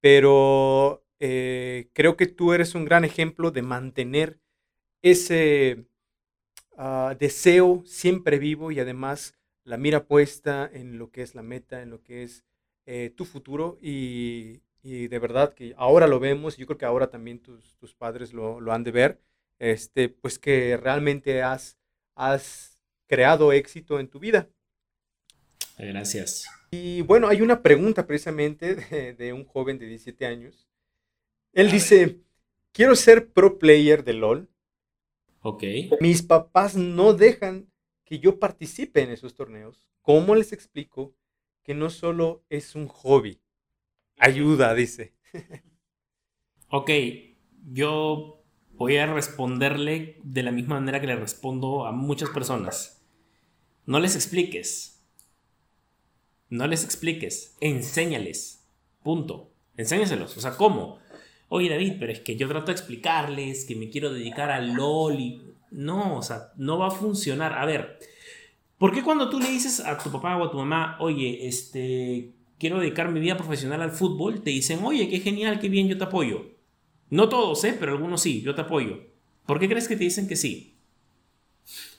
Pero 0.00 1.04
eh, 1.20 1.90
creo 1.94 2.16
que 2.16 2.26
tú 2.26 2.52
eres 2.52 2.74
un 2.74 2.84
gran 2.84 3.04
ejemplo 3.04 3.50
de 3.50 3.62
mantener 3.62 4.40
ese 5.02 5.86
ah, 6.76 7.16
deseo 7.18 7.82
siempre 7.86 8.38
vivo 8.38 8.72
y 8.72 8.80
además 8.80 9.36
la 9.64 9.76
mira 9.78 10.06
puesta 10.06 10.70
en 10.72 10.98
lo 10.98 11.10
que 11.10 11.22
es 11.22 11.34
la 11.34 11.42
meta, 11.42 11.82
en 11.82 11.90
lo 11.90 12.02
que 12.02 12.24
es 12.24 12.44
eh, 12.86 13.12
tu 13.16 13.24
futuro 13.24 13.78
y, 13.82 14.62
de 14.82 15.18
verdad 15.18 15.54
que 15.54 15.74
ahora 15.76 16.06
lo 16.06 16.18
vemos, 16.20 16.56
yo 16.56 16.66
creo 16.66 16.78
que 16.78 16.84
ahora 16.84 17.10
también 17.10 17.38
tus, 17.40 17.76
tus 17.76 17.94
padres 17.94 18.32
lo, 18.32 18.60
lo, 18.60 18.72
han 18.72 18.84
de 18.84 18.90
ver, 18.90 19.20
este, 19.58 20.08
pues 20.08 20.38
que 20.38 20.76
realmente 20.76 21.42
has, 21.42 21.78
has 22.14 22.78
creado 23.06 23.52
éxito 23.52 24.00
en 24.00 24.08
tu 24.08 24.18
vida. 24.18 24.48
Gracias. 25.78 26.46
Y 26.70 27.02
bueno, 27.02 27.28
hay 27.28 27.42
una 27.42 27.62
pregunta 27.62 28.06
precisamente 28.06 28.74
de, 28.74 29.14
de 29.14 29.32
un 29.32 29.44
joven 29.44 29.78
de 29.78 29.86
17 29.86 30.26
años. 30.26 30.68
Él 31.52 31.70
dice, 31.70 32.20
quiero 32.72 32.96
ser 32.96 33.30
pro 33.32 33.58
player 33.58 34.04
de 34.04 34.14
LOL, 34.14 34.48
Ok. 35.42 35.64
Mis 36.00 36.22
papás 36.22 36.76
no 36.76 37.14
dejan 37.14 37.68
que 38.04 38.20
yo 38.20 38.38
participe 38.38 39.02
en 39.02 39.10
esos 39.10 39.34
torneos. 39.34 39.88
¿Cómo 40.00 40.34
les 40.34 40.52
explico 40.52 41.14
que 41.64 41.74
no 41.74 41.90
solo 41.90 42.44
es 42.48 42.76
un 42.76 42.86
hobby? 42.86 43.40
Ayuda, 44.22 44.72
dice. 44.72 45.14
ok, 46.68 46.90
yo 47.72 48.40
voy 48.74 48.96
a 48.96 49.12
responderle 49.12 50.20
de 50.22 50.44
la 50.44 50.52
misma 50.52 50.76
manera 50.76 51.00
que 51.00 51.08
le 51.08 51.16
respondo 51.16 51.86
a 51.86 51.90
muchas 51.90 52.30
personas. 52.30 53.04
No 53.84 53.98
les 53.98 54.14
expliques. 54.14 55.02
No 56.50 56.68
les 56.68 56.84
expliques. 56.84 57.56
Enséñales. 57.60 58.64
Punto. 59.02 59.50
Enséñaselos. 59.76 60.36
O 60.36 60.40
sea, 60.40 60.56
¿cómo? 60.56 61.00
Oye, 61.48 61.68
David, 61.68 61.94
pero 61.98 62.12
es 62.12 62.20
que 62.20 62.36
yo 62.36 62.46
trato 62.46 62.66
de 62.66 62.72
explicarles 62.74 63.64
que 63.64 63.74
me 63.74 63.90
quiero 63.90 64.12
dedicar 64.12 64.52
al 64.52 64.74
LOL 64.74 65.18
y... 65.18 65.42
No, 65.72 66.18
o 66.18 66.22
sea, 66.22 66.52
no 66.56 66.78
va 66.78 66.86
a 66.86 66.90
funcionar. 66.92 67.54
A 67.54 67.66
ver, 67.66 67.98
¿por 68.78 68.94
qué 68.94 69.02
cuando 69.02 69.28
tú 69.28 69.40
le 69.40 69.50
dices 69.50 69.80
a 69.80 69.98
tu 69.98 70.12
papá 70.12 70.36
o 70.36 70.44
a 70.44 70.50
tu 70.52 70.58
mamá, 70.58 70.96
oye, 71.00 71.48
este, 71.48 72.34
quiero 72.62 72.78
dedicar 72.78 73.10
mi 73.10 73.18
vida 73.18 73.36
profesional 73.36 73.82
al 73.82 73.90
fútbol, 73.90 74.40
te 74.40 74.50
dicen, 74.50 74.84
oye, 74.84 75.08
qué 75.08 75.18
genial, 75.18 75.58
qué 75.58 75.68
bien, 75.68 75.88
yo 75.88 75.98
te 75.98 76.04
apoyo? 76.04 76.46
No 77.10 77.28
todos, 77.28 77.64
¿eh? 77.64 77.76
Pero 77.76 77.90
algunos 77.90 78.22
sí, 78.22 78.40
yo 78.40 78.54
te 78.54 78.60
apoyo. 78.60 79.00
¿Por 79.46 79.58
qué 79.58 79.68
crees 79.68 79.88
que 79.88 79.96
te 79.96 80.04
dicen 80.04 80.28
que 80.28 80.36
sí? 80.36 80.76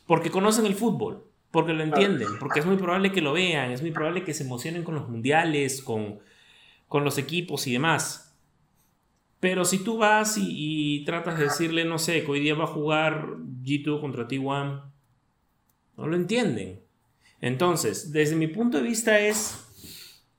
Porque 0.08 0.32
conocen 0.32 0.66
el 0.66 0.76
fútbol, 0.76 1.26
porque 1.52 1.74
lo 1.74 1.84
entienden, 1.84 2.30
porque 2.40 2.62
es 2.62 2.66
muy 2.66 2.78
probable 2.78 3.12
que 3.12 3.20
lo 3.20 3.34
vean, 3.34 3.72
es 3.72 3.82
muy 3.82 3.92
probable 3.92 4.24
que 4.24 4.34
se 4.34 4.46
emocionen 4.46 4.86
con 4.86 4.96
los 4.96 5.10
mundiales, 5.10 5.82
con, 5.82 6.20
con 6.88 7.04
los 7.04 7.18
equipos 7.18 7.68
y 7.68 7.74
demás. 7.74 8.34
Pero 9.42 9.66
si 9.66 9.84
tú 9.84 9.98
vas 9.98 10.38
y, 10.40 11.04
tratas 11.06 11.38
de 11.38 11.44
decirle, 11.44 11.84
no 11.84 12.00
sé, 12.00 12.24
que 12.24 12.32
hoy 12.32 12.40
día 12.40 12.56
va 12.56 12.64
a 12.64 12.68
jugar 12.68 13.36
G2 13.66 14.00
contra 14.00 14.30
T1, 14.30 14.82
no 15.98 16.08
lo 16.08 16.16
entienden. 16.16 16.80
Entonces, 17.42 18.14
desde 18.14 18.38
mi 18.38 18.48
punto 18.48 18.78
de 18.78 18.84
vista 18.84 19.20
es, 19.20 19.63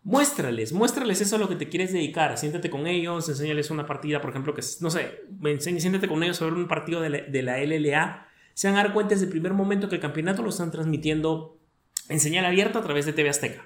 muéstrales, 0.05 0.73
muéstrales 0.73 1.21
eso 1.21 1.37
a 1.37 1.39
lo 1.39 1.49
que 1.49 1.57
te 1.57 1.69
quieres 1.69 1.93
dedicar. 1.93 2.39
Siéntate 2.39 2.71
con 2.71 2.87
ellos, 2.87 3.29
enséñales 3.29 3.71
una 3.71 3.87
partida, 3.87 4.21
por 4.21 4.31
ejemplo, 4.31 4.55
que, 4.55 4.63
no 4.81 4.91
sé, 4.91 5.23
siéntate 5.59 6.07
con 6.07 6.23
ellos 6.23 6.37
sobre 6.37 6.55
un 6.55 6.69
partido 6.69 7.01
de 7.01 7.11
la, 7.11 7.21
de 7.23 7.43
la 7.43 7.59
LLA. 7.59 8.29
Se 8.53 8.69
van 8.69 8.77
a 8.77 8.85
dar 8.85 8.93
cuenta 8.93 9.15
desde 9.15 9.25
el 9.25 9.31
primer 9.31 9.55
momento 9.55 9.89
que 9.89 9.97
el 9.97 10.01
campeonato 10.01 10.43
lo 10.43 10.51
están 10.51 10.71
transmitiendo 10.71 11.59
en 12.09 12.21
señal 12.21 12.45
abierta 12.45 12.79
a 12.79 12.83
través 12.83 13.07
de 13.07 13.13
TV 13.13 13.31
Azteca. 13.31 13.65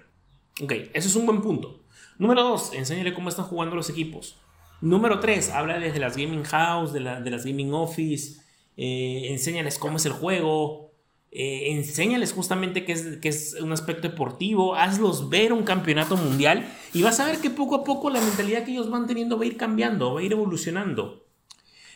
Ok, 0.63 0.73
eso 0.95 1.09
es 1.09 1.17
un 1.17 1.27
buen 1.27 1.43
punto. 1.43 1.85
Número 2.19 2.43
dos, 2.43 2.73
enséñale 2.73 3.15
cómo 3.15 3.29
están 3.29 3.45
jugando 3.45 3.77
los 3.77 3.91
equipos. 3.91 4.41
Número 4.81 5.19
tres, 5.19 5.51
háblales 5.51 5.93
de 5.93 6.01
las 6.01 6.17
gaming 6.17 6.45
house, 6.45 6.93
de, 6.93 7.01
las 7.01 7.45
gaming 7.45 7.73
office, 7.73 8.41
eh, 8.77 9.27
enséñales 9.31 9.79
cómo 9.79 9.97
es 9.97 10.07
el 10.07 10.13
juego, 10.13 10.88
eh, 11.31 11.73
enséñales 11.73 12.33
justamente 12.33 12.85
qué 12.85 12.93
es, 12.93 13.19
es 13.23 13.61
un 13.61 13.73
aspecto 13.73 14.09
deportivo, 14.09 14.75
hazlos 14.75 15.29
ver 15.29 15.53
un 15.53 15.63
campeonato 15.63 16.17
mundial 16.17 16.67
y 16.95 17.03
vas 17.03 17.21
a 17.21 17.27
ver 17.27 17.39
que 17.39 17.51
poco 17.51 17.77
a 17.77 17.85
poco 17.85 18.09
la 18.11 18.21
mentalidad 18.21 18.65
que 18.65 18.73
ellos 18.73 18.91
van 18.91 19.07
teniendo 19.07 19.37
va 19.37 19.45
a 19.45 19.47
ir 19.47 19.57
cambiando, 19.57 20.15
va 20.15 20.21
a 20.21 20.23
ir 20.23 20.33
evolucionando. 20.33 21.27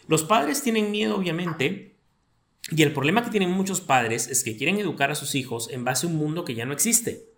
Los 0.09 0.25
padres 0.25 0.63
tienen 0.63 0.91
miedo, 0.91 1.17
obviamente, 1.17 1.97
y 2.71 2.83
el 2.83 2.93
problema 2.93 3.25
que 3.25 3.31
tienen 3.31 3.51
muchos 3.51 3.81
padres 3.81 4.29
es 4.29 4.45
que 4.45 4.57
quieren 4.57 4.79
educar 4.79 5.11
a 5.11 5.15
sus 5.15 5.35
hijos 5.35 5.69
en 5.71 5.85
base 5.85 6.07
a 6.07 6.11
un 6.11 6.17
mundo 6.17 6.45
que 6.45 6.55
ya 6.55 6.65
no 6.65 6.73
existe. 6.73 7.31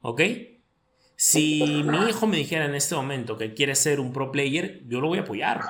¿Ok? 0.00 0.20
Si 1.16 1.82
mi 1.84 2.08
hijo 2.08 2.26
me 2.26 2.36
dijera 2.36 2.64
en 2.64 2.74
este 2.74 2.94
momento 2.94 3.38
que 3.38 3.54
quiere 3.54 3.74
ser 3.74 4.00
un 4.00 4.12
pro 4.12 4.32
player, 4.32 4.82
yo 4.88 5.00
lo 5.00 5.08
voy 5.08 5.18
a 5.18 5.22
apoyar. 5.22 5.60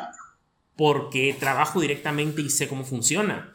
Porque 0.77 1.37
trabajo 1.39 1.81
directamente 1.81 2.41
y 2.41 2.51
sé 2.51 2.67
cómo 2.67 2.85
funciona. 2.85 3.55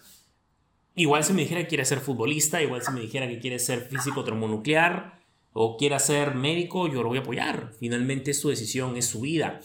Igual 0.99 1.23
si 1.23 1.33
me 1.33 1.43
dijera 1.43 1.61
que 1.61 1.67
quiere 1.67 1.85
ser 1.85 1.99
futbolista, 1.99 2.61
igual 2.61 2.81
si 2.81 2.91
me 2.91 3.01
dijera 3.01 3.27
que 3.27 3.39
quiere 3.39 3.59
ser 3.59 3.87
físico 3.87 4.23
termonuclear 4.23 5.19
o 5.53 5.77
quiere 5.77 5.97
ser 5.99 6.35
médico, 6.35 6.87
yo 6.87 7.01
lo 7.01 7.09
voy 7.09 7.19
a 7.19 7.21
apoyar. 7.21 7.71
Finalmente 7.79 8.31
es 8.31 8.39
su 8.39 8.49
decisión, 8.49 8.97
es 8.97 9.05
su 9.05 9.21
vida. 9.21 9.61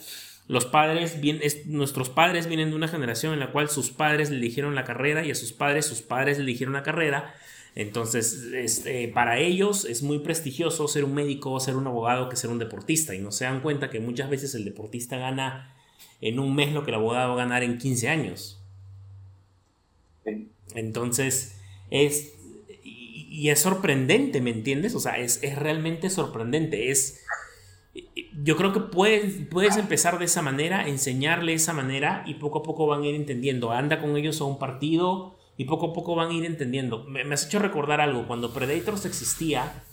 Los 0.47 0.65
padres, 0.65 1.19
bien, 1.19 1.41
nuestros 1.65 2.09
padres 2.09 2.47
vienen 2.47 2.69
de 2.69 2.75
una 2.75 2.87
generación 2.87 3.33
en 3.33 3.39
la 3.39 3.51
cual 3.51 3.69
sus 3.69 3.89
padres 3.89 4.29
le 4.29 4.37
eligieron 4.37 4.75
la 4.75 4.83
carrera 4.83 5.25
y 5.25 5.31
a 5.31 5.35
sus 5.35 5.53
padres 5.53 5.85
sus 5.85 6.01
padres 6.01 6.37
le 6.37 6.43
eligieron 6.43 6.73
la 6.73 6.83
carrera 6.83 7.33
entonces, 7.75 8.47
este, 8.53 9.09
para 9.09 9.37
ellos 9.37 9.83
es 9.83 10.01
muy 10.01 10.19
prestigioso 10.19 10.87
ser 10.87 11.03
un 11.03 11.13
médico, 11.13 11.59
ser 11.59 11.75
un 11.75 11.85
abogado 11.85 12.29
que 12.29 12.37
ser 12.37 12.49
un 12.49 12.57
deportista. 12.57 13.13
Y 13.13 13.19
no 13.19 13.33
se 13.33 13.43
dan 13.43 13.59
cuenta 13.59 13.89
que 13.89 13.99
muchas 13.99 14.29
veces 14.29 14.55
el 14.55 14.63
deportista 14.63 15.17
gana 15.17 15.75
en 16.21 16.39
un 16.39 16.55
mes 16.55 16.71
lo 16.71 16.83
que 16.83 16.91
el 16.91 16.95
abogado 16.95 17.29
va 17.29 17.33
a 17.33 17.45
ganar 17.45 17.63
en 17.63 17.77
15 17.77 18.07
años. 18.07 18.61
Entonces, 20.75 21.59
es. 21.89 22.33
Y 22.83 23.49
es 23.49 23.59
sorprendente, 23.59 24.39
¿me 24.39 24.51
entiendes? 24.51 24.95
O 24.95 24.99
sea, 24.99 25.17
es, 25.17 25.41
realmente 25.55 26.09
sorprendente. 26.09 26.91
Es. 26.91 27.21
Yo 28.43 28.57
creo 28.57 28.73
que 28.73 28.81
puedes, 28.81 29.47
puedes 29.49 29.77
empezar 29.77 30.19
de 30.19 30.25
esa 30.25 30.41
manera, 30.41 30.87
enseñarle 30.87 31.53
esa 31.53 31.73
manera 31.73 32.23
y 32.27 32.35
poco 32.35 32.59
a 32.59 32.63
poco 32.63 32.87
van 32.87 33.03
a 33.03 33.07
ir 33.07 33.15
entendiendo. 33.15 33.71
Anda 33.71 34.01
con 34.01 34.15
ellos 34.17 34.39
a 34.41 34.43
un 34.43 34.59
partido, 34.59 35.35
y 35.57 35.65
poco 35.65 35.87
a 35.87 35.93
poco 35.93 36.15
van 36.15 36.31
a 36.31 36.33
ir 36.33 36.45
entendiendo. 36.45 37.03
Me, 37.05 37.21
has 37.21 37.45
hecho 37.45 37.59
recordar 37.59 38.01
algo, 38.01 38.27
cuando 38.27 38.53
Predators 38.53 39.05
existía, 39.05 39.83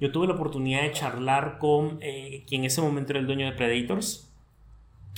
yo 0.00 0.12
tuve 0.12 0.26
la 0.26 0.34
oportunidad 0.34 0.82
de 0.82 0.92
charlar 0.92 1.58
con 1.58 1.98
eh, 2.02 2.44
quien 2.46 2.62
en 2.62 2.66
ese 2.66 2.80
momento 2.80 3.12
era 3.12 3.20
el 3.20 3.26
dueño 3.26 3.46
de 3.46 3.52
Predators 3.52 4.30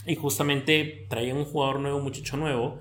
y 0.06 0.14
justamente 0.16 1.06
traía 1.08 1.34
un 1.34 1.44
jugador 1.44 1.80
nuevo, 1.80 1.98
un 1.98 2.04
muchacho 2.04 2.36
nuevo, 2.36 2.78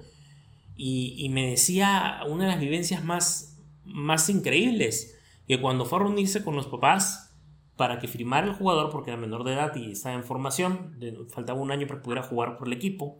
y, 0.76 1.30
me 1.30 1.50
decía 1.50 2.22
una 2.28 2.46
de 2.46 2.52
las 2.52 2.60
vivencias 2.60 3.04
más, 3.04 3.60
más 3.84 4.30
increíbles, 4.30 5.18
que 5.48 5.60
cuando 5.62 5.86
fue 5.86 6.00
a 6.00 6.04
reunirse 6.04 6.44
con 6.44 6.56
los 6.56 6.68
papás 6.68 7.36
para 7.76 8.00
que 8.00 8.08
firmara 8.08 8.48
el 8.48 8.54
jugador, 8.54 8.90
porque 8.90 9.12
era 9.12 9.20
menor 9.20 9.44
de 9.44 9.54
edad 9.54 9.76
y 9.76 9.92
estaba 9.92 10.16
en 10.16 10.24
formación, 10.24 10.98
faltaba 11.30 11.60
un 11.60 11.72
año 11.72 11.88
para 11.88 12.00
que 12.00 12.06
pudiera 12.06 12.24
jugar 12.24 12.58
por 12.58 12.68
el 12.68 12.74
equipo, 12.74 13.20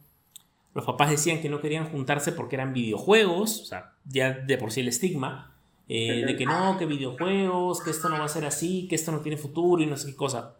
los 0.74 0.86
papás 0.86 1.10
decían 1.10 1.42
que 1.42 1.50
no 1.50 1.60
querían 1.60 1.90
juntarse 1.90 2.32
porque 2.32 2.56
eran 2.56 2.74
videojuegos, 2.74 3.62
o 3.62 3.66
sea, 3.66 3.94
ya 4.06 4.32
de 4.32 4.58
por 4.58 4.72
sí 4.72 4.80
el 4.80 4.88
estigma, 4.88 5.54
eh, 5.90 6.24
de 6.26 6.38
que 6.38 6.46
no, 6.46 6.78
que 6.78 6.86
videojuegos, 6.86 7.82
que 7.82 7.90
esto 7.90 8.08
no 8.08 8.18
va 8.18 8.26
a 8.26 8.30
ser 8.30 8.46
así, 8.46 8.88
que 8.88 8.96
esto 8.96 9.12
no 9.12 9.20
tiene 9.20 9.38
futuro 9.38 9.84
y 9.84 9.86
no 9.86 9.98
sé 9.98 10.12
qué 10.12 10.16
cosa. 10.16 10.56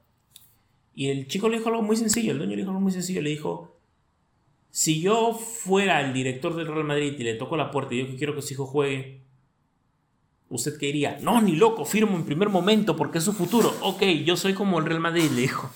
Y 0.94 1.08
el 1.08 1.28
chico 1.28 1.48
le 1.48 1.58
dijo 1.58 1.70
algo 1.70 1.82
muy 1.82 1.96
sencillo, 1.96 2.34
el 2.34 2.38
dueño 2.38 2.52
le 2.52 2.58
dijo 2.58 2.70
algo 2.72 2.82
muy 2.82 2.92
sencillo, 2.92 3.22
le 3.22 3.30
dijo, 3.30 3.78
si 4.72 5.02
yo 5.02 5.34
fuera 5.34 6.02
el 6.02 6.14
director 6.14 6.56
del 6.56 6.68
Real 6.68 6.86
Madrid 6.86 7.14
y 7.18 7.24
le 7.24 7.36
toco 7.36 7.58
la 7.58 7.72
puerta 7.72 7.94
y 7.94 8.08
yo 8.08 8.18
quiero 8.18 8.34
que 8.34 8.42
su 8.42 8.54
hijo 8.54 8.66
juegue, 8.66 9.22
¿usted 10.50 10.78
qué 10.78 10.88
diría? 10.88 11.20
No, 11.22 11.42
ni 11.42 11.56
loco, 11.56 11.86
firmo 11.86 12.16
en 12.16 12.26
primer 12.26 12.50
momento 12.50 12.96
porque 12.96 13.18
es 13.18 13.24
su 13.24 13.34
futuro. 13.34 13.76
Ok, 13.82 14.02
yo 14.26 14.38
soy 14.38 14.54
como 14.54 14.80
el 14.80 14.86
Real 14.86 15.02
Madrid, 15.02 15.30
le 15.30 15.42
dijo. 15.42 15.70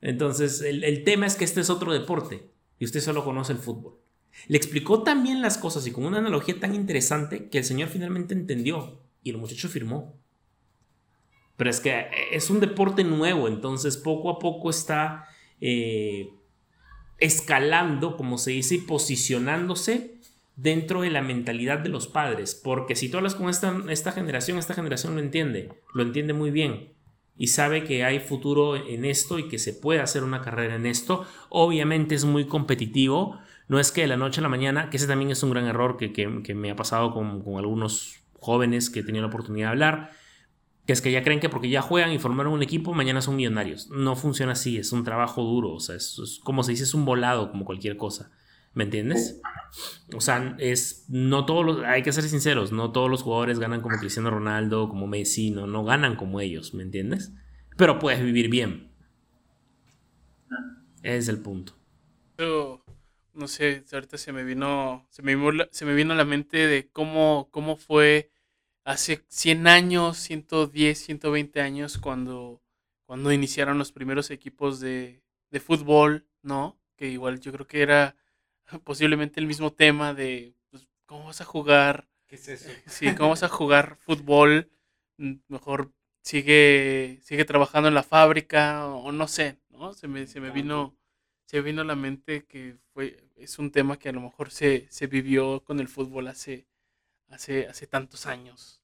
Entonces, 0.00 0.62
el, 0.62 0.82
el 0.82 1.04
tema 1.04 1.26
es 1.26 1.36
que 1.36 1.44
este 1.44 1.60
es 1.60 1.70
otro 1.70 1.92
deporte 1.92 2.50
y 2.78 2.86
usted 2.86 3.00
solo 3.00 3.24
conoce 3.24 3.52
el 3.52 3.58
fútbol. 3.58 3.98
Le 4.48 4.56
explicó 4.56 5.02
también 5.02 5.42
las 5.42 5.58
cosas 5.58 5.86
y 5.86 5.92
con 5.92 6.04
una 6.04 6.18
analogía 6.18 6.58
tan 6.58 6.74
interesante 6.74 7.48
que 7.48 7.58
el 7.58 7.64
señor 7.64 7.90
finalmente 7.90 8.34
entendió 8.34 9.02
y 9.22 9.30
el 9.30 9.36
muchacho 9.36 9.68
firmó. 9.68 10.18
Pero 11.56 11.70
es 11.70 11.80
que 11.80 12.06
es 12.32 12.50
un 12.50 12.60
deporte 12.60 13.04
nuevo, 13.04 13.46
entonces 13.46 13.96
poco 13.96 14.30
a 14.30 14.38
poco 14.38 14.70
está 14.70 15.28
eh, 15.60 16.30
escalando, 17.24 18.16
como 18.16 18.38
se 18.38 18.52
dice, 18.52 18.76
y 18.76 18.78
posicionándose 18.78 20.14
dentro 20.56 21.02
de 21.02 21.10
la 21.10 21.22
mentalidad 21.22 21.78
de 21.78 21.88
los 21.88 22.06
padres. 22.06 22.54
Porque 22.54 22.96
si 22.96 23.08
tú 23.08 23.16
hablas 23.16 23.34
con 23.34 23.48
esta, 23.48 23.74
esta 23.88 24.12
generación, 24.12 24.58
esta 24.58 24.74
generación 24.74 25.14
lo 25.14 25.20
entiende, 25.20 25.70
lo 25.94 26.02
entiende 26.02 26.32
muy 26.32 26.50
bien 26.50 26.92
y 27.36 27.48
sabe 27.48 27.84
que 27.84 28.04
hay 28.04 28.20
futuro 28.20 28.76
en 28.76 29.04
esto 29.04 29.38
y 29.38 29.48
que 29.48 29.58
se 29.58 29.72
puede 29.72 30.00
hacer 30.00 30.22
una 30.22 30.42
carrera 30.42 30.76
en 30.76 30.86
esto. 30.86 31.26
Obviamente 31.48 32.14
es 32.14 32.24
muy 32.24 32.46
competitivo. 32.46 33.38
No 33.68 33.80
es 33.80 33.90
que 33.90 34.02
de 34.02 34.06
la 34.06 34.16
noche 34.16 34.40
a 34.40 34.42
la 34.42 34.48
mañana, 34.48 34.90
que 34.90 34.98
ese 34.98 35.06
también 35.06 35.30
es 35.30 35.42
un 35.42 35.50
gran 35.50 35.64
error 35.66 35.96
que, 35.96 36.54
me 36.54 36.70
ha 36.70 36.76
pasado 36.76 37.12
con, 37.12 37.42
algunos 37.58 38.20
jóvenes 38.38 38.90
que 38.90 39.00
he 39.00 39.02
tenido 39.02 39.22
la 39.22 39.28
oportunidad 39.28 39.68
de 39.68 39.70
hablar, 39.70 40.10
que 40.86 40.92
es 40.92 41.00
que 41.00 41.12
ya 41.12 41.22
creen 41.22 41.40
que 41.40 41.48
porque 41.48 41.68
ya 41.68 41.82
juegan 41.82 42.12
y 42.12 42.18
formaron 42.18 42.52
un 42.52 42.62
equipo, 42.62 42.92
mañana 42.92 43.20
son 43.20 43.36
millonarios. 43.36 43.88
No 43.90 44.16
funciona 44.16 44.52
así, 44.52 44.78
es 44.78 44.92
un 44.92 45.04
trabajo 45.04 45.42
duro, 45.42 45.72
o 45.72 45.80
sea, 45.80 45.96
es 45.96 46.40
como 46.42 46.62
se 46.62 46.72
dice, 46.72 46.84
es 46.84 46.94
un 46.94 47.04
volado 47.04 47.50
como 47.50 47.64
cualquier 47.64 47.96
cosa. 47.96 48.30
¿Me 48.74 48.84
entiendes? 48.84 49.40
O 50.14 50.20
sea, 50.20 50.56
es 50.58 51.04
no 51.08 51.44
todos 51.44 51.64
los, 51.64 51.84
hay 51.84 52.02
que 52.02 52.12
ser 52.12 52.24
sinceros, 52.24 52.72
no 52.72 52.90
todos 52.90 53.10
los 53.10 53.22
jugadores 53.22 53.58
ganan 53.58 53.82
como 53.82 53.98
Cristiano 53.98 54.30
Ronaldo, 54.30 54.88
como 54.88 55.06
Messi, 55.06 55.50
no, 55.50 55.66
no 55.66 55.84
ganan 55.84 56.16
como 56.16 56.40
ellos, 56.40 56.72
¿me 56.72 56.82
entiendes? 56.82 57.32
Pero 57.76 57.98
puedes 57.98 58.22
vivir 58.22 58.48
bien. 58.48 58.90
Ese 61.02 61.18
es 61.18 61.28
el 61.28 61.40
punto. 61.40 61.74
Pero, 62.36 62.82
no 63.34 63.46
sé, 63.46 63.84
ahorita 63.92 64.16
se 64.16 64.32
me 64.32 64.42
vino, 64.42 65.06
se 65.10 65.22
me, 65.22 65.36
se 65.70 65.84
me 65.84 65.94
vino 65.94 66.14
a 66.14 66.16
la 66.16 66.24
mente 66.24 66.66
de 66.66 66.88
cómo, 66.90 67.48
cómo 67.50 67.76
fue 67.76 68.30
hace 68.84 69.24
100 69.28 69.66
años, 69.66 70.18
110, 70.18 70.98
120 70.98 71.60
años 71.60 71.98
cuando, 71.98 72.62
cuando 73.06 73.32
iniciaron 73.32 73.78
los 73.78 73.92
primeros 73.92 74.30
equipos 74.30 74.80
de, 74.80 75.22
de 75.50 75.60
fútbol, 75.60 76.26
¿no? 76.42 76.78
Que 76.96 77.08
igual 77.08 77.40
yo 77.40 77.52
creo 77.52 77.66
que 77.66 77.82
era 77.82 78.16
posiblemente 78.84 79.40
el 79.40 79.46
mismo 79.46 79.72
tema 79.72 80.14
de 80.14 80.54
pues, 80.70 80.88
cómo 81.06 81.26
vas 81.26 81.40
a 81.40 81.44
jugar. 81.44 82.08
¿Qué 82.26 82.36
es 82.36 82.48
eso? 82.48 82.70
Sí, 82.86 83.14
cómo 83.14 83.30
vas 83.30 83.42
a 83.42 83.48
jugar 83.48 83.96
fútbol. 84.00 84.70
Mm, 85.18 85.34
mejor 85.48 85.92
sigue, 86.22 87.18
sigue 87.22 87.44
trabajando 87.44 87.88
en 87.88 87.94
la 87.94 88.02
fábrica 88.02 88.86
o, 88.86 89.12
no 89.12 89.28
sé, 89.28 89.58
¿no? 89.70 89.92
Se 89.92 90.08
me, 90.08 90.26
se 90.26 90.40
me 90.40 90.50
vino 90.50 90.96
se 91.52 91.60
vino 91.60 91.82
a 91.82 91.84
la 91.84 91.96
mente 91.96 92.46
que 92.46 92.78
fue 92.94 93.28
es 93.36 93.58
un 93.58 93.70
tema 93.70 93.98
que 93.98 94.08
a 94.08 94.12
lo 94.12 94.22
mejor 94.22 94.50
se, 94.50 94.86
se 94.88 95.06
vivió 95.06 95.62
con 95.64 95.80
el 95.80 95.88
fútbol 95.88 96.28
hace, 96.28 96.66
hace, 97.32 97.66
hace 97.66 97.86
tantos 97.86 98.26
años. 98.26 98.82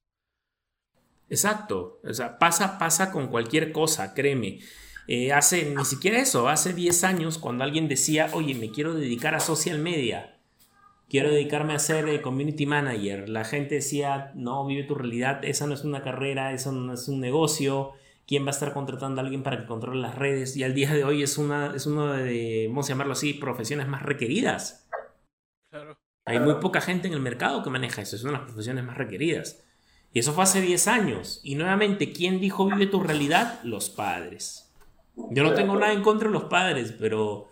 Exacto, 1.30 2.00
o 2.02 2.14
sea, 2.14 2.38
pasa, 2.38 2.78
pasa 2.78 3.12
con 3.12 3.28
cualquier 3.28 3.72
cosa, 3.72 4.14
créeme. 4.14 4.60
Eh, 5.06 5.32
hace 5.32 5.74
ni 5.74 5.84
siquiera 5.84 6.18
eso, 6.18 6.48
hace 6.48 6.74
10 6.74 7.04
años 7.04 7.38
cuando 7.38 7.64
alguien 7.64 7.88
decía, 7.88 8.30
oye, 8.34 8.54
me 8.54 8.70
quiero 8.70 8.94
dedicar 8.94 9.34
a 9.34 9.40
social 9.40 9.78
media, 9.78 10.38
quiero 11.08 11.30
dedicarme 11.30 11.74
a 11.74 11.78
ser 11.78 12.08
eh, 12.08 12.20
community 12.20 12.66
manager, 12.66 13.28
la 13.28 13.44
gente 13.44 13.76
decía, 13.76 14.32
no, 14.34 14.66
vive 14.66 14.84
tu 14.84 14.94
realidad, 14.94 15.44
esa 15.44 15.66
no 15.66 15.74
es 15.74 15.84
una 15.84 16.02
carrera, 16.02 16.52
eso 16.52 16.72
no 16.72 16.92
es 16.92 17.08
un 17.08 17.20
negocio, 17.20 17.92
¿quién 18.26 18.44
va 18.44 18.48
a 18.48 18.50
estar 18.50 18.74
contratando 18.74 19.20
a 19.20 19.24
alguien 19.24 19.42
para 19.42 19.60
que 19.60 19.66
controle 19.66 20.00
las 20.00 20.14
redes? 20.14 20.56
Y 20.56 20.64
al 20.64 20.74
día 20.74 20.92
de 20.92 21.04
hoy 21.04 21.22
es 21.22 21.38
una, 21.38 21.74
es 21.74 21.86
una 21.86 22.18
de, 22.18 22.66
vamos 22.68 22.86
a 22.86 22.90
llamarlo 22.90 23.14
así, 23.14 23.32
profesiones 23.32 23.88
más 23.88 24.02
requeridas. 24.02 24.88
Claro. 25.70 25.98
Hay 26.28 26.40
muy 26.40 26.54
poca 26.56 26.80
gente 26.80 27.08
en 27.08 27.14
el 27.14 27.20
mercado 27.20 27.62
que 27.62 27.70
maneja 27.70 28.02
eso, 28.02 28.16
es 28.16 28.22
una 28.22 28.32
de 28.32 28.38
las 28.38 28.46
profesiones 28.46 28.84
más 28.84 28.98
requeridas. 28.98 29.64
Y 30.12 30.18
eso 30.18 30.32
fue 30.32 30.44
hace 30.44 30.60
10 30.60 30.88
años. 30.88 31.40
Y 31.42 31.54
nuevamente, 31.54 32.12
¿quién 32.12 32.40
dijo 32.40 32.66
vive 32.66 32.86
tu 32.86 33.02
realidad? 33.02 33.60
Los 33.62 33.90
padres. 33.90 34.70
Yo 35.30 35.42
no 35.42 35.54
tengo 35.54 35.74
nada 35.76 35.92
en 35.92 36.02
contra 36.02 36.28
de 36.28 36.34
los 36.34 36.44
padres, 36.44 36.94
pero 36.98 37.48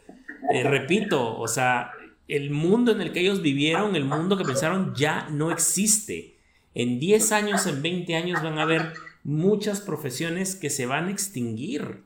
eh, 0.52 0.62
repito, 0.62 1.38
o 1.38 1.48
sea, 1.48 1.90
el 2.28 2.50
mundo 2.50 2.92
en 2.92 3.00
el 3.00 3.12
que 3.12 3.20
ellos 3.20 3.42
vivieron, 3.42 3.96
el 3.96 4.04
mundo 4.04 4.36
que 4.36 4.44
pensaron, 4.44 4.94
ya 4.94 5.28
no 5.30 5.50
existe. 5.50 6.36
En 6.74 7.00
10 7.00 7.32
años, 7.32 7.66
en 7.66 7.82
20 7.82 8.14
años 8.14 8.42
van 8.42 8.58
a 8.58 8.62
haber 8.62 8.92
muchas 9.24 9.80
profesiones 9.80 10.54
que 10.54 10.70
se 10.70 10.86
van 10.86 11.08
a 11.08 11.10
extinguir. 11.10 12.04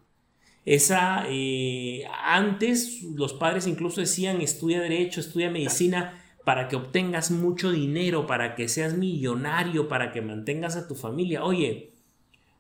Esa, 0.65 1.25
eh, 1.29 2.05
antes 2.25 3.03
los 3.03 3.33
padres 3.33 3.67
incluso 3.67 4.01
decían 4.01 4.41
estudia 4.41 4.81
derecho, 4.81 5.21
estudia 5.21 5.51
medicina 5.51 6.20
para 6.51 6.67
que 6.67 6.75
obtengas 6.75 7.31
mucho 7.31 7.71
dinero, 7.71 8.27
para 8.27 8.57
que 8.57 8.67
seas 8.67 8.95
millonario, 8.95 9.87
para 9.87 10.11
que 10.11 10.21
mantengas 10.21 10.75
a 10.75 10.89
tu 10.89 10.97
familia. 10.97 11.45
Oye, 11.45 11.93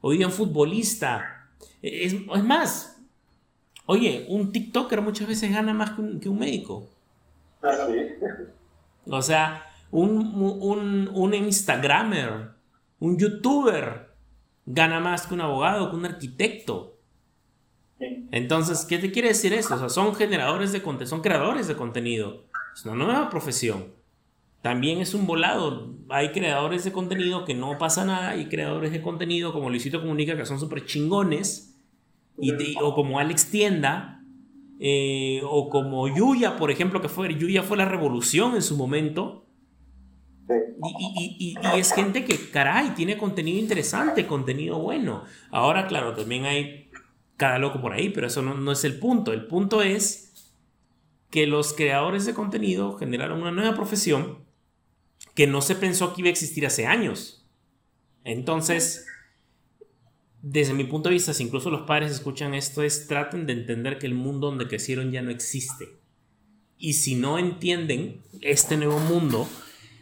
hoy 0.00 0.18
día 0.18 0.28
un 0.28 0.32
futbolista, 0.32 1.50
es, 1.82 2.14
más, 2.44 3.02
oye, 3.86 4.26
un 4.28 4.52
TikToker 4.52 5.00
muchas 5.00 5.26
veces 5.26 5.50
gana 5.50 5.74
más 5.74 5.90
que 6.20 6.28
un, 6.28 6.38
médico. 6.38 6.88
Ah, 7.64 7.88
o 9.06 9.22
sea, 9.22 9.66
un, 9.90 10.36
un, 10.36 11.10
un 11.12 11.34
Instagramer, 11.34 12.50
un 13.00 13.18
YouTuber, 13.18 14.06
gana 14.66 15.00
más 15.00 15.26
que 15.26 15.34
un 15.34 15.40
abogado, 15.40 15.90
que 15.90 15.96
un 15.96 16.06
arquitecto. 16.06 16.96
Entonces, 18.30 18.84
¿qué 18.84 18.98
te 18.98 19.10
quiere 19.10 19.26
decir 19.26 19.52
eso? 19.52 19.74
O 19.74 19.78
sea, 19.78 19.88
son 19.88 20.14
generadores 20.14 20.70
de 20.70 20.80
contenido, 20.80 21.10
son 21.10 21.22
creadores 21.22 21.66
de 21.66 21.74
contenido. 21.74 22.44
Es 22.74 22.84
una 22.84 22.94
nueva 22.94 23.30
profesión. 23.30 23.86
También 24.62 25.00
es 25.00 25.14
un 25.14 25.26
volado. 25.26 25.94
Hay 26.08 26.32
creadores 26.32 26.84
de 26.84 26.92
contenido 26.92 27.44
que 27.44 27.54
no 27.54 27.78
pasa 27.78 28.04
nada 28.04 28.36
y 28.36 28.48
creadores 28.48 28.92
de 28.92 29.00
contenido 29.00 29.52
como 29.52 29.70
Luisito 29.70 30.00
Comunica 30.00 30.36
que 30.36 30.46
son 30.46 30.60
súper 30.60 30.84
chingones. 30.84 31.78
Y, 32.38 32.52
o 32.80 32.94
como 32.94 33.18
Alex 33.18 33.50
Tienda. 33.50 34.22
Eh, 34.82 35.42
o 35.44 35.68
como 35.68 36.08
Yuya, 36.08 36.56
por 36.56 36.70
ejemplo, 36.70 37.02
que 37.02 37.10
fue, 37.10 37.34
Yuya 37.34 37.62
fue 37.62 37.76
la 37.76 37.84
revolución 37.84 38.54
en 38.54 38.62
su 38.62 38.76
momento. 38.76 39.46
Y, 41.38 41.54
es 41.76 41.92
gente 41.92 42.24
que, 42.24 42.50
caray, 42.50 42.90
tiene 42.94 43.16
contenido 43.16 43.58
interesante, 43.58 44.26
contenido 44.26 44.78
bueno. 44.78 45.24
Ahora, 45.50 45.86
claro, 45.86 46.14
también 46.14 46.46
hay 46.46 46.90
cada 47.36 47.58
loco 47.58 47.80
por 47.80 47.92
ahí, 47.92 48.10
pero 48.10 48.26
eso 48.26 48.42
no, 48.42 48.72
es 48.72 48.84
el 48.84 48.98
punto. 48.98 49.32
El 49.32 49.46
punto 49.46 49.82
es 49.82 50.29
que 51.30 51.46
los 51.46 51.72
creadores 51.72 52.26
de 52.26 52.34
contenido 52.34 52.98
generaron 52.98 53.40
una 53.40 53.52
nueva 53.52 53.74
profesión 53.74 54.38
que 55.34 55.46
no 55.46 55.62
se 55.62 55.76
pensó 55.76 56.12
que 56.12 56.22
iba 56.22 56.28
a 56.28 56.32
existir 56.32 56.66
hace 56.66 56.86
años. 56.86 57.46
Entonces, 58.24 59.06
desde 60.42 60.74
mi 60.74 60.84
punto 60.84 61.08
de 61.08 61.14
vista, 61.14 61.34
si 61.34 61.44
incluso 61.44 61.70
los 61.70 61.82
padres 61.82 62.12
escuchan 62.12 62.54
esto, 62.54 62.82
es 62.82 63.06
traten 63.06 63.46
de 63.46 63.52
entender 63.52 63.98
que 63.98 64.06
el 64.06 64.14
mundo 64.14 64.48
donde 64.48 64.68
crecieron 64.68 65.12
ya 65.12 65.22
no 65.22 65.30
existe. 65.30 66.00
Y 66.78 66.94
si 66.94 67.14
no 67.14 67.38
entienden 67.38 68.22
este 68.40 68.76
nuevo 68.76 68.98
mundo, 68.98 69.48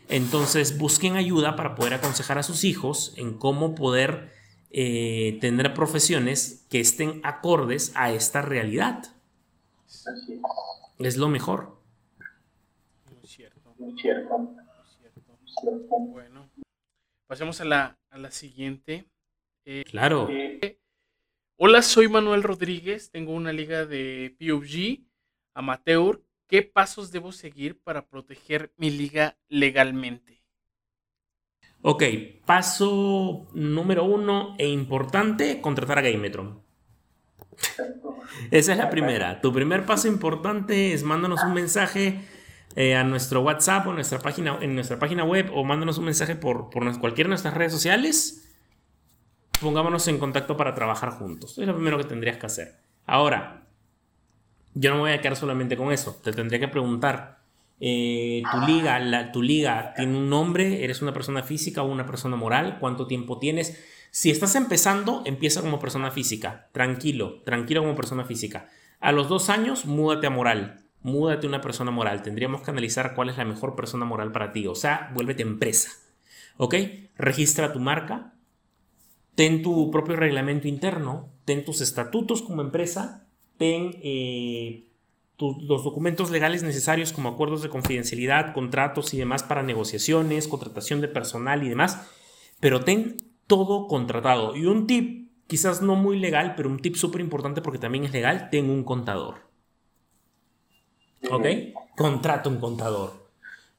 entonces 0.08 0.78
busquen 0.78 1.16
ayuda 1.16 1.56
para 1.56 1.74
poder 1.74 1.94
aconsejar 1.94 2.38
a 2.38 2.42
sus 2.42 2.64
hijos 2.64 3.12
en 3.16 3.34
cómo 3.34 3.74
poder 3.74 4.32
eh, 4.70 5.38
tener 5.40 5.74
profesiones 5.74 6.64
que 6.70 6.80
estén 6.80 7.20
acordes 7.24 7.92
a 7.94 8.12
esta 8.12 8.42
realidad. 8.42 9.02
Es 9.88 10.04
lo 10.98 11.28
mejor. 11.28 11.80
Muy 13.10 13.26
cierto. 13.26 13.74
Muy 13.78 13.98
cierto. 13.98 14.36
Bueno, 16.12 16.48
pasemos 17.26 17.60
a 17.60 17.64
la, 17.64 18.30
siguiente. 18.30 19.08
Eh, 19.64 19.84
claro. 19.84 20.28
Eh, 20.30 20.78
hola, 21.56 21.82
soy 21.82 22.08
Manuel 22.08 22.42
Rodríguez. 22.42 23.10
Tengo 23.10 23.32
una 23.32 23.52
liga 23.52 23.86
de 23.86 24.36
PUBG 24.38 25.06
amateur 25.54 26.22
¿Qué 26.48 26.62
pasos 26.62 27.12
debo 27.12 27.30
seguir 27.30 27.78
para 27.78 28.06
proteger 28.06 28.72
mi 28.78 28.90
liga 28.90 29.36
legalmente? 29.48 30.42
Ok, 31.82 32.02
paso 32.46 33.48
número 33.52 34.04
uno 34.04 34.56
e 34.58 34.66
importante, 34.66 35.60
contratar 35.60 35.98
a 35.98 36.00
Gametron. 36.00 36.62
Esa 38.50 38.72
es 38.72 38.78
la 38.78 38.90
primera. 38.90 39.40
Tu 39.40 39.52
primer 39.52 39.84
paso 39.86 40.08
importante 40.08 40.92
es 40.92 41.02
mándanos 41.02 41.42
un 41.44 41.54
mensaje 41.54 42.20
eh, 42.76 42.94
a 42.94 43.04
nuestro 43.04 43.42
WhatsApp 43.42 43.86
o 43.86 43.92
nuestra 43.92 44.18
página, 44.20 44.58
en 44.60 44.74
nuestra 44.74 44.98
página 44.98 45.24
web 45.24 45.50
o 45.54 45.64
mándanos 45.64 45.98
un 45.98 46.04
mensaje 46.04 46.36
por, 46.36 46.70
por 46.70 46.84
cualquiera 47.00 47.28
de 47.28 47.30
nuestras 47.30 47.54
redes 47.54 47.72
sociales. 47.72 48.48
Pongámonos 49.60 50.06
en 50.08 50.18
contacto 50.18 50.56
para 50.56 50.74
trabajar 50.74 51.10
juntos. 51.10 51.58
Es 51.58 51.66
lo 51.66 51.74
primero 51.74 51.98
que 51.98 52.04
tendrías 52.04 52.36
que 52.36 52.46
hacer. 52.46 52.76
Ahora, 53.06 53.66
yo 54.74 54.90
no 54.90 54.96
me 54.96 55.02
voy 55.02 55.12
a 55.12 55.20
quedar 55.20 55.36
solamente 55.36 55.76
con 55.76 55.92
eso. 55.92 56.20
Te 56.22 56.32
tendría 56.32 56.60
que 56.60 56.68
preguntar, 56.68 57.40
eh, 57.80 58.42
¿tu, 58.52 58.60
liga, 58.66 58.98
la, 59.00 59.32
¿tu 59.32 59.42
liga 59.42 59.94
tiene 59.96 60.16
un 60.16 60.30
nombre? 60.30 60.84
¿Eres 60.84 61.02
una 61.02 61.12
persona 61.12 61.42
física 61.42 61.82
o 61.82 61.86
una 61.86 62.06
persona 62.06 62.36
moral? 62.36 62.78
¿Cuánto 62.78 63.06
tiempo 63.06 63.38
tienes? 63.38 63.84
Si 64.10 64.30
estás 64.30 64.54
empezando, 64.54 65.22
empieza 65.24 65.60
como 65.60 65.78
persona 65.78 66.10
física. 66.10 66.68
Tranquilo, 66.72 67.42
tranquilo 67.44 67.82
como 67.82 67.94
persona 67.94 68.24
física. 68.24 68.68
A 69.00 69.12
los 69.12 69.28
dos 69.28 69.50
años, 69.50 69.84
múdate 69.84 70.26
a 70.26 70.30
moral. 70.30 70.80
Múdate 71.02 71.46
a 71.46 71.48
una 71.48 71.60
persona 71.60 71.90
moral. 71.90 72.22
Tendríamos 72.22 72.62
que 72.62 72.70
analizar 72.70 73.14
cuál 73.14 73.28
es 73.28 73.36
la 73.36 73.44
mejor 73.44 73.76
persona 73.76 74.04
moral 74.04 74.32
para 74.32 74.52
ti. 74.52 74.66
O 74.66 74.74
sea, 74.74 75.10
vuélvete 75.14 75.42
empresa. 75.42 75.90
¿Ok? 76.56 76.74
Registra 77.16 77.72
tu 77.72 77.80
marca. 77.80 78.34
Ten 79.34 79.62
tu 79.62 79.90
propio 79.90 80.16
reglamento 80.16 80.66
interno. 80.66 81.28
Ten 81.44 81.64
tus 81.64 81.80
estatutos 81.80 82.42
como 82.42 82.62
empresa 82.62 83.24
ten 83.58 83.98
eh, 84.02 84.84
los 85.38 85.84
documentos 85.84 86.30
legales 86.30 86.62
necesarios 86.62 87.12
como 87.12 87.28
acuerdos 87.28 87.62
de 87.62 87.68
confidencialidad, 87.68 88.54
contratos 88.54 89.12
y 89.12 89.18
demás 89.18 89.42
para 89.42 89.62
negociaciones, 89.62 90.48
contratación 90.48 91.00
de 91.00 91.08
personal 91.08 91.62
y 91.62 91.68
demás, 91.68 92.08
pero 92.60 92.82
ten 92.82 93.16
todo 93.48 93.88
contratado. 93.88 94.54
Y 94.54 94.66
un 94.66 94.86
tip, 94.86 95.32
quizás 95.48 95.82
no 95.82 95.96
muy 95.96 96.20
legal, 96.20 96.54
pero 96.56 96.68
un 96.68 96.78
tip 96.78 96.94
súper 96.94 97.20
importante 97.20 97.60
porque 97.60 97.80
también 97.80 98.04
es 98.04 98.12
legal, 98.12 98.48
ten 98.50 98.70
un 98.70 98.84
contador. 98.84 99.48
¿Ok? 101.28 101.46
Contrata 101.96 102.48
un 102.48 102.60
contador. 102.60 103.28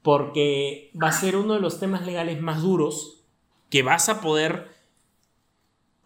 Porque 0.02 0.92
va 1.02 1.08
a 1.08 1.14
ser 1.14 1.38
uno 1.38 1.54
de 1.54 1.62
los 1.62 1.80
temas 1.80 2.06
legales 2.06 2.42
más 2.42 2.62
duros 2.62 3.24
que 3.70 3.84
vas 3.84 4.10
a 4.10 4.20
poder 4.20 4.80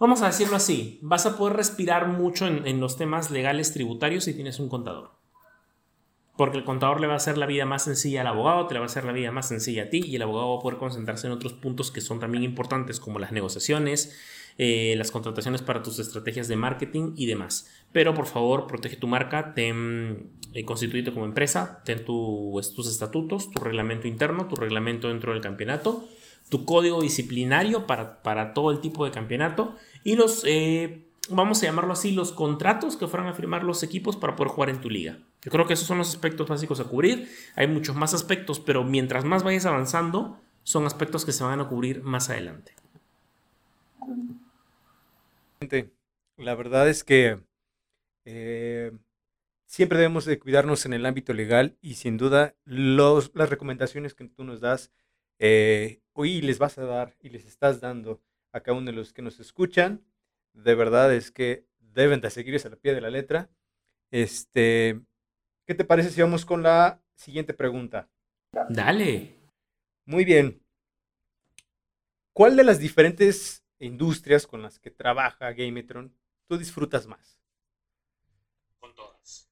Vamos 0.03 0.21
a 0.21 0.25
decirlo 0.25 0.57
así, 0.57 0.99
vas 1.01 1.25
a 1.25 1.37
poder 1.37 1.55
respirar 1.55 2.09
mucho 2.09 2.45
en, 2.45 2.79
los 2.81 2.97
temas 2.97 3.31
legales 3.31 3.71
tributarios 3.71 4.25
si 4.25 4.33
tienes 4.33 4.59
un 4.59 4.67
contador. 4.67 5.11
Porque 6.35 6.57
el 6.57 6.63
contador 6.63 6.99
le 6.99 7.07
va 7.07 7.13
a 7.13 7.17
hacer 7.17 7.37
la 7.37 7.45
vida 7.45 7.65
más 7.65 7.83
sencilla 7.83 8.21
al 8.21 8.27
abogado, 8.27 8.65
te 8.65 8.73
le 8.73 8.79
va 8.79 8.85
a 8.85 8.87
hacer 8.87 9.05
la 9.05 9.11
vida 9.11 9.31
más 9.31 9.47
sencilla 9.47 9.83
a 9.83 9.89
ti 9.89 10.01
y 10.03 10.15
el 10.15 10.21
abogado 10.23 10.53
va 10.53 10.59
a 10.59 10.61
poder 10.61 10.79
concentrarse 10.79 11.27
en 11.27 11.33
otros 11.33 11.53
puntos 11.53 11.91
que 11.91 12.01
son 12.01 12.19
también 12.19 12.43
importantes 12.43 12.99
como 12.99 13.19
las 13.19 13.31
negociaciones, 13.31 14.17
eh, 14.57 14.95
las 14.97 15.11
contrataciones 15.11 15.61
para 15.61 15.83
tus 15.83 15.99
estrategias 15.99 16.47
de 16.47 16.55
marketing 16.55 17.13
y 17.15 17.27
demás. 17.27 17.71
Pero 17.91 18.15
por 18.15 18.25
favor, 18.25 18.65
protege 18.65 18.95
tu 18.95 19.07
marca, 19.07 19.53
ten 19.53 20.31
eh, 20.53 20.65
constituite 20.65 21.13
como 21.13 21.25
empresa, 21.25 21.81
ten 21.85 22.03
tus 22.03 22.87
estatutos, 22.87 23.51
tu 23.51 23.59
reglamento 23.59 24.07
interno, 24.07 24.47
tu 24.47 24.55
reglamento 24.55 25.09
dentro 25.09 25.33
del 25.33 25.41
campeonato, 25.41 26.07
tu 26.49 26.65
código 26.65 27.01
disciplinario 27.01 27.85
para, 27.85 28.23
para 28.23 28.53
todo 28.53 28.71
el 28.71 28.79
tipo 28.79 29.05
de 29.05 29.11
campeonato 29.11 29.75
y 30.03 30.15
los, 30.15 30.43
eh, 30.45 31.05
vamos 31.29 31.61
a 31.61 31.65
llamarlo 31.65 31.93
así, 31.93 32.11
los 32.11 32.31
contratos 32.31 32.97
que 32.97 33.07
fueran 33.07 33.29
a 33.29 33.33
firmar 33.33 33.63
los 33.63 33.83
equipos 33.83 34.15
para 34.17 34.35
poder 34.35 34.51
jugar 34.51 34.69
en 34.69 34.81
tu 34.81 34.89
liga. 34.89 35.19
Yo 35.43 35.51
creo 35.51 35.67
que 35.67 35.73
esos 35.73 35.87
son 35.87 35.97
los 35.97 36.09
aspectos 36.09 36.47
básicos 36.47 36.79
a 36.79 36.85
cubrir. 36.85 37.29
Hay 37.55 37.67
muchos 37.67 37.95
más 37.95 38.13
aspectos, 38.13 38.59
pero 38.59 38.83
mientras 38.83 39.25
más 39.25 39.43
vayas 39.43 39.65
avanzando, 39.65 40.39
son 40.63 40.85
aspectos 40.85 41.25
que 41.25 41.33
se 41.33 41.43
van 41.43 41.59
a 41.59 41.67
cubrir 41.67 42.01
más 42.03 42.29
adelante. 42.29 42.73
La 46.37 46.55
verdad 46.55 46.89
es 46.89 47.03
que 47.03 47.39
eh, 48.25 48.91
siempre 49.65 49.97
debemos 49.97 50.25
de 50.25 50.39
cuidarnos 50.39 50.85
en 50.85 50.93
el 50.93 51.05
ámbito 51.05 51.33
legal 51.33 51.77
y 51.81 51.95
sin 51.95 52.17
duda 52.17 52.55
los, 52.65 53.31
las 53.33 53.49
recomendaciones 53.49 54.13
que 54.13 54.27
tú 54.27 54.43
nos 54.43 54.59
das 54.59 54.91
eh, 55.39 56.01
hoy 56.13 56.41
les 56.41 56.59
vas 56.59 56.77
a 56.77 56.85
dar 56.85 57.15
y 57.19 57.29
les 57.29 57.45
estás 57.45 57.81
dando 57.81 58.21
a 58.51 58.61
cada 58.61 58.77
uno 58.77 58.87
de 58.87 58.93
los 58.93 59.13
que 59.13 59.21
nos 59.21 59.39
escuchan, 59.39 60.05
de 60.53 60.75
verdad 60.75 61.13
es 61.13 61.31
que 61.31 61.65
deben 61.79 62.21
de 62.21 62.29
seguirse 62.29 62.67
a 62.67 62.71
la 62.71 62.77
pie 62.77 62.93
de 62.93 63.01
la 63.01 63.09
letra. 63.09 63.49
Este, 64.11 65.01
¿Qué 65.65 65.75
te 65.75 65.85
parece 65.85 66.09
si 66.09 66.21
vamos 66.21 66.45
con 66.45 66.61
la 66.61 67.01
siguiente 67.15 67.53
pregunta? 67.53 68.09
Dale. 68.69 69.35
Muy 70.05 70.25
bien. 70.25 70.61
¿Cuál 72.33 72.57
de 72.57 72.63
las 72.63 72.79
diferentes 72.79 73.63
industrias 73.79 74.45
con 74.45 74.61
las 74.61 74.79
que 74.79 74.91
trabaja 74.91 75.53
Gametron 75.53 76.13
tú 76.47 76.57
disfrutas 76.57 77.07
más? 77.07 77.39
Con 78.79 78.93
todas. 78.93 79.49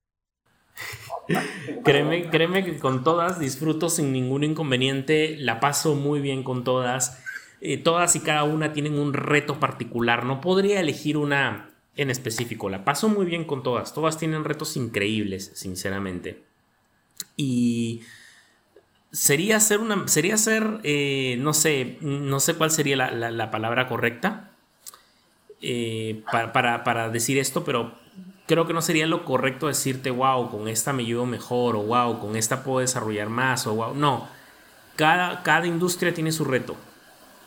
créeme, 1.86 2.30
créeme 2.30 2.66
que 2.66 2.78
con 2.78 3.04
todas 3.04 3.40
disfruto 3.40 3.90
sin 3.90 4.12
ningún 4.12 4.44
inconveniente, 4.44 5.38
la 5.38 5.60
paso 5.60 5.96
muy 5.96 6.20
bien 6.20 6.44
con 6.44 6.64
todas. 6.64 7.24
Eh, 7.62 7.78
todas 7.78 8.16
y 8.16 8.20
cada 8.20 8.44
una 8.44 8.74
tienen 8.74 9.00
un 9.00 9.14
reto 9.14 9.60
particular. 9.60 10.26
No 10.26 10.42
podría 10.42 10.82
elegir 10.82 11.16
una 11.16 11.71
en 11.96 12.10
específico. 12.10 12.70
La 12.70 12.84
paso 12.84 13.10
muy 13.10 13.26
bien 13.26 13.44
con 13.44 13.64
todas. 13.64 13.94
Todas 13.94 14.18
tienen 14.18 14.44
retos 14.44 14.78
increíbles, 14.78 15.52
sinceramente. 15.56 16.44
Y 17.36 18.02
sería 19.12 19.58
hacer 19.58 19.80
una. 19.80 20.08
Sería 20.08 20.36
hacer. 20.36 20.80
Eh, 20.84 21.38
no 21.40 21.54
sé. 21.54 21.98
No 22.02 22.40
sé 22.40 22.56
cuál 22.56 22.72
sería 22.72 22.96
la, 22.96 23.52
palabra 23.52 23.88
correcta. 23.88 24.52
Eh, 25.62 26.24
para, 26.32 26.84
para, 26.84 27.10
decir 27.10 27.38
esto, 27.38 27.64
pero 27.64 27.94
creo 28.48 28.66
que 28.66 28.74
no 28.74 28.82
sería 28.82 29.06
lo 29.06 29.26
correcto 29.26 29.68
decirte, 29.68 30.10
wow, 30.10 30.50
con 30.50 30.68
esta 30.68 30.92
me 30.92 31.06
llevo 31.06 31.28
mejor, 31.28 31.76
o 31.76 31.84
wow, 31.84 32.20
con 32.20 32.36
esta 32.36 32.64
puedo 32.64 32.80
desarrollar 32.80 33.30
más, 33.30 33.68
o 33.68 33.76
wow. 33.76 33.94
No. 33.94 34.28
Cada, 34.96 35.44
cada 35.44 35.68
industria 35.68 36.16
tiene 36.16 36.32
su 36.32 36.46
reto. 36.46 36.76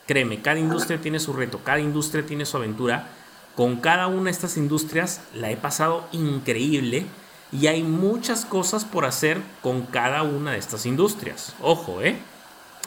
Créeme, 0.07 0.42
cada 0.42 0.61
industria 0.61 1.01
tiene 1.01 1.18
su 1.18 1.32
reto, 1.32 1.64
cada 1.64 1.80
industria 1.80 2.24
tiene 2.24 2.47
su 2.47 2.57
aventura 2.57 3.09
con 3.57 3.76
cada 3.76 4.07
una 4.09 4.24
de 4.24 4.30
estas 4.30 4.57
industrias 4.57 5.20
la 5.32 5.50
he 5.50 5.57
pasado 5.57 6.07
increíble 6.12 7.07
y 7.52 7.68
hay 7.68 7.82
muchas 7.82 8.44
cosas 8.44 8.84
por 8.84 9.05
hacer 9.05 9.40
con 9.62 9.82
cada 9.82 10.22
una 10.22 10.52
de 10.52 10.59
estas 10.59 10.86
industrias. 10.86 11.55
Ojo, 11.61 12.02
¿eh? 12.02 12.16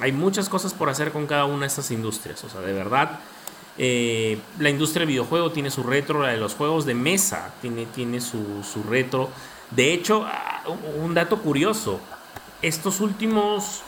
Hay 0.01 0.11
muchas 0.11 0.49
cosas 0.49 0.73
por 0.73 0.89
hacer 0.89 1.11
con 1.11 1.25
cada 1.25 1.45
una 1.45 1.61
de 1.61 1.67
estas 1.67 1.89
industrias. 1.91 2.43
O 2.43 2.49
sea, 2.49 2.61
de 2.61 2.73
verdad, 2.73 3.19
eh, 3.77 4.39
la 4.59 4.69
industria 4.69 5.01
del 5.01 5.09
videojuego 5.09 5.51
tiene 5.51 5.71
su 5.71 5.83
retro, 5.83 6.21
la 6.21 6.29
de 6.29 6.37
los 6.37 6.55
juegos 6.55 6.85
de 6.85 6.95
mesa 6.95 7.53
tiene, 7.61 7.85
tiene 7.85 8.19
su, 8.19 8.63
retro. 8.89 9.29
De 9.71 9.93
hecho, 9.93 10.25
ah, 10.27 10.63
un 11.01 11.13
dato 11.13 11.41
curioso, 11.41 11.99
estos 12.61 12.99
últimos 12.99 13.83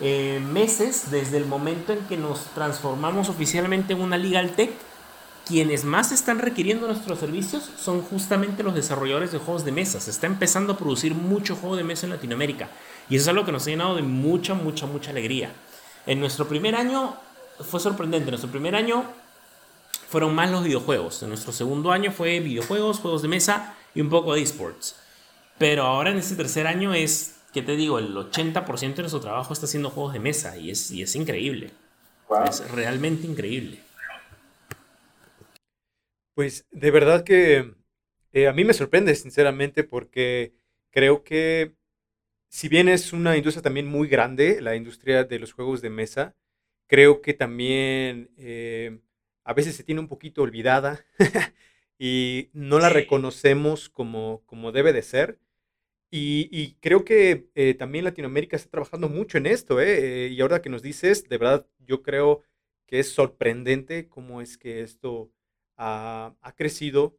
eh, 0.00 0.40
meses, 0.52 1.10
desde 1.10 1.36
el 1.36 1.46
momento 1.46 1.92
en 1.92 2.00
que 2.06 2.16
nos 2.16 2.46
transformamos 2.54 3.28
oficialmente 3.28 3.92
en 3.92 4.00
una 4.00 4.16
Legal 4.16 4.50
Tech, 4.50 4.72
quienes 5.46 5.84
más 5.84 6.12
están 6.12 6.38
requiriendo 6.38 6.86
nuestros 6.86 7.18
servicios 7.18 7.70
son 7.78 8.00
justamente 8.02 8.62
los 8.62 8.74
desarrolladores 8.74 9.32
de 9.32 9.38
juegos 9.38 9.64
de 9.64 9.72
mesa. 9.72 10.00
Se 10.00 10.10
está 10.10 10.26
empezando 10.26 10.72
a 10.72 10.78
producir 10.78 11.14
mucho 11.14 11.56
juego 11.56 11.76
de 11.76 11.84
mesa 11.84 12.06
en 12.06 12.12
Latinoamérica. 12.12 12.68
Y 13.10 13.16
eso 13.16 13.24
es 13.24 13.28
algo 13.28 13.44
que 13.44 13.52
nos 13.52 13.66
ha 13.66 13.70
llenado 13.70 13.96
de 13.96 14.02
mucha, 14.02 14.54
mucha, 14.54 14.86
mucha 14.86 15.10
alegría. 15.10 15.52
En 16.06 16.20
nuestro 16.20 16.48
primer 16.48 16.74
año 16.74 17.14
fue 17.60 17.80
sorprendente. 17.80 18.26
En 18.26 18.32
nuestro 18.32 18.50
primer 18.50 18.74
año 18.74 19.04
fueron 20.08 20.34
más 20.34 20.50
los 20.50 20.64
videojuegos. 20.64 21.22
En 21.22 21.28
nuestro 21.28 21.52
segundo 21.52 21.92
año 21.92 22.10
fue 22.10 22.40
videojuegos, 22.40 23.00
juegos 23.00 23.22
de 23.22 23.28
mesa 23.28 23.74
y 23.94 24.00
un 24.00 24.08
poco 24.08 24.34
de 24.34 24.42
esports. 24.42 24.96
Pero 25.58 25.84
ahora 25.84 26.10
en 26.10 26.16
este 26.18 26.36
tercer 26.36 26.66
año 26.66 26.94
es, 26.94 27.36
¿qué 27.52 27.62
te 27.62 27.76
digo? 27.76 27.98
El 27.98 28.14
80% 28.16 28.94
de 28.94 29.02
nuestro 29.02 29.20
trabajo 29.20 29.52
está 29.52 29.66
haciendo 29.66 29.90
juegos 29.90 30.14
de 30.14 30.20
mesa 30.20 30.56
y 30.56 30.70
es, 30.70 30.90
y 30.90 31.02
es 31.02 31.14
increíble. 31.14 31.70
Es 32.48 32.68
realmente 32.70 33.26
increíble. 33.26 33.83
Pues 36.34 36.66
de 36.72 36.90
verdad 36.90 37.24
que 37.24 37.74
eh, 38.32 38.48
a 38.48 38.52
mí 38.52 38.64
me 38.64 38.74
sorprende, 38.74 39.14
sinceramente, 39.14 39.84
porque 39.84 40.54
creo 40.90 41.22
que 41.24 41.74
si 42.48 42.68
bien 42.68 42.88
es 42.88 43.12
una 43.12 43.36
industria 43.36 43.62
también 43.62 43.86
muy 43.86 44.08
grande, 44.08 44.60
la 44.60 44.76
industria 44.76 45.24
de 45.24 45.38
los 45.40 45.52
juegos 45.52 45.82
de 45.82 45.90
mesa, 45.90 46.36
creo 46.88 47.22
que 47.22 47.34
también 47.34 48.30
eh, 48.38 49.00
a 49.44 49.54
veces 49.54 49.76
se 49.76 49.84
tiene 49.84 50.00
un 50.00 50.08
poquito 50.08 50.42
olvidada 50.42 51.06
y 51.98 52.50
no 52.54 52.78
la 52.80 52.90
reconocemos 52.90 53.88
como, 53.90 54.42
como 54.46 54.72
debe 54.72 54.92
de 54.92 55.02
ser. 55.02 55.40
Y, 56.10 56.76
creo 56.80 57.04
que 57.04 57.48
eh, 57.56 57.74
también 57.74 58.04
Latinoamérica 58.04 58.56
está 58.56 58.70
trabajando 58.70 59.08
mucho 59.08 59.38
en 59.38 59.46
esto, 59.46 59.82
y 59.82 60.40
ahora 60.40 60.62
que 60.62 60.70
nos 60.70 60.82
dices, 60.82 61.28
de 61.28 61.38
verdad, 61.38 61.66
yo 61.80 62.02
creo 62.02 62.42
que 62.86 63.00
es 63.00 63.10
sorprendente 63.10 64.08
cómo 64.08 64.40
es 64.40 64.58
que 64.58 64.82
esto 64.82 65.32
ha, 65.76 66.54
crecido. 66.56 67.16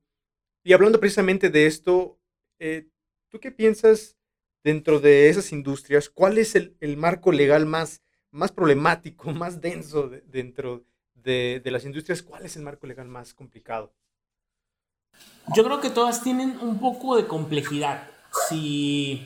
Y 0.64 0.74
hablando 0.74 1.00
precisamente 1.00 1.50
de 1.50 1.68
esto, 1.68 2.20
eh, 2.60 2.88
¿tú 3.30 3.40
qué 3.40 3.52
piensas 3.52 4.18
dentro 4.64 5.00
de 5.00 5.30
esas 5.30 5.52
industrias? 5.52 6.10
¿Cuál 6.10 6.38
es 6.38 6.56
el, 6.56 6.98
marco 6.98 7.32
legal 7.32 7.66
más, 7.66 8.02
más 8.32 8.52
problemático, 8.52 9.32
más 9.34 9.62
denso 9.62 10.10
dentro 10.28 10.86
de, 11.14 11.62
las 11.66 11.86
industrias? 11.86 12.22
¿Cuál 12.24 12.46
es 12.46 12.56
el 12.56 12.64
marco 12.64 12.88
legal 12.88 13.08
más 13.08 13.34
complicado? 13.34 13.94
Yo 15.56 15.64
creo 15.64 15.80
que 15.80 15.90
todas 15.90 16.24
tienen 16.24 16.58
un 16.60 16.80
poco 16.80 17.16
de 17.16 17.28
complejidad. 17.28 18.10
Si, 18.50 19.26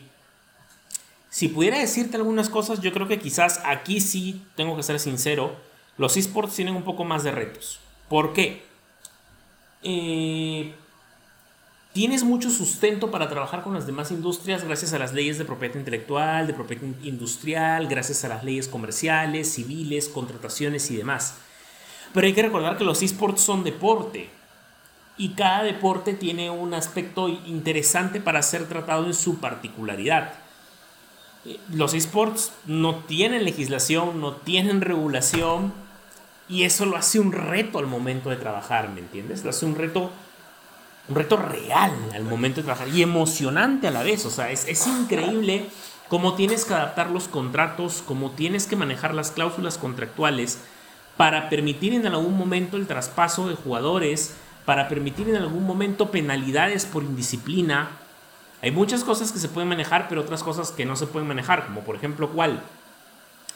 si 1.30 1.48
pudiera 1.48 1.80
decirte 1.80 2.18
algunas 2.18 2.50
cosas, 2.50 2.82
yo 2.82 2.92
creo 2.92 3.08
que 3.08 3.18
quizás 3.18 3.62
aquí 3.66 4.02
sí, 4.02 4.46
tengo 4.56 4.76
que 4.76 4.84
ser 4.84 5.00
sincero, 5.00 5.56
los 5.98 6.16
esports 6.18 6.56
tienen 6.56 6.76
un 6.76 6.84
poco 6.84 7.06
más 7.06 7.24
de 7.24 7.32
retos. 7.32 7.80
¿Por 8.08 8.34
qué? 8.34 8.69
Eh, 9.84 10.74
tienes 11.94 12.24
mucho 12.24 12.50
sustento 12.50 13.12
para 13.12 13.30
trabajar 13.30 13.64
con 13.64 13.74
las 13.74 13.88
demás 13.88 14.12
industrias 14.12 14.64
gracias 14.64 14.94
a 14.94 15.00
las 15.00 15.14
leyes 15.14 15.38
de 15.38 15.46
propiedad 15.46 15.76
intelectual, 15.76 16.48
de 16.48 16.54
propiedad 16.54 16.84
industrial, 17.04 17.88
gracias 17.88 18.24
a 18.26 18.30
las 18.30 18.44
leyes 18.44 18.68
comerciales, 18.68 19.54
civiles, 19.54 20.10
contrataciones 20.10 20.90
y 20.92 20.98
demás. 20.98 21.36
Pero 22.14 22.28
hay 22.28 22.34
que 22.34 22.42
recordar 22.42 22.78
que 22.78 22.84
los 22.84 23.02
esports 23.02 23.42
son 23.42 23.64
deporte 23.64 24.30
y 25.18 25.30
cada 25.30 25.64
deporte 25.64 26.14
tiene 26.14 26.50
un 26.50 26.74
aspecto 26.74 27.28
interesante 27.28 28.22
para 28.22 28.42
ser 28.42 28.68
tratado 28.68 29.06
en 29.06 29.14
su 29.14 29.40
particularidad. 29.40 30.34
Eh, 31.46 31.60
los 31.74 31.94
esports 31.94 32.54
no 32.66 32.96
tienen 32.96 33.46
legislación, 33.46 34.22
no 34.22 34.34
tienen 34.34 34.82
regulación, 34.82 35.74
y 36.50 36.64
eso 36.64 36.86
lo 36.88 36.98
hace 36.98 37.20
un 37.20 37.32
reto 37.32 37.78
al 37.78 37.86
momento 37.86 38.32
de 38.32 38.36
trabajar, 38.36 38.90
¿me 38.90 39.00
entiendes? 39.00 39.44
Lo 39.44 39.52
hace 39.52 39.68
un 39.68 39.76
reto, 39.76 40.10
un 41.08 41.16
reto 41.16 41.38
real 41.38 41.94
al 42.14 42.24
momento 42.24 42.58
de 42.58 42.66
trabajar 42.66 42.88
y 42.90 43.04
emocionante 43.04 43.88
a 43.88 43.92
la 43.92 44.02
vez. 44.02 44.26
O 44.26 44.32
sea, 44.32 44.50
es, 44.50 44.68
es 44.68 44.88
increíble 44.88 45.68
cómo 46.08 46.34
tienes 46.34 46.66
que 46.66 46.74
adaptar 46.74 47.12
los 47.12 47.28
contratos, 47.28 48.04
cómo 48.06 48.32
tienes 48.32 48.66
que 48.66 48.76
manejar 48.76 49.14
las 49.14 49.30
cláusulas 49.30 49.78
contractuales 49.78 50.60
para 51.18 51.50
permitir 51.50 51.94
en 51.94 52.08
algún 52.08 52.36
momento 52.36 52.78
el 52.78 52.88
traspaso 52.88 53.48
de 53.48 53.56
jugadores, 53.56 54.36
para 54.66 54.88
permitir 54.88 55.30
en 55.30 55.36
algún 55.36 55.68
momento 55.68 56.10
penalidades 56.10 56.86
por 56.86 57.04
indisciplina. 57.04 57.90
Hay 58.64 58.72
muchas 58.72 59.04
cosas 59.04 59.32
que 59.32 59.38
se 59.40 59.50
pueden 59.50 59.70
manejar, 59.70 60.08
pero 60.10 60.22
otras 60.22 60.42
cosas 60.42 60.72
que 60.72 60.86
no 60.86 60.96
se 60.96 61.06
pueden 61.06 61.28
manejar, 61.28 61.68
como 61.68 61.82
por 61.82 61.96
ejemplo, 61.96 62.32
¿cuál? 62.32 62.64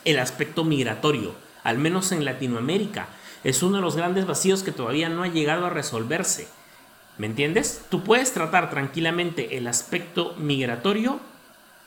El 0.05 0.19
aspecto 0.19 0.63
migratorio 0.63 1.33
al 1.63 1.77
menos 1.77 2.11
en 2.11 2.25
Latinoamérica. 2.25 3.07
Es 3.43 3.63
uno 3.63 3.77
de 3.77 3.81
los 3.81 3.95
grandes 3.95 4.25
vacíos 4.25 4.63
que 4.63 4.71
todavía 4.71 5.09
no 5.09 5.23
ha 5.23 5.27
llegado 5.27 5.65
a 5.65 5.69
resolverse. 5.69 6.47
¿Me 7.17 7.27
entiendes? 7.27 7.83
Tú 7.89 8.03
puedes 8.03 8.33
tratar 8.33 8.69
tranquilamente 8.69 9.57
el 9.57 9.67
aspecto 9.67 10.35
migratorio 10.37 11.19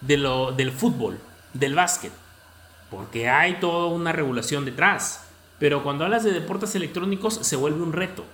de 0.01 0.17
lo, 0.19 0.53
del 0.53 0.71
fútbol, 0.71 1.19
del 1.53 1.75
básquet, 1.75 2.13
porque 2.91 3.29
hay 3.29 3.59
toda 3.59 3.87
una 3.87 4.13
regulación 4.13 4.65
detrás. 4.65 5.23
Pero 5.59 5.83
cuando 5.83 6.05
hablas 6.05 6.23
de 6.23 6.33
deportes 6.33 6.75
electrónicos 6.75 7.35
se 7.35 7.57
vuelve 7.57 7.83
un 7.83 7.93
reto. 7.93 8.25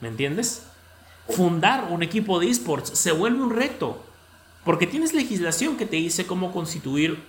¿Me 0.00 0.08
entiendes? 0.08 0.62
Fundar 1.28 1.88
un 1.90 2.02
equipo 2.02 2.38
de 2.40 2.48
esports 2.48 2.96
se 2.96 3.12
vuelve 3.12 3.42
un 3.42 3.50
reto. 3.50 4.04
Porque 4.64 4.86
tienes 4.86 5.12
legislación 5.12 5.76
que 5.76 5.86
te 5.86 5.96
dice 5.96 6.26
cómo 6.26 6.52
constituir 6.52 7.22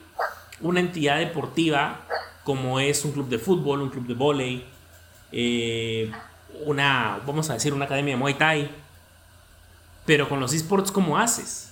una 0.62 0.80
entidad 0.80 1.18
deportiva 1.20 2.06
como 2.44 2.80
es 2.80 3.06
un 3.06 3.12
club 3.12 3.30
de 3.30 3.38
fútbol, 3.38 3.82
un 3.82 3.90
club 3.90 4.08
de 4.08 4.14
volei, 4.14 4.66
eh, 5.32 6.12
una, 6.66 7.20
vamos 7.26 7.50
a 7.50 7.54
decir, 7.54 7.74
una 7.74 7.86
academia 7.86 8.16
de 8.16 8.20
Muay 8.20 8.34
Thai. 8.36 8.70
Pero 10.06 10.28
con 10.28 10.40
los 10.40 10.54
esports, 10.54 10.92
¿cómo 10.92 11.18
haces? 11.18 11.72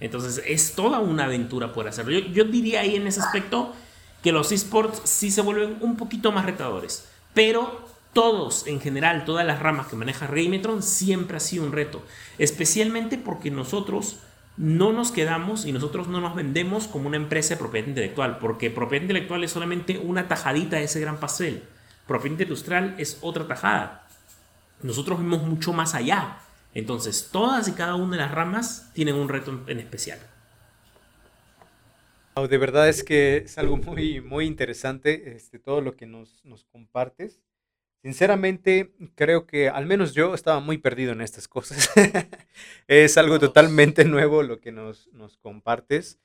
Entonces, 0.00 0.42
es 0.46 0.74
toda 0.74 1.00
una 1.00 1.24
aventura 1.24 1.72
por 1.72 1.88
hacerlo. 1.88 2.12
Yo, 2.12 2.20
yo 2.26 2.44
diría 2.44 2.80
ahí 2.80 2.96
en 2.96 3.06
ese 3.06 3.20
aspecto 3.20 3.74
que 4.22 4.32
los 4.32 4.52
esports 4.52 5.00
sí 5.04 5.30
se 5.30 5.40
vuelven 5.40 5.78
un 5.80 5.96
poquito 5.96 6.30
más 6.32 6.44
retadores. 6.44 7.08
Pero 7.34 7.88
todos, 8.12 8.66
en 8.66 8.80
general, 8.80 9.24
todas 9.24 9.46
las 9.46 9.60
ramas 9.60 9.86
que 9.86 9.96
maneja 9.96 10.26
Raymetron 10.26 10.82
siempre 10.82 11.36
ha 11.36 11.40
sido 11.40 11.64
un 11.64 11.72
reto. 11.72 12.02
Especialmente 12.38 13.16
porque 13.16 13.50
nosotros 13.50 14.18
no 14.58 14.92
nos 14.92 15.12
quedamos 15.12 15.64
y 15.64 15.72
nosotros 15.72 16.08
no 16.08 16.20
nos 16.20 16.34
vendemos 16.34 16.88
como 16.88 17.06
una 17.06 17.16
empresa 17.16 17.54
de 17.54 17.60
propiedad 17.60 17.86
intelectual, 17.86 18.38
porque 18.38 18.70
propiedad 18.70 19.02
intelectual 19.02 19.44
es 19.44 19.52
solamente 19.52 19.98
una 19.98 20.26
tajadita 20.26 20.76
de 20.76 20.84
ese 20.84 21.00
gran 21.00 21.18
pastel. 21.18 21.62
Propiedad 22.06 22.40
industrial 22.40 22.96
es 22.98 23.18
otra 23.20 23.46
tajada. 23.46 24.06
Nosotros 24.82 25.18
vemos 25.18 25.42
mucho 25.44 25.72
más 25.72 25.94
allá. 25.94 26.38
Entonces, 26.74 27.28
todas 27.30 27.68
y 27.68 27.72
cada 27.72 27.94
una 27.94 28.16
de 28.16 28.22
las 28.22 28.32
ramas 28.32 28.90
tienen 28.94 29.14
un 29.14 29.28
reto 29.28 29.62
en 29.66 29.78
especial. 29.78 30.18
De 32.36 32.58
verdad 32.58 32.88
es 32.88 33.02
que 33.02 33.38
es 33.38 33.58
algo 33.58 33.76
muy, 33.76 34.20
muy 34.20 34.46
interesante 34.46 35.34
este, 35.34 35.58
todo 35.58 35.80
lo 35.80 35.96
que 35.96 36.06
nos, 36.06 36.44
nos 36.44 36.64
compartes. 36.64 37.40
Sinceramente, 38.02 38.92
creo 39.14 39.46
que 39.46 39.68
al 39.68 39.86
menos 39.86 40.14
yo 40.14 40.34
estaba 40.34 40.60
muy 40.60 40.78
perdido 40.78 41.12
en 41.12 41.20
estas 41.20 41.48
cosas. 41.48 41.90
es 42.86 43.18
algo 43.18 43.38
totalmente 43.38 44.04
nuevo 44.04 44.42
lo 44.42 44.60
que 44.60 44.72
nos, 44.72 45.08
nos 45.12 45.36
compartes. 45.36 46.18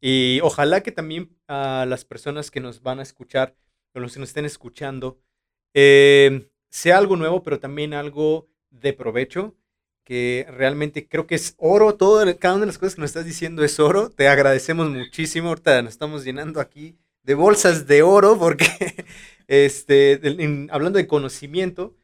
Y 0.00 0.40
ojalá 0.42 0.82
que 0.82 0.92
también 0.92 1.36
a 1.48 1.84
las 1.86 2.04
personas 2.04 2.50
que 2.50 2.60
nos 2.60 2.82
van 2.82 3.00
a 3.00 3.02
escuchar 3.02 3.56
o 3.94 4.00
los 4.00 4.14
que 4.14 4.20
nos 4.20 4.30
estén 4.30 4.44
escuchando, 4.44 5.20
eh, 5.74 6.50
sea 6.70 6.98
algo 6.98 7.16
nuevo, 7.16 7.42
pero 7.42 7.58
también 7.58 7.94
algo 7.94 8.48
de 8.70 8.92
provecho 8.92 9.54
que 10.08 10.46
realmente 10.48 11.06
creo 11.06 11.26
que 11.26 11.34
es 11.34 11.54
oro, 11.58 11.96
todo, 11.96 12.24
cada 12.38 12.54
una 12.54 12.62
de 12.62 12.68
las 12.68 12.78
cosas 12.78 12.94
que 12.94 13.02
nos 13.02 13.10
estás 13.10 13.26
diciendo 13.26 13.62
es 13.62 13.78
oro, 13.78 14.08
te 14.08 14.26
agradecemos 14.26 14.88
muchísimo, 14.88 15.48
ahorita 15.48 15.82
nos 15.82 15.92
estamos 15.92 16.24
llenando 16.24 16.62
aquí 16.62 16.96
de 17.24 17.34
bolsas 17.34 17.86
de 17.86 18.02
oro, 18.02 18.38
porque, 18.38 19.04
este, 19.48 20.20
hablando 20.70 20.98
de 20.98 21.06
conocimiento, 21.06 21.96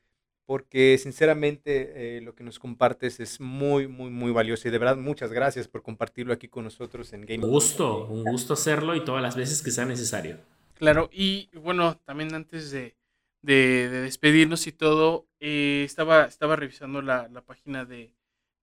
porque 0.47 0.99
sinceramente 0.99 2.16
eh, 2.16 2.20
lo 2.20 2.34
que 2.34 2.45
nos 2.45 2.59
compartes 2.59 3.20
es 3.20 3.40
muy, 3.40 3.86
muy, 3.86 4.11
muy 4.11 4.32
valioso 4.32 4.68
y 4.68 4.70
de 4.70 4.78
verdad 4.78 4.97
muchas 4.97 5.32
gracias 5.32 5.68
por 5.68 5.82
compartirlo 5.82 6.32
aquí 6.32 6.49
con 6.49 6.64
nosotros 6.64 7.12
en 7.12 7.22
Game. 7.22 7.45
Un 7.45 7.51
gusto, 7.51 8.07
un 8.07 8.24
gusto 8.24 8.55
hacerlo 8.55 8.95
y 8.97 9.05
todas 9.05 9.22
las 9.22 9.36
veces 9.36 9.62
que 9.62 9.70
sea 9.70 9.84
necesario. 9.84 10.38
Claro, 10.74 11.09
y 11.12 11.49
bueno, 11.55 11.97
también 12.05 12.34
antes 12.34 12.70
de, 12.70 12.97
de, 13.42 13.88
despedirnos 13.88 14.66
y 14.66 14.72
todo, 14.72 15.28
eh, 15.38 15.82
estaba, 15.84 16.24
estaba 16.24 16.57
revisando 16.57 17.01
la, 17.01 17.28
página 17.47 17.84
de, 17.84 18.12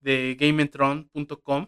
de 0.02 0.36
GameTron.com. 0.40 1.68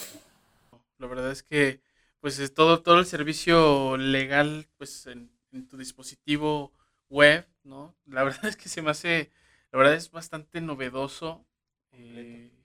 La 0.99 1.07
verdad 1.07 1.31
es 1.31 1.43
que 1.43 1.81
pues 2.21 2.39
es 2.39 2.55
todo, 2.55 2.83
todo 2.83 3.01
el 3.01 3.07
servicio 3.07 3.97
legal 3.97 4.69
pues 4.79 5.07
en, 5.07 5.31
tu 5.69 5.77
dispositivo 5.77 6.73
web, 7.09 7.47
¿no? 7.63 7.95
La 8.07 8.25
verdad 8.25 8.47
es 8.47 8.57
que 8.57 8.69
se 8.69 8.83
me 8.83 8.91
hace, 8.91 9.31
la 9.73 9.79
verdad 9.79 9.95
es 9.95 10.11
bastante 10.11 10.61
novedoso, 10.61 11.47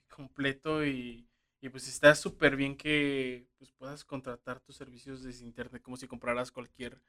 completo, 0.08 0.82
eh, 0.82 1.24
y, 1.60 1.68
pues 1.68 1.88
está 1.88 2.14
súper 2.14 2.56
bien 2.56 2.76
que 2.76 3.46
pues, 3.58 3.70
puedas 3.72 4.04
contratar 4.04 4.60
tus 4.60 4.76
servicios 4.76 5.22
desde 5.22 5.44
internet 5.44 5.82
como 5.82 5.96
si 5.96 6.08
compraras 6.08 6.50
cualquier 6.50 7.00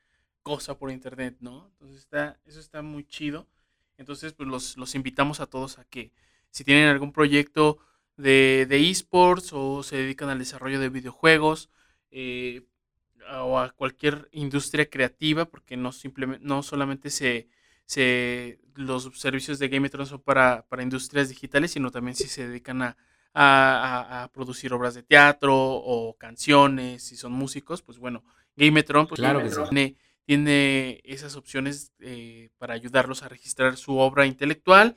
cosa 0.43 0.77
por 0.77 0.91
internet, 0.91 1.37
¿no? 1.39 1.67
Entonces 1.73 1.99
está, 1.99 2.39
eso 2.45 2.59
está 2.59 2.81
muy 2.81 3.05
chido. 3.05 3.47
Entonces 3.97 4.33
pues 4.33 4.49
los, 4.49 4.77
los 4.77 4.95
invitamos 4.95 5.39
a 5.39 5.45
todos 5.47 5.77
a 5.77 5.85
que 5.85 6.11
si 6.49 6.63
tienen 6.63 6.87
algún 6.89 7.11
proyecto 7.13 7.79
de, 8.17 8.65
de 8.67 8.89
esports 8.89 9.51
o 9.53 9.83
se 9.83 9.97
dedican 9.97 10.29
al 10.29 10.39
desarrollo 10.39 10.79
de 10.79 10.89
videojuegos, 10.89 11.69
eh, 12.11 12.63
o 13.41 13.59
a 13.59 13.71
cualquier 13.71 14.27
industria 14.31 14.89
creativa, 14.89 15.45
porque 15.45 15.77
no, 15.77 15.91
simplemente, 15.91 16.45
no 16.45 16.63
solamente 16.63 17.09
se, 17.09 17.47
se, 17.85 18.59
los 18.75 19.11
servicios 19.19 19.59
de 19.59 19.69
Gametron 19.69 20.05
son 20.05 20.21
para, 20.21 20.65
para 20.67 20.83
industrias 20.83 21.29
digitales, 21.29 21.71
sino 21.71 21.91
también 21.91 22.15
si 22.15 22.27
se 22.27 22.47
dedican 22.47 22.81
a, 22.81 22.97
a, 23.33 24.29
producir 24.33 24.73
obras 24.73 24.93
de 24.93 25.03
teatro 25.03 25.55
o 25.55 26.15
canciones, 26.17 27.03
si 27.03 27.15
son 27.15 27.31
músicos, 27.31 27.81
pues 27.81 27.97
bueno, 27.97 28.23
Gametron, 28.55 29.07
pues 29.07 29.19
claro 29.19 29.41
tiene, 29.69 29.95
tiene, 30.25 31.01
esas 31.03 31.35
opciones 31.35 31.91
eh, 31.99 32.49
para 32.57 32.73
ayudarlos 32.73 33.23
a 33.23 33.29
registrar 33.29 33.77
su 33.77 33.97
obra 33.97 34.25
intelectual. 34.25 34.95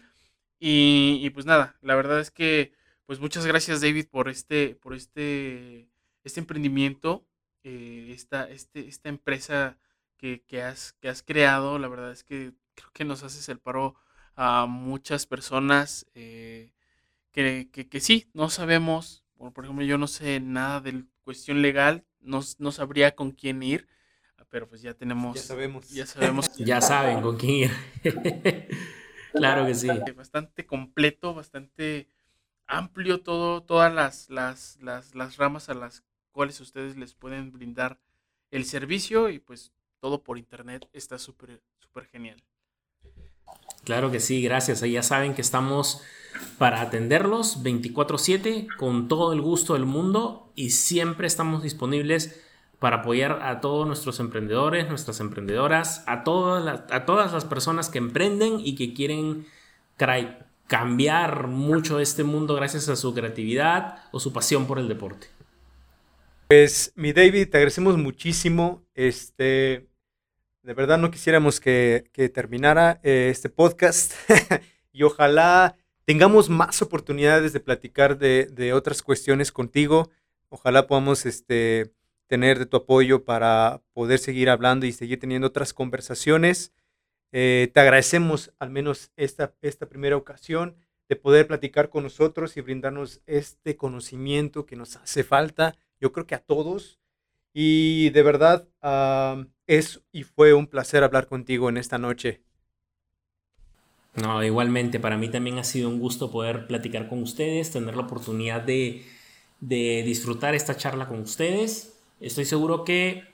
Y, 0.58 1.20
y, 1.22 1.30
pues 1.30 1.46
nada, 1.46 1.76
la 1.82 1.94
verdad 1.94 2.20
es 2.20 2.30
que, 2.30 2.72
pues 3.06 3.20
muchas 3.20 3.44
gracias 3.44 3.82
David 3.82 4.06
por 4.10 4.28
este, 4.28 4.76
por 4.76 4.94
este 4.94 5.88
este 6.24 6.40
emprendimiento, 6.40 7.26
eh, 7.64 8.12
esta, 8.12 8.48
este, 8.50 8.86
esta 8.86 9.08
empresa 9.08 9.78
que, 10.18 10.62
has, 10.62 10.92
que 11.00 11.08
has 11.08 11.22
creado, 11.22 11.78
la 11.78 11.88
verdad 11.88 12.10
es 12.10 12.24
que 12.24 12.52
creo 12.74 12.90
que 12.92 13.04
nos 13.04 13.22
haces 13.22 13.48
el 13.48 13.58
paro 13.58 13.94
a 14.36 14.66
muchas 14.66 15.26
personas 15.26 16.06
eh, 16.14 16.72
que, 17.32 17.68
que, 17.70 18.00
sí, 18.00 18.30
no 18.32 18.48
sabemos, 18.48 19.24
por, 19.36 19.64
ejemplo, 19.64 19.84
yo 19.84 19.98
no 19.98 20.06
sé 20.06 20.40
nada 20.40 20.80
de 20.80 21.04
cuestión 21.22 21.62
legal, 21.62 22.04
no, 22.20 22.40
no 22.58 22.72
sabría 22.72 23.14
con 23.14 23.32
quién 23.32 23.62
ir, 23.62 23.88
pero 24.48 24.68
pues 24.68 24.82
ya 24.82 24.94
tenemos... 24.94 25.36
Ya 25.36 25.42
sabemos. 25.42 25.88
Ya 25.90 26.06
sabemos. 26.06 26.54
ya 26.56 26.80
saben 26.80 27.20
con 27.22 27.36
quién 27.36 27.70
ir. 27.70 27.70
claro 29.34 29.66
que 29.66 29.74
sí. 29.74 29.88
Bastante 30.14 30.64
completo, 30.64 31.34
bastante 31.34 32.08
amplio 32.66 33.20
todo, 33.20 33.62
todas 33.62 33.92
las, 33.92 34.30
las, 34.30 34.78
las, 34.80 35.14
las 35.14 35.36
ramas 35.36 35.68
a 35.68 35.74
las 35.74 36.04
cuales 36.34 36.60
ustedes 36.60 36.96
les 36.96 37.14
pueden 37.14 37.52
brindar 37.52 37.98
el 38.50 38.66
servicio 38.66 39.30
y 39.30 39.38
pues 39.38 39.72
todo 40.00 40.22
por 40.22 40.36
internet 40.36 40.86
está 40.92 41.18
súper, 41.18 41.62
súper 41.78 42.06
genial. 42.06 42.42
Claro 43.84 44.10
que 44.10 44.20
sí, 44.20 44.42
gracias. 44.42 44.80
Ya 44.80 45.02
saben 45.02 45.34
que 45.34 45.42
estamos 45.42 46.02
para 46.58 46.80
atenderlos 46.80 47.62
24/7 47.62 48.66
con 48.76 49.08
todo 49.08 49.32
el 49.32 49.40
gusto 49.40 49.74
del 49.74 49.86
mundo 49.86 50.52
y 50.54 50.70
siempre 50.70 51.26
estamos 51.26 51.62
disponibles 51.62 52.42
para 52.80 52.96
apoyar 52.96 53.40
a 53.42 53.60
todos 53.60 53.86
nuestros 53.86 54.20
emprendedores, 54.20 54.88
nuestras 54.88 55.20
emprendedoras, 55.20 56.02
a 56.06 56.24
todas 56.24 56.64
las, 56.64 56.82
a 56.90 57.06
todas 57.06 57.32
las 57.32 57.44
personas 57.44 57.88
que 57.88 57.98
emprenden 57.98 58.60
y 58.60 58.74
que 58.74 58.92
quieren 58.92 59.46
cambiar 60.66 61.46
mucho 61.46 62.00
este 62.00 62.24
mundo 62.24 62.54
gracias 62.54 62.88
a 62.88 62.96
su 62.96 63.14
creatividad 63.14 64.02
o 64.10 64.20
su 64.20 64.32
pasión 64.32 64.66
por 64.66 64.78
el 64.78 64.88
deporte. 64.88 65.33
Pues, 66.56 66.92
mi 66.94 67.12
David, 67.12 67.48
te 67.48 67.56
agradecemos 67.56 67.98
muchísimo. 67.98 68.86
Este, 68.94 69.88
de 70.62 70.72
verdad 70.72 70.98
no 70.98 71.10
quisiéramos 71.10 71.58
que, 71.58 72.08
terminara 72.32 73.00
eh, 73.02 73.28
este 73.28 73.48
podcast 73.48 74.12
y 74.92 75.02
ojalá 75.02 75.76
tengamos 76.04 76.48
más 76.48 76.80
oportunidades 76.80 77.52
de 77.52 77.58
platicar 77.58 78.18
de, 78.18 78.72
otras 78.72 79.02
cuestiones 79.02 79.50
contigo. 79.50 80.12
Ojalá 80.48 80.86
podamos 80.86 81.26
este, 81.26 81.92
tener 82.28 82.60
de 82.60 82.66
tu 82.66 82.76
apoyo 82.76 83.24
para 83.24 83.82
poder 83.92 84.20
seguir 84.20 84.48
hablando 84.48 84.86
y 84.86 84.92
seguir 84.92 85.18
teniendo 85.18 85.48
otras 85.48 85.74
conversaciones. 85.74 86.72
Eh, 87.32 87.68
te 87.74 87.80
agradecemos 87.80 88.52
al 88.60 88.70
menos 88.70 89.10
esta, 89.16 89.56
esta 89.60 89.88
primera 89.88 90.16
ocasión 90.16 90.76
de 91.08 91.16
poder 91.16 91.48
platicar 91.48 91.90
con 91.90 92.04
nosotros 92.04 92.56
y 92.56 92.60
brindarnos 92.60 93.22
este 93.26 93.76
conocimiento 93.76 94.66
que 94.66 94.76
nos 94.76 94.94
hace 94.94 95.24
falta, 95.24 95.74
yo 96.04 96.12
creo 96.12 96.26
que 96.26 96.34
a 96.34 96.40
todos. 96.40 97.00
Y 97.54 98.10
de 98.10 98.22
verdad 98.22 98.68
ah, 98.82 99.42
es 99.66 100.02
y 100.12 100.24
fue 100.24 100.52
un 100.52 100.66
placer 100.66 101.02
hablar 101.02 101.26
contigo 101.26 101.70
en 101.70 101.78
esta 101.78 101.96
noche. 101.96 102.42
No, 104.14 104.44
igualmente, 104.44 105.00
para 105.00 105.16
mí 105.16 105.28
también 105.28 105.58
ha 105.58 105.64
sido 105.64 105.88
un 105.88 105.98
gusto 105.98 106.30
poder 106.30 106.66
platicar 106.66 107.08
con 107.08 107.22
ustedes, 107.22 107.72
tener 107.72 107.96
la 107.96 108.02
oportunidad 108.02 108.62
de, 108.62 109.02
disfrutar 109.60 110.54
esta 110.54 110.76
charla 110.76 111.08
con 111.08 111.20
ustedes. 111.20 111.94
Estoy 112.20 112.44
seguro 112.44 112.84
que 112.84 113.24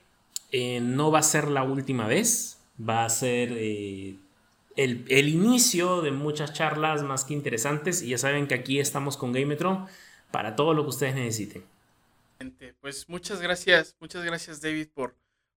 eh, 0.52 0.80
no 0.80 1.10
va 1.10 1.18
a 1.18 1.22
ser 1.22 1.48
la 1.48 1.64
última 1.64 2.06
vez, 2.06 2.58
va 2.78 3.04
a 3.04 3.10
ser 3.10 3.50
eh, 3.52 4.16
el, 4.76 5.04
el, 5.08 5.28
inicio 5.28 6.02
de 6.02 6.12
muchas 6.12 6.54
charlas 6.54 7.02
más 7.02 7.24
que 7.24 7.34
interesantes 7.34 8.00
y 8.00 8.10
ya 8.10 8.18
saben 8.18 8.46
que 8.46 8.54
aquí 8.54 8.78
estamos 8.78 9.16
con 9.16 9.32
Gametron 9.32 9.86
para 10.30 10.56
todo 10.56 10.72
lo 10.72 10.84
que 10.84 10.90
ustedes 10.90 11.14
necesiten. 11.14 11.62
Pues 12.80 13.06
muchas 13.10 13.42
gracias, 13.42 13.94
muchas 14.00 14.24
gracias 14.24 14.62
David 14.62 14.88
por, 14.94 15.14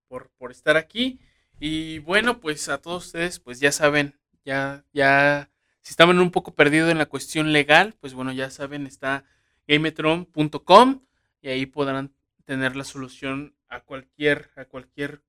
por, 0.10 0.30
por 0.32 0.52
estar 0.52 0.76
aquí 0.76 1.18
y 1.58 2.00
bueno, 2.00 2.42
pues 2.42 2.68
a 2.68 2.82
todos 2.82 3.06
ustedes, 3.06 3.40
pues 3.40 3.62
ya 3.62 3.72
saben, 3.72 4.20
ya, 4.44 4.84
ya, 4.92 5.50
si 5.80 5.92
estaban 5.92 6.20
un 6.20 6.30
poco 6.30 6.54
perdidos 6.54 6.92
en 6.92 6.98
la 6.98 7.06
cuestión 7.06 7.54
legal, 7.54 7.96
pues 8.02 8.14
bueno, 8.14 8.34
ya 8.34 8.50
saben, 8.50 8.86
está 8.86 9.24
gametron.com 9.66 11.06
y 11.42 11.48
ahí 11.48 11.66
podrán 11.66 12.14
tener 12.44 12.76
la 12.76 12.84
solución 12.84 13.56
a 13.70 13.80
cualquier, 13.80 14.52
a 14.58 14.66
cualquier 14.66 15.24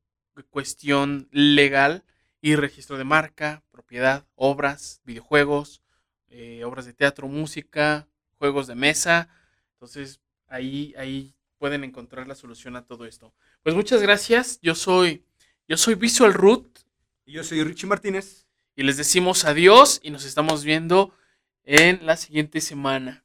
cuestión 0.50 1.28
legal 1.30 2.02
y 2.40 2.56
registro 2.56 2.98
de 2.98 3.04
marca, 3.04 3.62
propiedad, 3.70 4.26
obras, 4.34 5.02
videojuegos, 5.04 5.82
eh, 6.30 6.64
obras 6.64 6.84
de 6.84 6.94
teatro, 6.94 7.28
música, 7.28 8.08
juegos 8.38 8.66
de 8.66 8.74
mesa. 8.74 9.28
Entonces, 9.74 10.20
ahí, 10.48 10.94
ahí 10.98 11.34
pueden 11.64 11.82
encontrar 11.82 12.28
la 12.28 12.34
solución 12.34 12.76
a 12.76 12.84
todo 12.84 13.06
esto. 13.06 13.32
Pues 13.62 13.74
muchas 13.74 14.02
gracias. 14.02 14.60
Yo 14.60 14.74
soy, 14.74 15.24
yo 15.66 15.78
soy 15.78 15.94
Visual 15.94 16.34
Root. 16.34 16.80
Y 17.24 17.32
yo 17.32 17.42
soy 17.42 17.64
Richie 17.64 17.86
Martínez 17.86 18.46
y 18.76 18.82
les 18.82 18.98
decimos 18.98 19.46
adiós 19.46 19.98
y 20.02 20.10
nos 20.10 20.26
estamos 20.26 20.62
viendo 20.62 21.14
en 21.62 22.04
la 22.04 22.18
siguiente 22.18 22.60
semana. 22.60 23.24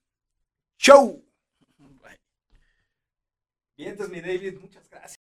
Bye. 1.77 2.17
Bien, 3.75 3.89
entonces 3.89 4.15
mi 4.15 4.21
David, 4.21 4.57
muchas 4.61 4.89
gracias. 4.89 5.17